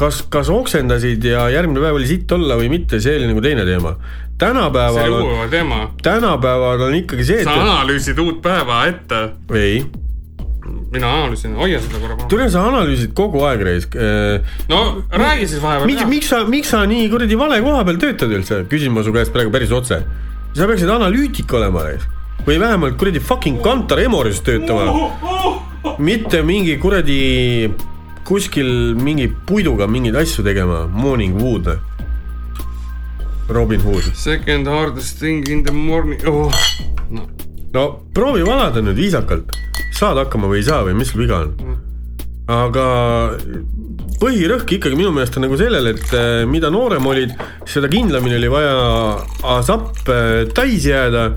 [0.00, 3.64] kas, kas oksendasid ja järgmine päev oli sitt olla või mitte, see oli nagu teine
[3.68, 3.96] teema.
[3.96, 5.80] see tänapäeval oli on, uue teema.
[6.04, 9.24] tänapäeval on ikkagi see, sa et analüüsid uut päeva ette.
[9.56, 9.84] ei,
[10.90, 12.28] mina analüüsin, hoia seda korra.
[12.28, 13.94] tule sa analüüsid kogu aeg raisk.
[14.70, 14.80] no
[15.10, 15.86] räägi siis vahepeal.
[15.86, 19.14] miks, miks sa, miks sa nii kuradi vale koha peal töötad üldse, küsin ma su
[19.14, 20.02] käest praegu päris otse.
[20.56, 25.10] sa peaksid analüütik olema raisk või vähemalt kuradi fucking Kantar Emoris töötama,
[25.98, 27.20] mitte mingi kuradi
[28.24, 31.70] kuskil mingi puiduga mingeid asju tegema, Morning Wood.
[33.50, 34.14] Robin Hood.
[34.14, 36.54] Second hardest thing in the morning oh..
[37.10, 37.26] no
[37.74, 37.84] no
[38.14, 39.54] proovi valada nüüd viisakalt,
[39.96, 41.78] saad hakkama või ei saa või mis sul viga on?
[42.50, 42.84] aga
[44.20, 47.32] põhirõhk ikkagi minu meelest on nagu sellel, et äh, mida noorem olid,
[47.68, 48.74] seda kindlamini oli vaja
[49.56, 51.30] asapp äh, täis jääda.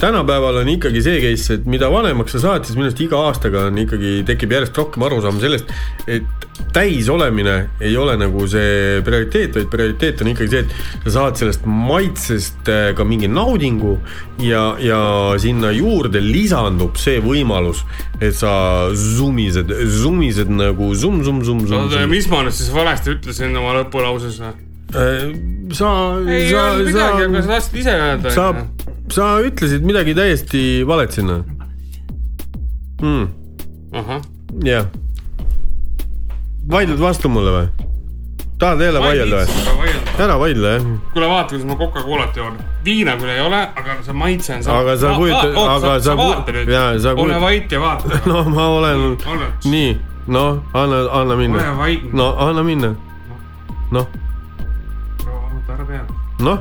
[0.00, 3.66] Tänapäeval on ikkagi see case, et mida vanemaks sa saad, siis minu arust iga aastaga
[3.68, 5.72] on ikkagi, tekib järjest rohkem arusaam sellest,
[6.10, 11.14] et täis olemine ei ole nagu see prioriteet, vaid prioriteet on ikkagi see, et sa
[11.16, 13.96] saad sellest maitsest äh, ka mingi naudingu
[14.44, 15.00] ja, ja
[15.40, 17.84] sinna juurde lisandub see võimalus,
[18.20, 18.52] et sa
[18.96, 24.69] sumised, sumised nagu summ-summ-summ-summ oota, mis ma nüüd siis valesti ütlesin oma lõpulauses või?
[24.90, 25.90] sa,
[26.26, 28.30] ei sa, olnud midagi, aga sa sa, tahtsid ise öelda.
[28.34, 28.46] sa,
[29.14, 31.40] sa ütlesid midagi täiesti valet sinna
[33.02, 33.28] mm,.
[34.66, 34.88] jah.
[36.70, 37.90] vaidled vastu mulle või?
[38.60, 39.44] tahad jälle vaielda
[39.78, 39.92] või?
[40.20, 40.88] ära vaidle jah.
[41.14, 42.56] kuule vaata, kuidas ma Coca-Colat joon.
[42.84, 46.56] viina küll ei ole, aga see maitse on Aga sa kujutad- aga sa sa vaata
[46.56, 46.72] nüüd
[47.02, 48.20] sa, ole vait ja vaata.
[48.30, 49.04] no ma olen,
[49.34, 49.94] ole, nii,
[50.26, 51.78] noh, anna, anna minna ole.
[51.78, 52.12] vait.
[52.12, 52.94] no anna minna.
[53.90, 54.06] noh,
[55.76, 56.06] pea.
[56.40, 56.58] noh,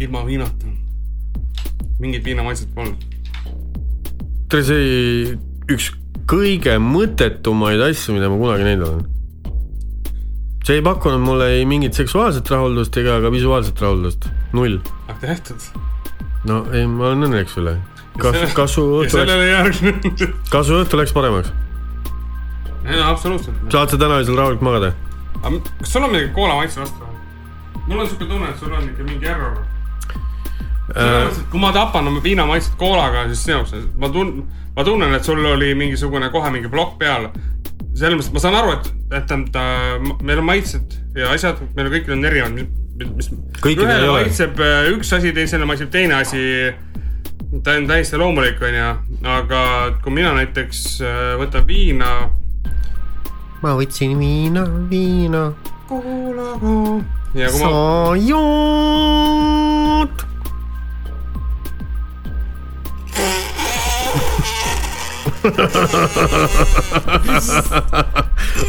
[0.00, 0.66] ilma viinata.
[1.98, 3.04] mingit viinamaitset polnud.
[4.48, 5.36] tere, see
[5.72, 5.90] üks
[6.30, 9.04] kõige mõttetumaid asju, mida ma kunagi näinud olen.
[10.66, 14.80] see ei pakkunud mulle ei mingit seksuaalset rahuldust ega ka visuaalset rahuldust, null.
[15.08, 15.68] ah tehtud.
[16.44, 17.78] no ei, ma olen õnnelik sulle.
[18.20, 19.82] kas, kas su õhtu läks,
[20.52, 21.52] kas su õhtu läks paremaks?
[23.06, 23.56] absoluutselt.
[23.72, 24.92] saad sa täna öösel rahulikult magada?
[25.80, 27.06] kas sul on midagi koola maitse vastu?
[27.86, 29.58] mul on siuke tunne, et sul on ikka mingi error.
[30.96, 34.44] Äh, kui ma tapan oma viinamaitset koolaga, siis sinu jaoks, ma tun-,
[34.76, 37.30] ma tunnen, et sul oli mingisugune kohe mingi plokk peal.
[37.96, 39.62] selles mõttes, et ma saan aru, et, et ta,
[40.20, 42.58] meil on maitsed ja asjad, meil kõigil on erinevad,
[43.16, 43.30] mis, mis.
[43.64, 46.42] Ei ühele maitseb äh, üks asi, teisele maitseb teine asi.
[47.62, 49.60] Ta on täiesti loomulik, onju, aga
[50.02, 52.30] kui mina näiteks äh, võtan viina.
[53.62, 55.52] ma võtsin viina, viina,
[57.34, 60.10] ja kui ma sa jood.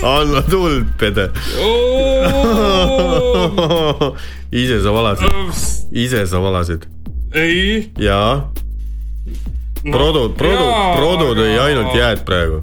[0.03, 1.31] anna tuld, Pede.
[4.51, 5.33] Ise sa valasid,
[5.91, 6.87] ise sa valasid
[7.37, 7.91] ei.
[9.87, 10.67] Ja Produ, Produ,
[10.99, 12.61] Produ tõi ainult jääd praegu.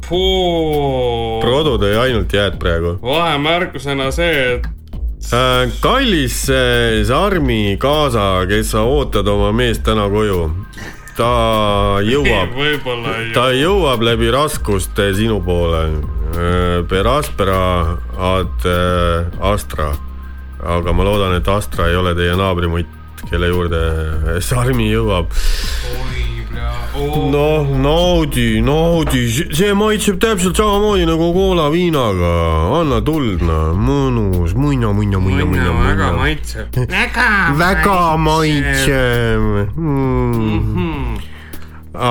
[1.42, 2.98] Produ tõi ainult jääd praegu.
[3.02, 4.72] vahemärkusena see, et
[5.32, 10.42] Äh, kallis äh, Sarmi kaasa, kes sa ootad oma meest täna koju,
[11.16, 11.30] ta
[12.12, 12.52] jõuab,
[13.32, 15.86] ta jõuab läbi raskuste sinu poole.
[16.90, 17.60] Per aspera
[18.18, 19.94] ad äh, astra.
[20.64, 22.88] aga ma loodan, et Astra ei ole teie naabrimutt,
[23.30, 25.32] kelle juurde Sarmi jõuab.
[26.94, 32.30] noh, naudi, naudi, see maitseb täpselt samamoodi nagu koola viinaga,
[32.78, 36.22] anna tuld, noh, mõnus, muina, muina, muina, muina, väga muina.
[36.22, 36.78] maitseb.
[37.64, 41.18] väga maitsev mm..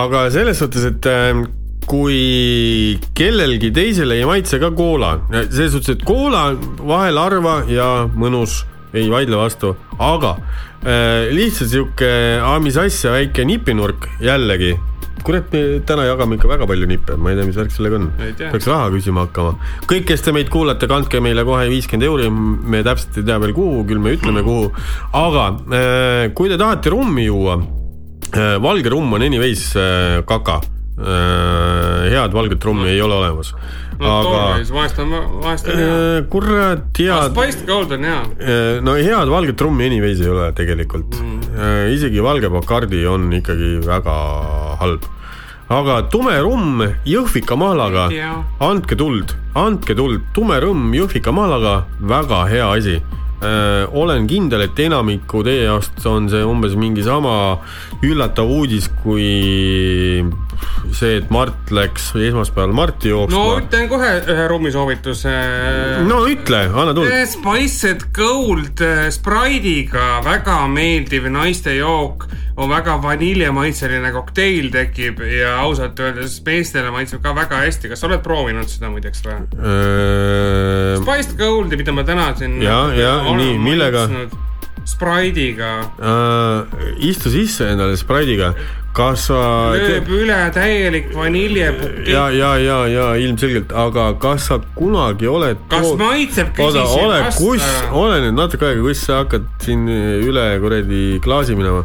[0.02, 1.44] aga selles suhtes, et äh,
[1.88, 6.50] kui kellelgi teisele ei maitse ka koola, selles suhtes, et koola
[6.84, 12.10] vahel harva ja mõnus, ei vaidle vastu, aga äh, lihtsalt sihuke
[12.46, 14.76] amis asja väike nipinurk jällegi.
[15.24, 18.10] kurat, me täna jagame ikka väga palju nippe, ma ei tea, mis värk sellega on
[18.40, 19.54] peaks raha küsima hakkama.
[19.90, 23.56] kõik, kes te meid kuulate, kandke meile kohe viiskümmend euri, me täpselt ei tea veel
[23.56, 24.70] kuhu, küll me ütleme, kuhu.
[25.18, 25.48] aga
[25.80, 27.58] äh, kui te tahate rummi juua,
[28.62, 30.62] valge rumm on anyways äh, kaka.
[30.94, 33.56] head valget rummi ei ole olemas.
[34.00, 35.14] No aga siis, vahest on,
[35.44, 35.88] vahest on hea.
[35.96, 38.22] äh, kurat, head, Spiced Gold on hea.
[38.86, 41.92] no head valget rummi anyways ei ole tegelikult mm..
[41.94, 44.16] isegi valge Bacardi on ikkagi väga
[44.82, 45.10] halb.
[45.74, 47.58] aga tume rumm jõhvika
[48.12, 53.02] tea., andke tuld, andke tuld, tume rumm jõhvika mahlaga, väga hea asi.
[53.92, 57.60] olen kindel, et enamiku teie jaoks on see umbes mingi sama
[58.02, 60.24] üllatav uudis, kui
[60.94, 63.44] see, et Mart läks esmaspäeval Marti no jooksma.
[63.62, 65.34] ütlen kohe ühe rummisoovituse.
[66.08, 67.12] no ütle, anna tuld.
[67.34, 72.28] Spiced Gold äh, Sprite'iga väga meeldiv naiste jook,
[72.58, 77.92] on väga vaniljemaitseline kokteil tekib ja ausalt öeldes meestele maitseb ka väga hästi.
[77.94, 79.42] kas sa oled proovinud seda muideks või?
[81.02, 82.62] Spiced Goldi, mida ma täna siin.
[82.62, 84.08] Ja, ja, nii, millega??
[84.84, 88.52] Sprite'iga, äh, istu sisse endale Sprite'iga,
[88.94, 89.38] kas sa
[89.74, 92.08] lööb üle täielik vaniljepukett.
[92.10, 97.18] ja, ja, ja, ja ilmselgelt, aga kas sa kunagi oled kas maitseb, oota, küsisin ole,
[97.34, 97.90] kus, vasta.
[97.98, 101.82] ole nüüd natuke aega, kus sa hakkad siin üle kuradi klaasi minema.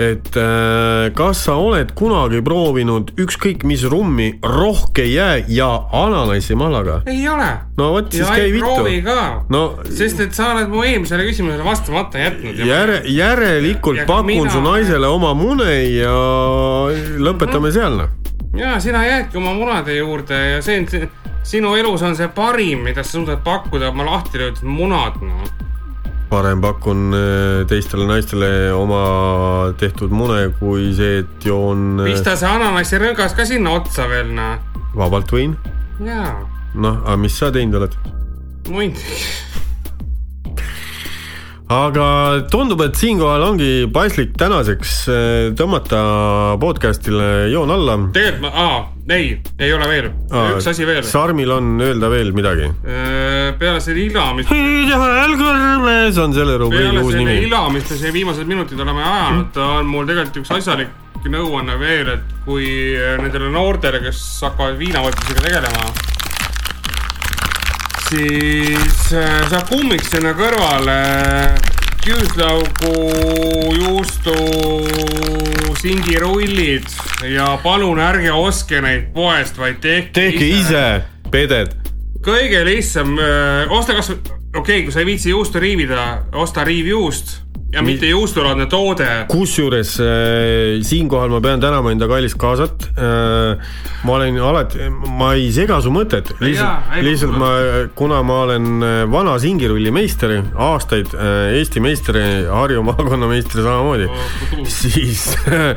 [0.00, 7.02] et äh, kas sa oled kunagi proovinud ükskõik mis rummi rohke jää ja ananassimahlaga?
[7.12, 7.50] ei ole.
[7.76, 8.88] no vot, siis käi vittu.
[9.04, 9.28] ka.
[9.52, 12.64] no sest et sa oled mu eelmisele küsimusele vastamata jätnud.
[12.64, 16.16] järe, järelikult ka pakun mina- su naisele oma mune ja
[17.22, 18.10] lõpetame seal noh.
[18.56, 21.08] ja sina jäädki oma munade juurde ja see on
[21.46, 25.46] sinu elus on see parim, mida sa suudad pakkuda, oma lahti löödud munad, noh.
[26.30, 29.02] parem pakun äh, teistele naistele oma
[29.78, 32.00] tehtud mune, kui see, et joon.
[32.00, 34.58] Äh, pista see ananasirõngas ka sinna otsa veel, noh.
[34.96, 35.54] vabalt võin.
[36.02, 36.34] jaa.
[36.74, 37.98] noh, aga mis sa teinud oled?
[38.66, 39.22] muidugi
[41.72, 42.06] aga
[42.50, 46.00] tundub, et siinkohal ongi paslik tänaseks äh, tõmmata
[46.62, 47.96] podcast'ile joon alla.
[48.14, 48.76] tegelikult ma, aa,
[49.16, 51.02] ei, ei ole veel, üks asi veel.
[51.06, 52.70] Sarmil on öelda veel midagi.
[52.86, 54.52] Äh, peale selle ilamist.
[55.42, 57.32] kõrmes on selle rubriigi uus nimi.
[57.34, 62.12] selle ilamist ja siin viimased minutid oleme ajanud, on mul tegelikult üks asjalik nõuanne veel,
[62.12, 62.68] et kui
[63.18, 66.14] nendele noortele, kes hakkavad viinavõtmisega tegelema
[68.10, 70.98] siis äh, saab kummiks sinna kõrvale.
[72.06, 72.92] Küüslaugu,
[73.74, 74.34] juustu,
[75.80, 76.86] singirullid
[77.32, 81.74] ja palun ärge ostke neid poest, vaid tehke, tehke ise, ise, peded.
[82.22, 86.06] kõige lihtsam, äh, osta kasvõi, okei okay,, kui sa ei viitsi juustu riivida,
[86.38, 87.40] osta riivjuust
[87.72, 89.08] ja mitte juustulaadne toode.
[89.28, 90.06] kusjuures äh,
[90.86, 93.64] siinkohal ma pean tänama enda kallist kaasat äh,.
[94.06, 94.86] ma olen alati,
[95.18, 97.50] ma ei sega su mõtet, lihtsalt, lihtsalt ma,
[97.98, 102.20] kuna ma olen äh, vana singirulli meister, aastaid äh, Eesti meister,
[102.52, 105.74] Harju maakonna meister samamoodi oh,, siis äh,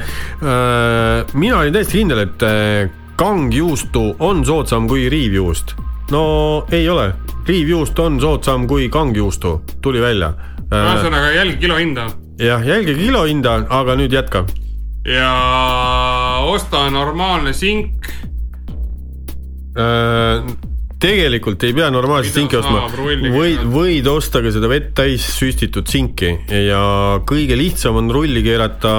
[1.34, 5.74] mina olin täiesti kindel, et äh, kangjuustu on soodsam kui riivjuust.
[6.14, 6.24] no
[6.72, 7.10] ei ole,
[7.50, 10.34] riivjuust on soodsam kui kangjuustu, tuli välja
[10.70, 12.08] ühesõnaga jälgi kilohinda.
[12.40, 14.46] jah, jälgi kilohinda, aga nüüd jätka.
[15.06, 15.34] ja
[16.46, 18.10] osta normaalne sink
[19.80, 20.44] äh,
[21.00, 26.34] tegelikult ei pea normaalset sinki ostma, võid, võid osta ka seda vett täis süstitud sinki
[26.68, 26.82] ja
[27.28, 28.94] kõige lihtsam on rulli keerata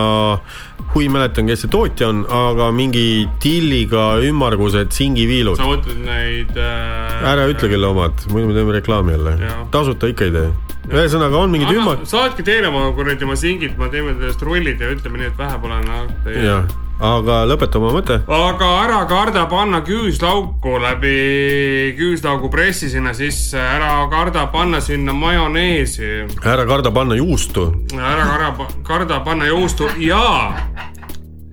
[0.94, 5.60] hui mäletan, kes see tootja on, aga mingi tilliga ümmargused singiviilud.
[5.60, 7.20] sa mõtled neid äh,?
[7.30, 9.36] ära ütle, kelle omad, muidu me teeme reklaami jälle.
[9.70, 10.48] tasuta ikka ei tee.
[10.90, 12.04] Ühesõnaga on mingid ümmar-.
[12.08, 15.58] saatke teile oma kuradi oma singid, me teeme sellest rullid ja ütleme nii, et vähe
[15.62, 16.06] pole noh.
[16.36, 18.18] jah aga lõpeta oma mõte.
[18.28, 26.10] aga ära karda panna küüslauku läbi küüslaugu pressi sinna sisse, ära karda panna sinna majoneesi.
[26.44, 27.70] ära karda panna juustu.
[27.96, 30.52] ära karda, karda panna juustu ja,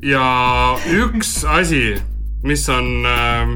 [0.04, 0.28] ja
[1.00, 1.96] üks asi,
[2.44, 3.56] mis on äh,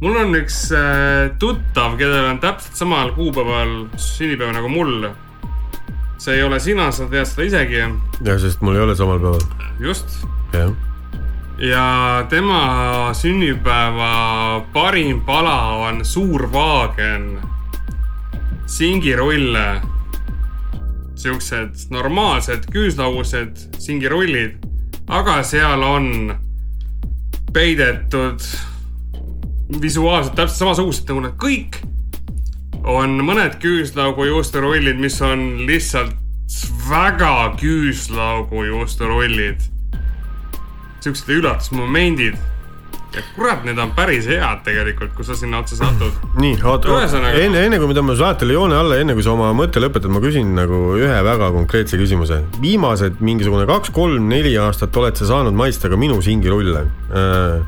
[0.00, 5.10] mul on üks äh, tuttav, kellel on täpselt samal kuupäeval sünnipäev nagu mul.
[6.18, 7.84] see ei ole sina, sa tead seda isegi.
[8.24, 9.46] jah, sest mul ei ole samal päeval.
[9.80, 10.20] just
[11.58, 17.40] ja tema sünnipäeva parim pala on suur vaagen
[18.66, 19.80] singirulle.
[21.14, 24.58] Siuksed normaalsed küüslaugused singirullid,
[25.08, 26.34] aga seal on
[27.52, 28.42] peidetud
[29.80, 31.82] visuaalselt täpselt samasugused nagu need kõik.
[32.84, 36.16] on mõned küüslaugu juusturullid, mis on lihtsalt
[36.88, 39.62] väga küüslaugu juusturullid
[41.04, 42.36] siuksed üllatusmomendid.
[43.14, 46.16] ja kurat, need on päris head tegelikult, kui sa sinna otsa satud.
[46.40, 46.96] nii, oota,
[47.30, 50.22] enne, enne kui me tõmbame saatele joone alla, enne kui sa oma mõtte lõpetad, ma
[50.24, 52.42] küsin nagu ühe väga konkreetse küsimuse.
[52.60, 56.88] viimased mingisugune kaks, kolm, neli aastat oled sa saanud maista ka minu singirulle.
[57.14, 57.62] Äh,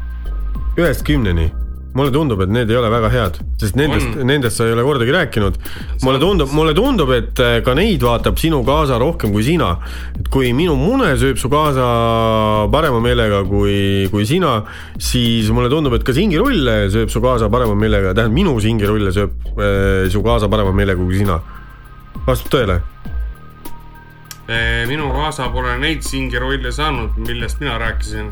[0.77, 1.53] ühest kümneni
[1.97, 5.15] mulle tundub, et need ei ole väga head, sest nendest, nendest sa ei ole kordagi
[5.15, 5.57] rääkinud.
[6.05, 9.77] mulle tundub, mulle tundub, et äh, ka neid vaatab sinu kaasa rohkem kui sina.
[10.19, 11.87] et kui minu mune sööb su kaasa
[12.73, 14.59] parema meelega kui, kui sina,
[14.99, 19.57] siis mulle tundub, et ka singirulle sööb su kaasa parema meelega, tähendab minu singirulle sööb
[19.57, 21.41] äh, su kaasa parema meelega kui sina.
[22.27, 22.81] vastab tõele?
[24.53, 28.31] Äh, minu kaasa pole neid singirulle saanud, millest mina rääkisin.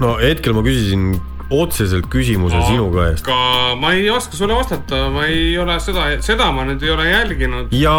[0.00, 1.12] no hetkel ma küsisin
[1.50, 3.28] otseselt küsimuse aga sinu käest.
[3.28, 7.08] aga ma ei oska sulle vastata, ma ei ole seda, seda ma nüüd ei ole
[7.10, 7.74] jälginud.
[7.76, 7.96] ja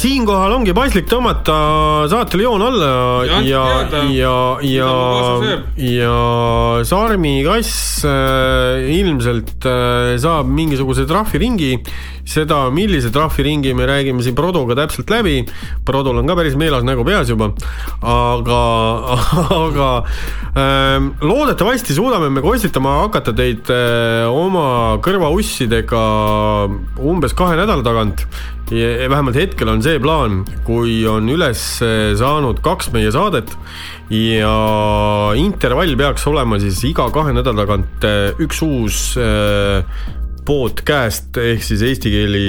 [0.00, 1.58] siinkohal ongi paslik tõmmata
[2.10, 2.90] saatele joon alla
[3.28, 4.34] ja, ja, ja, ja,
[4.66, 4.92] ja,
[5.88, 6.18] ja
[6.88, 11.76] Sarmi kass äh, ilmselt äh, saab mingisuguse trahviringi
[12.28, 15.40] seda, millise trahviringi me räägime siin Prodoga täpselt läbi.
[15.84, 17.50] Prodol on ka päris meelas nägu peas juba,
[18.04, 18.60] aga,
[19.64, 19.88] aga
[20.52, 26.04] ähm, loodetavasti suudame me kostitama hakata teid äh, oma kõrvaussidega
[26.98, 28.26] umbes kahe nädala tagant.
[28.68, 31.62] vähemalt hetkel on see plaan, kui on üles
[32.20, 33.54] saanud kaks meie saadet
[34.12, 34.52] ja
[35.36, 39.84] intervall peaks olema siis iga kahe nädala tagant äh, üks uus äh,
[40.48, 42.44] podcast ehk siis eesti keeli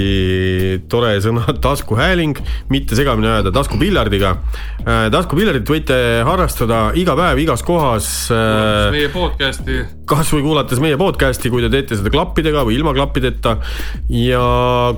[0.90, 2.38] tore sõna taskuhääling,
[2.72, 4.34] mitte segamini ajada taskupiljardiga.
[5.12, 8.08] taskupiljardit võite harrastada iga päev igas kohas.
[8.94, 9.82] meie podcast'i.
[10.08, 13.58] kasvõi kuulates meie podcast'i, kui te teete seda klappidega või ilma klappideta.
[14.08, 14.44] ja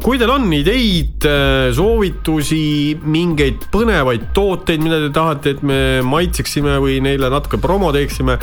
[0.05, 1.27] kui teil on ideid,
[1.75, 8.39] soovitusi, mingeid põnevaid tooteid, mida te tahate, et me maitseksime või neile natuke promo teeksime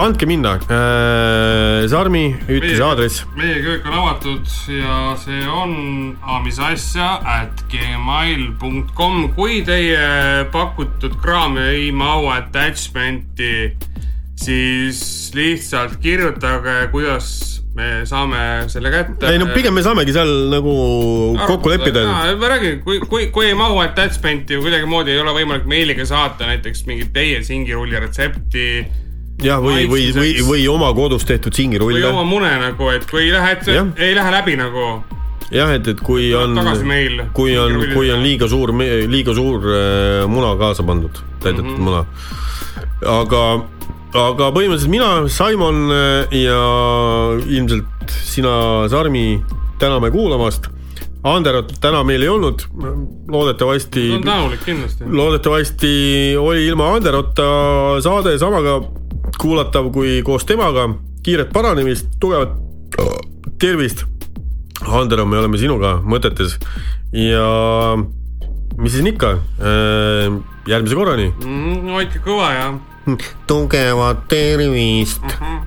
[0.00, 3.26] andke minna äh,, Sarmi, ütle see aadress.
[3.36, 5.74] meie köök on avatud ja see on
[6.24, 13.74] amisasja at gmail.com, kui teie pakutud kraam ei mahu attachment'i,
[14.40, 15.02] siis
[15.36, 17.28] lihtsalt kirjutage, kuidas
[17.76, 18.40] me saame
[18.72, 19.28] selle kätte.
[19.28, 21.46] ei no pigem me saamegi seal nagu Arvutada.
[21.52, 22.08] kokku leppida.
[22.40, 26.84] ma räägin, kui, kui, kui ei mahu attachment'i kuidagimoodi ei ole võimalik meiliga saata näiteks
[26.88, 28.66] mingit teie singirulli retsepti
[29.42, 32.00] jah, või, või, või, või oma kodus tehtud singirulle.
[32.00, 35.02] või oma mune nagu, et kui ei lähe, et ei lähe läbi nagu
[35.52, 36.56] jah, et, et kui on,
[37.36, 38.72] kui on, kui on liiga suur,
[39.10, 41.88] liiga suur äh, muna kaasa pandud, täidetud mm -hmm.
[41.88, 42.04] muna.
[43.20, 43.42] aga,
[44.14, 46.62] aga põhimõtteliselt mina, Simon äh, ja
[47.46, 49.42] ilmselt sina, Sarmi,
[49.78, 50.68] täname kuulamast.
[51.22, 52.64] Anderot täna meil ei olnud,
[53.28, 54.10] loodetavasti.
[54.12, 55.04] on tänulik kindlasti.
[55.06, 57.46] loodetavasti oli ilma Anderota
[58.02, 58.80] saade samaga
[59.38, 60.88] kuulatav kui koos temaga.
[61.22, 62.56] kiiret paranemist, tugevat
[63.58, 64.04] tervist.
[64.82, 66.56] Andero, me oleme sinuga mõtetes
[67.14, 67.44] ja
[68.78, 70.32] mis siis ikka, äh,
[70.66, 71.92] järgmise korrani mm,.
[71.92, 72.66] hoidke kõva ja.
[73.46, 75.38] tugevat tervist uh.
[75.38, 75.60] -huh.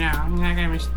[0.00, 0.90] ja nägemist.